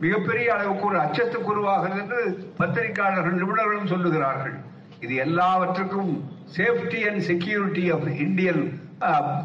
மிகப்பெரிய 0.00 0.54
அளவுக்கு 0.54 0.86
ஒரு 0.86 0.98
அச்சத்துக்கு 0.98 1.50
உருவாகிறது 1.54 2.00
என்று 2.00 2.20
பத்திரிகையாளர்கள் 2.56 3.40
நிபுணர்களும் 3.40 3.92
சொல்லுகிறார்கள். 3.92 4.56
இது 5.00 5.14
எல்லாவற்றுக்கும் 5.14 6.12
safety 6.56 7.00
and 7.08 7.20
security 7.20 7.84
of 7.90 8.08
Indian 8.26 8.62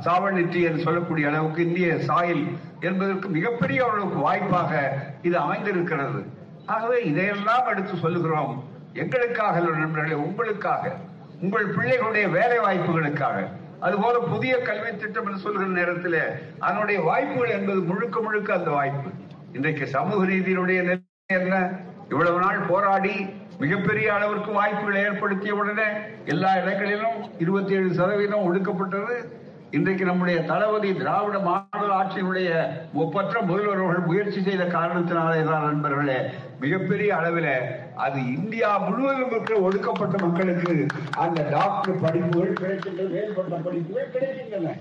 sovereignty 0.06 0.60
என்று 0.68 0.82
சொல்லக்கூடிய 0.84 1.28
அளவுக்கு 1.28 1.62
இந்திய 1.68 1.96
சாயில் 2.10 2.44
என்பதற்கு 2.80 3.30
மிகப்பெரிய 3.30 3.80
அளவுக்கு 3.92 4.20
வாய்ப்பாக 4.28 4.74
இது 5.22 5.38
அமைந்திருக்கிறது. 5.38 6.22
ஆகவே 6.66 6.98
இதையெல்லாம் 7.12 7.68
எடுத்து 7.68 7.96
சொல்லுகிறோம். 7.98 8.54
எங்களுக்காக 8.94 9.60
நண்பர்களே 9.60 10.18
உங்களுக்காக. 10.28 10.96
உங்கள் 11.42 11.74
பிள்ளைகளுடைய 11.76 12.26
வேலை 12.38 12.60
வாய்ப்புகளுக்காக 12.60 13.48
அதுபோல 13.80 14.20
புதிய 14.20 14.54
கல்வி 14.58 14.96
திட்டம் 14.96 15.26
என்று 15.26 15.40
சொல்கிற 15.40 15.66
நேரத்தில் 15.66 16.22
அதனுடைய 16.60 17.02
வாய்ப்புகள் 17.02 17.56
என்பது 17.58 17.80
முழுக்க 17.80 18.20
முழுக்க 18.20 18.54
அந்த 18.54 18.70
வாய்ப்பு. 18.70 19.10
இன்றைக்கு 19.58 19.86
சமூக 19.94 20.22
ரீதியினுடைய 20.30 20.80
நிலை 20.88 21.36
என்ன? 21.38 21.56
இவ்வளவு 22.12 22.40
நாள் 22.44 22.60
போராடி 22.70 23.14
மிகப்பெரிய 23.64 24.08
அளவிற்கு 24.16 24.52
வாய்ப்புகளை 24.58 25.00
ஏற்படுத்திய 25.08 25.54
உடனே 25.62 25.88
எல்லா 26.34 26.52
இடங்களிலும் 26.62 27.18
இருபத்தி 27.44 27.74
ஏழு 27.78 27.90
சதவீதம் 28.00 28.46
ஒடுக்கப்பட்டது. 28.48 29.16
இன்றைக்கு 29.78 30.04
நம்முடைய 30.10 30.38
தளபதி 30.52 30.92
திராவிட 31.00 31.40
மாடல் 31.48 31.92
ஆட்சியினுடைய 31.98 32.52
ஒப்பற்ற 33.02 33.42
முதல்வர்கள் 33.50 34.08
முயற்சி 34.10 34.40
செய்த 34.48 34.64
காரணத்தினாலே 34.78 35.42
தான் 35.50 35.68
நண்பர்களே 35.68 36.18
மிகப்பெரிய 36.64 37.10
அளவில் 37.18 37.52
அது 38.06 38.20
இந்தியா 38.38 38.70
முழுவதும் 38.88 39.34
இருக்கிற 39.36 39.58
ஒடுக்கப்பட்ட 39.68 40.16
மக்களுக்கு 40.26 40.74
அந்த 41.26 41.42
டாக்டர் 41.58 42.02
படிப்புகள் 42.06 42.58
கிடைக்கின்றன 42.62 43.12
மேம்பட்ட 43.18 43.58
படிப்புகள் 43.68 44.14
கிடைக்கின்றன. 44.16 44.74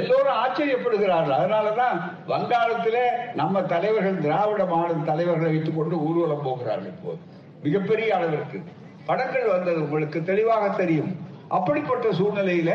எல்லோரும் 0.00 0.38
ஆச்சரியப்படுகிறார்கள். 0.42 1.38
அதனாலதான் 1.40 1.96
வங்காளத்திலே 2.32 3.04
நம்ம 3.40 3.62
தலைவர்கள் 3.72 4.22
திராவிட 4.24 4.62
மாநில 4.64 5.04
தலைவர்களை 5.10 5.50
வைத்துக் 5.52 5.78
கொண்டு 5.78 5.96
ஊர்வலம் 6.06 6.46
போகிறார்கள் 6.48 6.92
இப்போது 6.94 7.20
மிகப்பெரிய 7.62 8.08
அளவிற்கு. 8.16 8.58
படங்கள் 9.06 9.52
வந்தது 9.54 9.78
உங்களுக்கு 9.82 10.18
தெளிவாக 10.30 10.64
தெரியும். 10.82 11.12
அப்படிப்பட்ட 11.48 12.06
சூழ்நிலையில 12.18 12.72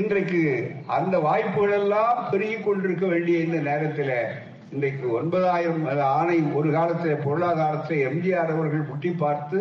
இன்றைக்கு 0.00 0.40
அந்த 0.86 1.14
வாய்ப்புகள் 1.18 1.74
எல்லாம் 1.80 2.16
பெருகி 2.30 2.58
கொண்டிருக்க 2.60 3.06
வேண்டிய 3.06 3.38
இந்த 3.38 3.58
நேரத்தில் 3.70 4.16
இன்றைக்கு 4.74 5.06
ஒன்பதாயிரம் 5.18 5.84
ஆணை 6.18 6.36
ஒரு 6.58 6.68
காலத்தில் 6.72 7.22
பொருளாதாரத்தை 7.26 7.98
எம்ஜிஆர் 8.08 8.54
அவர்கள் 8.54 8.88
முட்டி 8.88 9.10
பார்த்து 9.22 9.58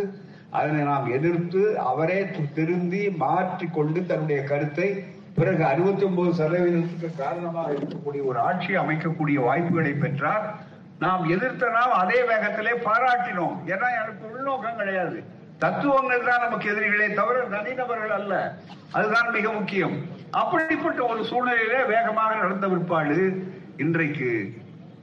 அதனை 0.49 0.79
நாம் 0.83 1.07
எதிர்த்து 1.11 1.61
அவரே 1.91 2.19
திருந்தி 2.55 3.03
மாற்றிக்கொண்டு 3.23 3.99
தன்னுடைய 4.05 4.39
கருத்தை 4.43 4.87
பிறகு 5.35 5.65
அறுபத்தி 5.65 6.03
ஒன்பது 6.03 6.29
சதவீதத்துக்கு 6.29 7.17
காரணமாக 7.17 7.71
இருக்கக்கூடிய 7.71 8.23
ஒரு 8.23 8.39
ஆட்சி 8.39 8.77
அமைக்கக்கூடிய 8.77 9.33
வாய்ப்புகளை 9.33 9.93
பெற்றார். 9.93 10.55
நாம் 10.99 11.29
எதிர்த்த 11.29 11.69
நாம் 11.69 11.91
அதே 11.91 12.21
வேகத்திலே 12.21 12.73
பாராட்டினோம். 12.85 13.57
ஏன்னா 13.65 14.03
எனக்கு 14.03 14.31
உள்நோக்கம் 14.31 14.75
கிடையாது. 14.75 15.23
தத்துவங்கள் 15.59 16.25
தான் 16.25 16.41
நமக்கு 16.41 16.71
எதிரிகளே 16.71 17.13
தவிர 17.13 17.39
தனிநபர்கள் 17.39 18.09
அல்ல. 18.09 18.55
அதுதான் 18.91 19.29
மிக 19.29 19.51
முக்கியம். 19.51 19.97
அப்படிப்பட்ட 20.31 21.05
ஒரு 21.05 21.23
சூழ்நிலையிலே 21.23 21.87
வேகமாக 21.87 22.35
நடந்த 22.35 22.67
பிற்பாடு 22.67 23.47
இன்றைக்கு 23.77 24.53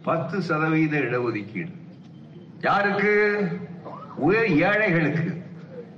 பத்து 0.05 0.43
சதவீத 0.43 0.99
இடஒதுக்கீடு. 0.99 1.73
யாருக்கு? 2.61 3.47
ஏழைகளுக்கு. 4.49 5.43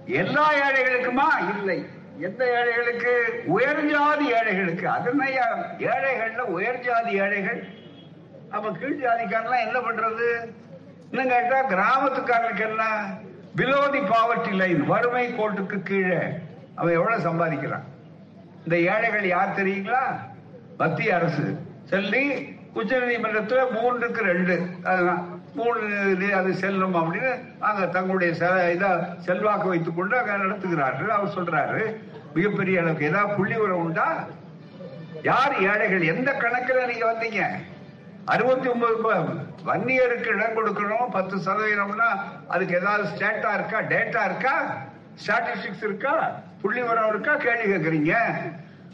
எல்லா 0.06 0.52
ஏழைகளுக்குமா? 0.52 1.58
இல்லை. 1.58 1.86
எந்த 2.20 2.50
ஏழைகளுக்கு? 2.50 3.42
உயர் 3.46 3.90
ஜாதி 3.90 4.32
ஏழைகளுக்கு. 4.32 4.88
அதனையா 4.88 5.44
ஏழைகள்ல 5.78 6.38
உயர் 6.38 6.80
ஜாதி 6.80 7.12
ஏழைகள். 7.12 7.68
அப்ப 8.50 8.70
கீழ் 8.70 9.04
ஜாதிக்காரெல்லாம் 9.04 9.66
என்ன 9.66 9.78
பண்றது? 9.78 10.48
இன்னும் 11.10 11.28
கேட்டா 11.28 11.68
கிராமத்துக்காரனுக்கு 11.68 12.60
என்ன? 12.60 12.84
பிலோ 13.56 13.90
தி 13.90 13.98
பாவர்ட்டி 13.98 14.52
லைன் 14.52 14.86
வறுமை 14.86 15.34
கோட்டுக்கு 15.34 15.82
கீழே. 15.82 16.18
அவன் 16.74 16.92
எவ்வளவு 16.92 17.32
சம்பாதிக்கிறான்? 17.32 17.82
இந்த 18.62 18.76
ஏழைகள் 18.76 19.26
யார் 19.26 19.66
தெரியுங்களா? 19.66 20.30
மத்திய 20.78 21.14
அரசு. 21.14 21.58
சொல்லி 21.84 22.56
உச்ச 22.72 22.96
நீதிமன்றத்துல 22.96 23.64
மூன்றுக்கு 23.70 24.22
ரெண்டு. 24.22 24.66
அதுதான். 24.84 25.31
மூணு 25.54 26.10
இது 26.10 26.34
அது 26.34 26.54
செல்லும் 26.54 26.94
அப்படின்னு 26.94 27.40
அங்க 27.58 27.86
தங்களுடைய 27.86 28.32
செ- 28.32 29.20
செல்வாக்கு 29.20 29.68
வைத்துக் 29.68 29.96
கொண்டு 29.96 30.18
அங்க 30.18 30.32
நடத்துகிறார்கள். 30.32 31.06
அவர் 31.06 31.34
சொல்றாரு 31.34 31.94
மிகப்பெரிய 32.34 32.80
அளவுக்கு 32.80 33.04
ஏதாவது 33.06 33.34
புள்ளி 33.34 33.56
உரம் 33.56 33.76
உண்டா? 33.76 34.26
யார் 35.22 35.60
ஏழைகள்? 35.60 36.00
எந்த 36.00 36.32
கணக்குல 36.32 36.86
நீங்க 36.86 37.12
வந்தீங்க? 37.12 37.44
அறுபத்தி 38.24 38.68
ஒன்பது 38.68 38.96
வன்னியருக்கு 39.66 40.26
இடம் 40.26 40.56
கொடுக்கணும் 40.56 41.10
பத்து 41.10 41.36
சதவீதம்னா 41.36 42.08
அதுக்கு 42.48 42.74
ஏதாவது 42.74 43.08
ஸ்டேட்டா 43.08 43.54
இருக்கா? 43.54 43.80
டேட்டா 43.80 44.24
இருக்கா? 44.24 44.76
ஸ்டாட்டிஸ்டிக்ஸ் 45.26 45.84
இருக்கா? 45.84 46.40
புள்ளி 46.62 46.82
உரம் 46.82 47.08
இருக்கா? 47.08 47.36
கேள்வி 47.36 47.72
கேட்கறீங்க. 47.72 48.14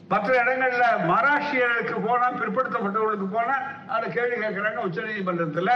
மற்ற 0.08 0.44
இடங்கள்ல 0.44 0.84
மராஷ்டியர்களுக்கு 1.06 2.06
போனா 2.06 2.32
பிற்படுத்தப்பட்டவர்களுக்கு 2.32 3.26
போனா 3.30 3.58
அதை 3.88 4.10
கேள்வி 4.10 4.46
கேட்கிறாங்க 4.46 4.76
உச்ச 4.76 5.00
நீதிமன்றத்துல. 5.00 5.70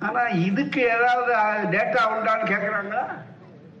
ஆனா 0.00 0.20
இதுக்கு 0.20 0.80
ஏதாவது 0.80 1.34
டேட்டா 1.78 2.00
உண்டான்னு 2.00 2.46
கேக்குறாங்களா? 2.46 3.06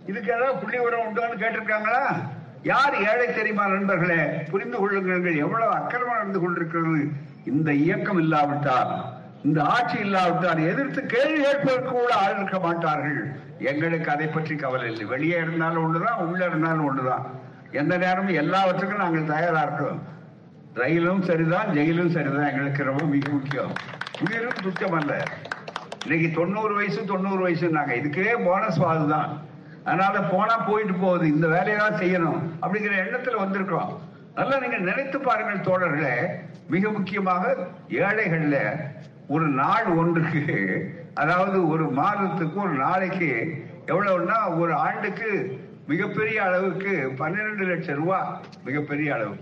இதுக்கு 0.06 0.32
ஏதாவது 0.32 0.58
புள்ளி 0.58 0.78
உரம் 0.78 1.00
உண்டான்னு 1.00 1.42
கேட்டிருக்காங்களா? 1.42 2.16
யார் 2.62 2.94
ஏழை 2.94 3.34
தெரியுமா 3.34 3.66
நண்பர்களே? 3.66 4.22
புரிந்து 4.24 4.78
கொள்ளுங்கள். 4.78 5.36
எவ்வளவு 5.36 5.72
அக்கிரமம் 5.72 6.16
நடந்து 6.16 6.40
கொண்டிருக்கிறது. 6.40 7.08
இந்த 7.46 7.72
இயக்கம் 7.72 8.18
இல்லாவிட்டால். 8.18 9.14
இந்த 9.46 9.58
ஆட்சி 9.74 9.96
இல்லாவிட்டால் 10.04 10.60
எதிர்த்து 10.70 11.00
கேள்வி 11.14 11.38
கேட்பதற்கு 11.44 11.90
கூட 11.96 12.12
ஆள் 12.22 12.36
இருக்க 12.36 12.58
மாட்டார்கள். 12.66 13.18
எங்களுக்கு 13.70 14.08
அதை 14.14 14.26
பற்றி 14.36 14.54
கவலை 14.62 14.86
இல்லை. 14.92 15.04
வெளியே 15.14 15.38
இருந்தாலும் 15.44 15.82
ஒன்றுதான் 15.86 16.20
உள்ளே 16.26 16.44
இருந்தாலும் 16.50 16.86
ஒன்றுதான். 16.88 17.24
எந்த 17.80 17.94
நேரமும் 18.04 18.38
எல்லாவற்றுக்கும் 18.42 19.02
நாங்கள் 19.04 19.30
தயாரா 19.34 19.62
இருக்கிறோம் 19.66 20.00
ரயிலும் 20.80 21.22
சரிதான் 21.28 21.68
ஜெயிலும் 21.76 22.14
சரிதான். 22.16 22.48
எங்களுக்கு 22.52 22.88
ரொம்ப 22.90 23.04
மிக 23.14 23.26
முக்கியம். 23.36 23.72
உயிரும் 24.24 24.62
துச்சம் 24.64 24.96
அல்ல 25.00 25.12
இன்னைக்கு 26.04 26.28
தொண்ணூறு 26.38 26.74
வயசு 26.78 27.00
தொண்ணூறு 27.12 27.40
வயசுனாங்க 27.46 27.92
இதுக்கே 28.00 28.34
போனஸ் 28.48 28.82
தான் 29.14 29.30
அதனால 29.86 30.20
போனா 30.32 30.54
போயிட்டு 30.68 30.94
போகுது. 31.04 31.24
இந்த 31.34 31.46
வேலையை 31.54 31.78
தான் 31.84 31.98
செய்யணும் 32.02 32.40
அப்படிங்கிற 32.62 32.94
எண்ணத்துல 33.04 33.40
வந்திருக்கிறோம். 33.44 33.92
நல்லா 34.38 34.56
நீங்க 34.62 34.78
நினைத்து 34.90 35.18
பாருங்கள் 35.26 35.66
தோழர்களே 35.68 36.14
மிக 36.74 36.88
முக்கியமாக 36.96 37.44
ஏழைகள்ல 38.04 38.58
ஒரு 39.28 39.46
நாள் 39.60 39.84
ஒன்றுக்கு 39.84 40.42
அதாவது 41.14 41.68
ஒரு 41.68 41.90
மாதத்துக்கு 41.90 42.60
ஒரு 42.60 42.70
நாளைக்கு 42.70 43.30
எவ்வளவுன்னா 43.86 44.58
ஒரு 44.58 44.74
ஆண்டுக்கு 44.74 45.60
மிகப்பெரிய 45.86 46.42
அளவுக்கு 46.42 46.92
பன்னிரண்டு 47.16 47.64
லட்சம் 47.64 47.96
ரூபாய் 47.96 48.40
மிகப்பெரிய 48.64 49.14
அளவு. 49.14 49.34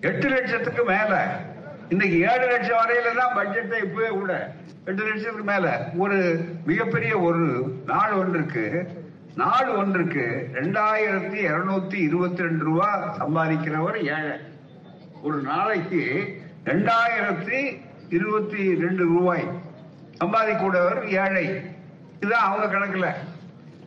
எட்டு 0.00 0.28
லட்சத்துக்கு 0.28 0.84
மேல. 0.84 1.40
இன்னைக்கு 1.88 2.16
ஏழு 2.20 2.46
லட்சம் 2.46 2.80
வரையில 2.80 3.14
தான் 3.16 3.36
பட்ஜெட்டை 3.36 3.84
இப்பவே 3.84 4.08
கூட. 4.08 4.52
எட்டு 4.84 5.02
லட்சத்துக்கு 5.02 5.44
மேல. 5.44 5.90
ஒரு 5.96 6.18
மிகப்பெரிய 6.66 7.18
ஒரு 7.18 7.44
நாள் 7.86 8.12
ஒன்றுக்கு 8.12 8.88
நாள் 9.34 9.68
ஒன்றுக்கு 9.68 10.50
ரெண்டாயிரத்தி 10.52 11.40
இருநூத்தி 11.50 11.94
இருபத்தி 11.94 12.42
ரெண்டு 12.42 12.64
ரூபா 12.64 13.16
சம்பாதிக்கிறவர் 13.18 13.98
ஏழை. 14.02 14.36
ஒரு 15.22 15.40
நாளைக்கு 15.42 16.02
ரெண்டாயிரத்தி 16.64 17.86
இருபத்தி 18.08 18.74
ரெண்டு 18.74 19.04
ரூபாய். 19.04 19.44
சம்பாதிக்கூடவர் 20.24 21.04
ஏழை. 21.04 21.60
இதுதான் 22.16 22.42
அவங்க 22.42 22.76
கணக்குல. 22.76 23.12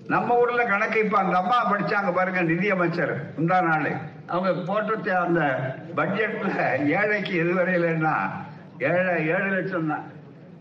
நம்ம 0.07 0.37
ஊர்ல 0.37 0.65
கணக்கு 0.65 0.99
இப்ப 0.99 1.17
அந்த 1.17 1.37
அம்மா 1.37 1.73
படிச்சாங்க 1.73 2.13
பாருங்க 2.13 2.41
நிதி 2.41 2.69
அமைச்சர் 2.69 3.33
முந்தா 3.39 3.61
நாள். 3.61 3.91
அவங்க 4.27 4.53
போட்டு 4.53 5.15
அந்த 5.15 5.39
பட்ஜெட்ல 5.95 6.85
ஏழைக்கு 6.85 7.35
எது 7.35 7.53
வரையிலன்னா 7.53 8.13
ஏழை 8.79 9.27
ஏழு 9.27 9.45
லட்சம் 9.45 9.87
தான். 9.87 10.03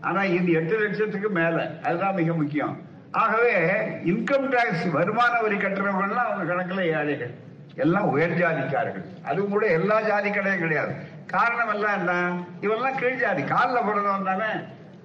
ஆனா 0.01 0.23
இது 0.23 0.51
எட்டு 0.51 0.79
லட்சத்துக்கு 0.79 1.29
மேல. 1.29 1.71
அதுதான் 1.83 2.13
மிக 2.13 2.33
முக்கியம். 2.33 2.77
ஆகவே 3.11 3.77
இன்கம் 4.05 4.49
டாக்ஸ் 4.49 4.85
வருமான 4.91 5.39
வரி 5.41 5.55
கட்டுறவங்கலாம் 5.55 6.27
அவங்க 6.27 6.53
கணக்குல 6.53 6.81
ஏழைகள். 6.81 7.49
எல்லாம் 7.75 8.07
உயர் 8.07 8.37
ஜாதிக்காரர்கள். 8.37 9.23
அதுவும் 9.23 9.51
கூட 9.51 9.67
எல்லா 9.67 10.01
ஜாதி 10.01 10.29
கடையும் 10.29 10.59
கிடையாது. 10.59 10.93
காரணம் 11.27 11.73
எல்லாம் 11.73 11.97
என்ன? 11.97 12.43
இவெல்லாம் 12.61 12.99
கீழ் 12.99 13.19
ஜாதி. 13.19 13.43
காலில் 13.43 13.85
பிறந்தவன் 13.85 14.23
தானே. 14.23 14.51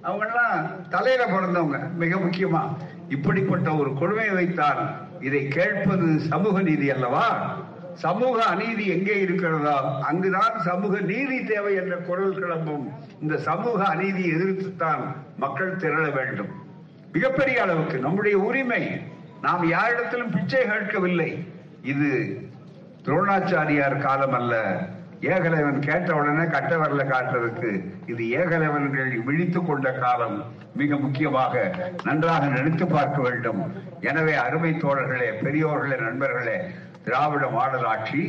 அவங்க 0.01 0.25
எல்லாம் 0.25 0.89
தலையில 0.89 1.25
பிறந்தவங்க. 1.25 1.93
மிக 1.93 2.15
முக்கியமா. 2.15 2.75
இப்படிப்பட்ட 3.09 3.73
ஒரு 3.73 3.93
கொடுமையை 3.93 4.33
வைத்தால் 4.33 4.89
இதை 5.19 5.47
கேட்பது 5.47 6.19
சமூக 6.19 6.61
நீதி 6.61 6.91
அல்லவா? 6.91 7.55
சமூக 7.93 8.43
அநீதி 8.43 8.87
எங்கே 8.87 9.19
இருக்கிறதோ 9.19 9.79
அங்குதான் 10.01 10.59
சமூக 10.59 10.99
நீதி 10.99 11.43
தேவை 11.43 11.75
என்ற 11.75 11.95
குரல் 11.95 12.39
கிளம்பும். 12.39 12.93
இந்த 13.21 13.37
சமூக 13.37 13.85
அநீதியை 13.85 14.31
எதிர்த்துத்தான் 14.31 15.15
மக்கள் 15.37 15.75
திரள 15.75 16.13
வேண்டும். 16.13 16.49
மிகப்பெரிய 17.11 17.61
அளவுக்கு 17.61 17.97
நம்முடைய 17.97 18.37
உரிமை. 18.37 19.01
நாம் 19.41 19.71
யாரிடத்திலும் 19.71 20.31
பிச்சை 20.31 20.65
கேட்கவில்லை. 20.65 21.47
இது 21.83 22.41
துரோணாச்சாரியார் 23.07 24.01
காலம் 24.05 24.33
அல்ல. 24.37 24.53
ஏகலைவன் 25.33 25.77
கேட்ட 25.85 26.09
உடனே 26.15 26.45
கட்ட 26.49 26.71
வரல 26.77 27.03
காட்டுறதுக்கு 27.11 27.69
இது 28.11 28.23
ஏகலைவன்கள் 28.39 29.11
விழித்துக் 29.27 29.67
கொண்ட 29.67 29.91
காலம் 29.91 30.35
மிக 30.79 30.97
முக்கியமாக 31.03 31.53
நன்றாக 32.03 32.45
நினைத்து 32.45 32.85
பார்க்க 32.87 33.21
வேண்டும். 33.21 33.61
எனவே 34.09 34.33
அருமை 34.33 34.71
தோழர்களே 34.73 35.29
பெரியோர்களே 35.45 35.97
நண்பர்களே 36.01 36.57
திராவிட 37.05 37.47
மாடல் 37.47 37.87
ஆட்சி 37.93 38.21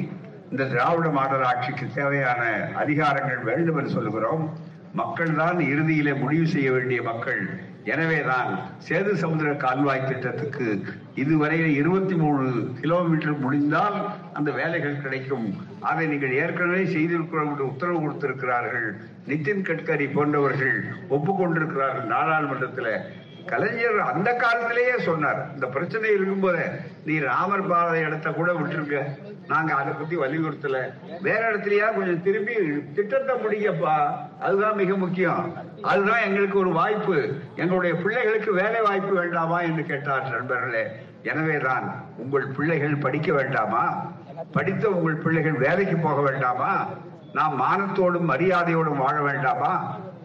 இந்த 0.51 0.65
திராவிட 0.65 1.09
மாடல் 1.19 1.47
ஆட்சிக்கு 1.51 1.87
தேவையான 1.95 2.43
அதிகாரங்கள் 2.85 3.43
வேண்டும் 3.51 3.77
என்று 3.77 3.91
சொல்லுகிறோம். 3.91 4.45
மக்கள் 4.93 5.35
தான் 5.35 5.59
இறுதியிலே 5.73 6.15
முடிவு 6.23 6.47
செய்ய 6.47 6.73
வேண்டிய 6.73 7.03
மக்கள். 7.03 7.43
எனவேதான் 7.85 8.59
சேது 8.89 9.13
சமுதிர 9.13 9.57
கால்வாய் 9.57 10.07
திட்டத்துக்கு 10.07 10.85
இதுவரை 11.15 11.75
இருபத்தி 11.75 12.15
மூணு 12.15 12.73
கிலோமீட்டர் 12.81 13.39
முடிந்தால் 13.39 13.97
அந்த 14.33 14.51
வேலைகள் 14.51 15.01
கிடைக்கும். 15.01 15.55
அதை 15.81 16.07
நீங்கள் 16.07 16.33
ஏற்கனவே 16.33 16.85
செய்திருக்கிறோம் 16.85 17.51
என்று 17.51 17.67
உத்தரவு 17.67 18.01
கொடுத்திருக்கிறார்கள். 18.01 18.97
நிதின் 19.29 19.65
கட்கரி 19.69 20.13
போன்றவர்கள் 20.13 20.85
ஒப்புக்கொண்டிருக்கிறார்கள் 21.11 22.05
நாடாளுமன்றத்தில். 22.05 23.27
கலைஞர் 23.49 24.01
அந்த 24.01 24.33
காலத்திலேயே 24.33 24.99
சொன்னார் 24.99 25.41
இந்த 25.55 25.67
பிரச்சனை 25.67 26.11
இருக்கும்போது 26.11 26.65
நீ 27.05 27.19
ராமர் 27.19 27.67
பாதை 27.67 28.01
இடத்த 28.01 28.31
கூட 28.31 28.53
விட்டுருங்க 28.53 29.19
நாங்க 29.47 29.75
அதை 29.75 29.93
பத்தி 29.93 30.17
வலியுறுத்தல. 30.17 30.79
வேற 31.23 31.41
இடத்துலயா 31.53 31.95
கொஞ்சம் 31.95 32.23
திரும்பி 32.23 32.55
திட்டத்தை 32.95 33.35
முடிக்கப்பா 33.37 33.97
அதுதான் 34.41 34.75
மிக 34.75 34.97
முக்கியம். 34.97 35.57
அதுதான் 35.83 36.23
எங்களுக்கு 36.23 36.59
ஒரு 36.59 36.71
வாய்ப்பு. 36.71 37.35
எங்களுடைய 37.57 37.97
பிள்ளைகளுக்கு 37.97 38.53
வேலை 38.53 38.81
வாய்ப்பு 38.81 39.15
வேண்டாமா? 39.15 39.61
என்று 39.61 39.85
கேட்டார் 39.85 40.31
நண்பர்களே. 40.31 40.85
எனவேதான் 41.23 42.05
உங்கள் 42.17 42.47
பிள்ளைகள் 42.47 42.97
படிக்க 42.97 43.33
வேண்டாமா? 43.33 44.13
படித்த 44.53 44.89
உங்கள் 44.89 45.15
பிள்ளைகள் 45.15 45.59
வேலைக்கு 45.67 45.97
போக 45.97 46.21
வேண்டாமா? 46.31 46.87
நாம் 47.33 47.61
மானத்தோடும் 47.61 48.31
மரியாதையோடும் 48.31 48.97
வாழ 48.97 49.23
வேண்டாமா? 49.23 49.73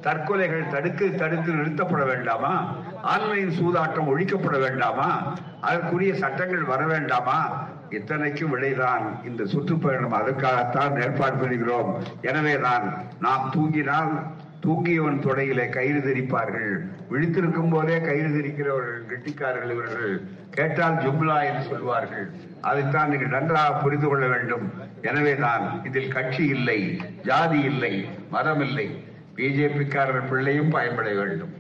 தற்கொலைகள் 0.04 0.72
தடுத்து 0.74 1.16
தடுத்து 1.16 1.52
நிறுத்தப்பட 1.54 2.06
வேண்டாமா? 2.06 2.54
ஆன்லைன் 3.02 3.52
சூதாட்டம் 3.60 4.10
ஒழிக்கப்பட 4.14 4.60
வேண்டாமா? 4.60 5.10
அதற்குரிய 5.62 6.14
சட்டங்கள் 6.14 6.64
வர 6.64 6.86
வேண்டாமா? 6.86 7.40
இத்தனைக்கும் 7.90 8.54
விடைதான் 8.54 9.04
இந்த 9.26 9.44
சுற்றுப்பயணம். 9.46 10.18
அதற்காகத்தான் 10.22 11.02
ஏற்பாடு 11.02 11.36
பண்ணுகிறோம் 11.36 11.92
எனவேதான் 12.22 12.86
நாம் 13.20 13.52
தூங்கினால் 13.56 14.12
தூங்கியவன் 14.66 15.24
தொடையிலே 15.26 15.70
கயிறு 15.70 16.00
திரிப்பார்கள். 16.00 16.74
விழித்திருக்கும் 17.12 17.72
போதே 17.72 18.02
கயிறு 18.02 18.30
திரிக்கிறவர்கள் 18.30 19.02
கெட்டிக்காரர்கள் 19.12 19.74
இவர்கள். 19.76 20.14
கேட்டால் 20.50 21.00
ஜும்லா 21.04 21.38
என்று 21.44 21.64
சொல்வார்கள். 21.70 22.28
அதைத்தான் 22.62 23.10
நீங்கள் 23.10 23.34
நன்றாக 23.38 23.72
புரிந்து 23.74 24.08
கொள்ள 24.08 24.26
வேண்டும். 24.28 24.72
எனவேதான் 25.02 25.66
இதில் 25.84 26.14
கட்சி 26.18 26.46
இல்லை 26.46 26.80
ஜாதி 27.24 27.60
இல்லை 27.72 27.94
மதம் 28.30 28.62
இல்லை. 28.62 28.88
பிஜேபிக்காரர் 29.38 30.28
பிள்ளையும் 30.32 30.74
பயன்பட 30.76 31.10
வேண்டும். 31.20 31.54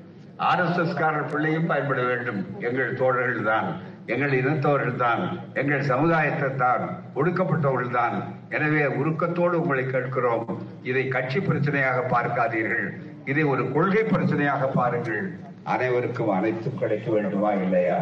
ஆர் 0.49 0.61
எஸ் 0.65 0.79
எஸ் 0.83 0.99
காரர் 0.99 1.31
பிள்ளையும் 1.31 1.69
பயன்பட 1.71 2.01
வேண்டும். 2.09 2.39
எங்கள் 2.67 2.97
தோழர்கள் 3.01 3.49
தான் 3.51 3.67
எங்கள் 4.13 4.33
இனத்தவர்கள் 4.39 5.01
தான் 5.03 5.21
எங்கள் 5.59 5.83
சமுதாயத்தை 5.91 6.49
தான் 6.63 6.83
ஒடுக்கப்பட்டவர்கள் 7.19 7.97
தான் 7.99 8.15
எனவே 8.55 8.83
உருக்கத்தோடு 8.99 9.55
உங்களை 9.61 9.85
கேட்கிறோம். 9.93 10.45
இதை 10.89 11.03
கட்சி 11.15 11.39
பிரச்சனையாக 11.39 11.99
பார்க்காதீர்கள். 12.15 12.87
இதை 13.31 13.43
ஒரு 13.53 13.65
கொள்கை 13.75 14.03
பிரச்சனையாக 14.13 14.63
பாருங்கள். 14.79 15.25
அனைவருக்கும் 15.73 16.31
அனைத்தும் 16.37 16.79
கிடைக்க 16.79 17.07
வேண்டுமா 17.11 17.51
இல்லையா? 17.65 17.99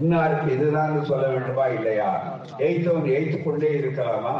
இன்னாருக்கு 0.00 0.50
இதுதான் 0.56 0.92
சொல்ல 1.08 1.24
வேண்டுமா 1.32 1.64
இல்லையா? 1.76 2.10
எய்த்தவன் 2.66 3.08
எய்த்து 3.16 3.38
கொண்டே 3.42 3.70
இருக்கலாமா? 3.80 4.36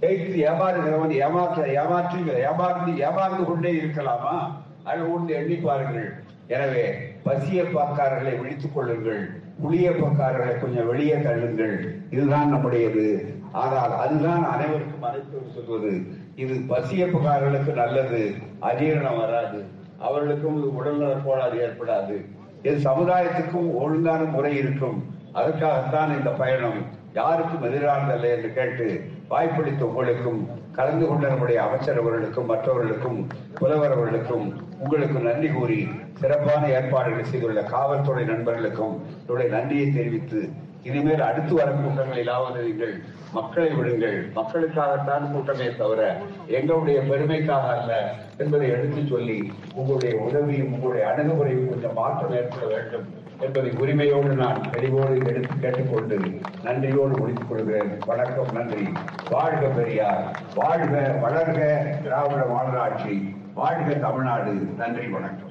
எய்த்து 0.00 0.36
ஏமாறுகிறவன் 0.50 1.10
ஏமாற்ற 1.10 1.66
ஏமாற்றி 1.68 2.18
ஏமாந்து 2.20 2.92
ஏமாந்து 3.06 3.44
கொண்டே 3.44 3.72
இருக்கலாமா? 3.72 4.36
அது 4.84 5.14
ஒன்று 5.14 5.34
எண்ணி 5.34 5.54
பாருங்கள். 5.54 6.22
எனவே 6.46 6.84
பசிய 7.24 7.62
பாக்காரர்களை 7.62 8.40
விழித்துக் 8.40 8.74
கொள்ளுங்கள். 8.74 9.42
புளிய 9.62 9.90
பக்காரர்களை 9.90 10.60
கொஞ்சம் 10.60 10.86
வெளியே 10.86 11.14
தள்ளுங்கள். 11.14 11.74
இதுதான் 12.10 12.48
நம்முடையது. 12.48 13.34
ஆனால் 13.52 13.92
அதுதான் 13.96 14.44
அனைவருக்கும் 14.44 15.02
அனைத்து 15.02 15.38
சொல்வது. 15.54 15.92
இது 16.34 16.54
பசிய 16.68 17.06
பக்காரர்களுக்கு 17.06 17.72
நல்லது. 17.72 18.34
அஜீரணம் 18.62 19.20
வராது. 19.20 19.64
அவர்களுக்கும் 19.98 20.74
உடல்நல 20.76 21.12
கோளாறு 21.24 21.58
ஏற்படாது. 21.66 22.16
இது 22.62 22.90
சமுதாயத்துக்கும் 22.90 23.74
ஒழுங்கான 23.74 24.22
முறை 24.22 24.56
இருக்கும். 24.56 24.98
அதற்காகத்தான் 25.32 26.18
இந்த 26.18 26.30
பயணம். 26.30 26.80
யாருக்கும் 27.14 27.64
எதிரானதல்ல 27.64 28.30
என்று 28.36 28.52
கேட்டு 28.54 28.88
வாய்ப்பளித்த 29.32 29.82
உங்களுக்கும் 29.86 30.38
கலந்து 30.76 31.06
கொண்ட 31.06 31.28
நம்முடைய 31.28 31.62
அமைச்சர் 31.62 31.98
அவர்களுக்கும் 31.98 32.46
மற்றவர்களுக்கும் 32.46 33.18
புலவர் 33.58 33.92
அவர்களுக்கும் 33.92 34.46
உங்களுக்கு 34.78 35.20
நன்றி 35.20 35.48
கூறி 35.48 35.88
சிறப்பான 36.20 36.62
ஏற்பாடுகளை 36.68 37.24
செய்துள்ள 37.24 37.62
காவல்துறை 37.74 38.24
நண்பர்களுக்கும் 38.24 38.96
என்னுடைய 39.20 39.48
நன்றியை 39.56 39.86
தெரிவித்து 39.90 40.40
இனிமேல் 40.82 41.20
அடுத்து 41.20 41.54
வரும் 41.54 41.80
கூட்டங்களிலாவது 41.84 42.60
நீங்கள் 42.66 42.94
மக்களை 43.32 43.70
விடுங்கள். 43.70 44.18
மக்களுக்காகத்தான் 44.34 45.24
கூட்டமே 45.32 45.66
தவிர 45.78 46.00
எங்களுடைய 46.46 47.00
பெருமைக்காக 47.00 47.66
அல்ல 47.76 47.92
என்பதை 48.38 48.68
எடுத்துச் 48.68 49.08
சொல்லி 49.08 49.52
உங்களுடைய 49.74 50.14
உதவியும் 50.28 50.72
உங்களுடைய 50.72 51.04
அணுகுமுறையும் 51.10 51.68
கொஞ்சம் 51.68 51.98
மாற்றம் 52.02 52.32
ஏற்பட 52.32 52.66
வேண்டும். 52.74 53.06
என்பதை 53.40 53.70
உரிமையோடு 53.70 54.34
நான் 54.34 54.70
தெளிவோடு 54.72 55.26
எடுத்து 55.26 55.58
கேட்டுக்கொண்டு 55.58 56.16
நன்றியோடு 56.62 57.18
முடித்துக் 57.18 57.48
கொள்கிறேன் 57.48 58.02
வணக்கம் 58.06 58.52
நன்றி. 58.52 58.86
வாழ்க 59.28 59.68
பெரியார். 59.68 60.36
வாழ்க 60.54 61.20
வளர்க 61.22 61.60
திராவிட 62.02 62.46
மாநகராட்சி. 62.46 63.36
வாழ்க 63.54 63.92
தமிழ்நாடு. 63.94 64.52
நன்றி 64.52 65.08
வணக்கம். 65.08 65.49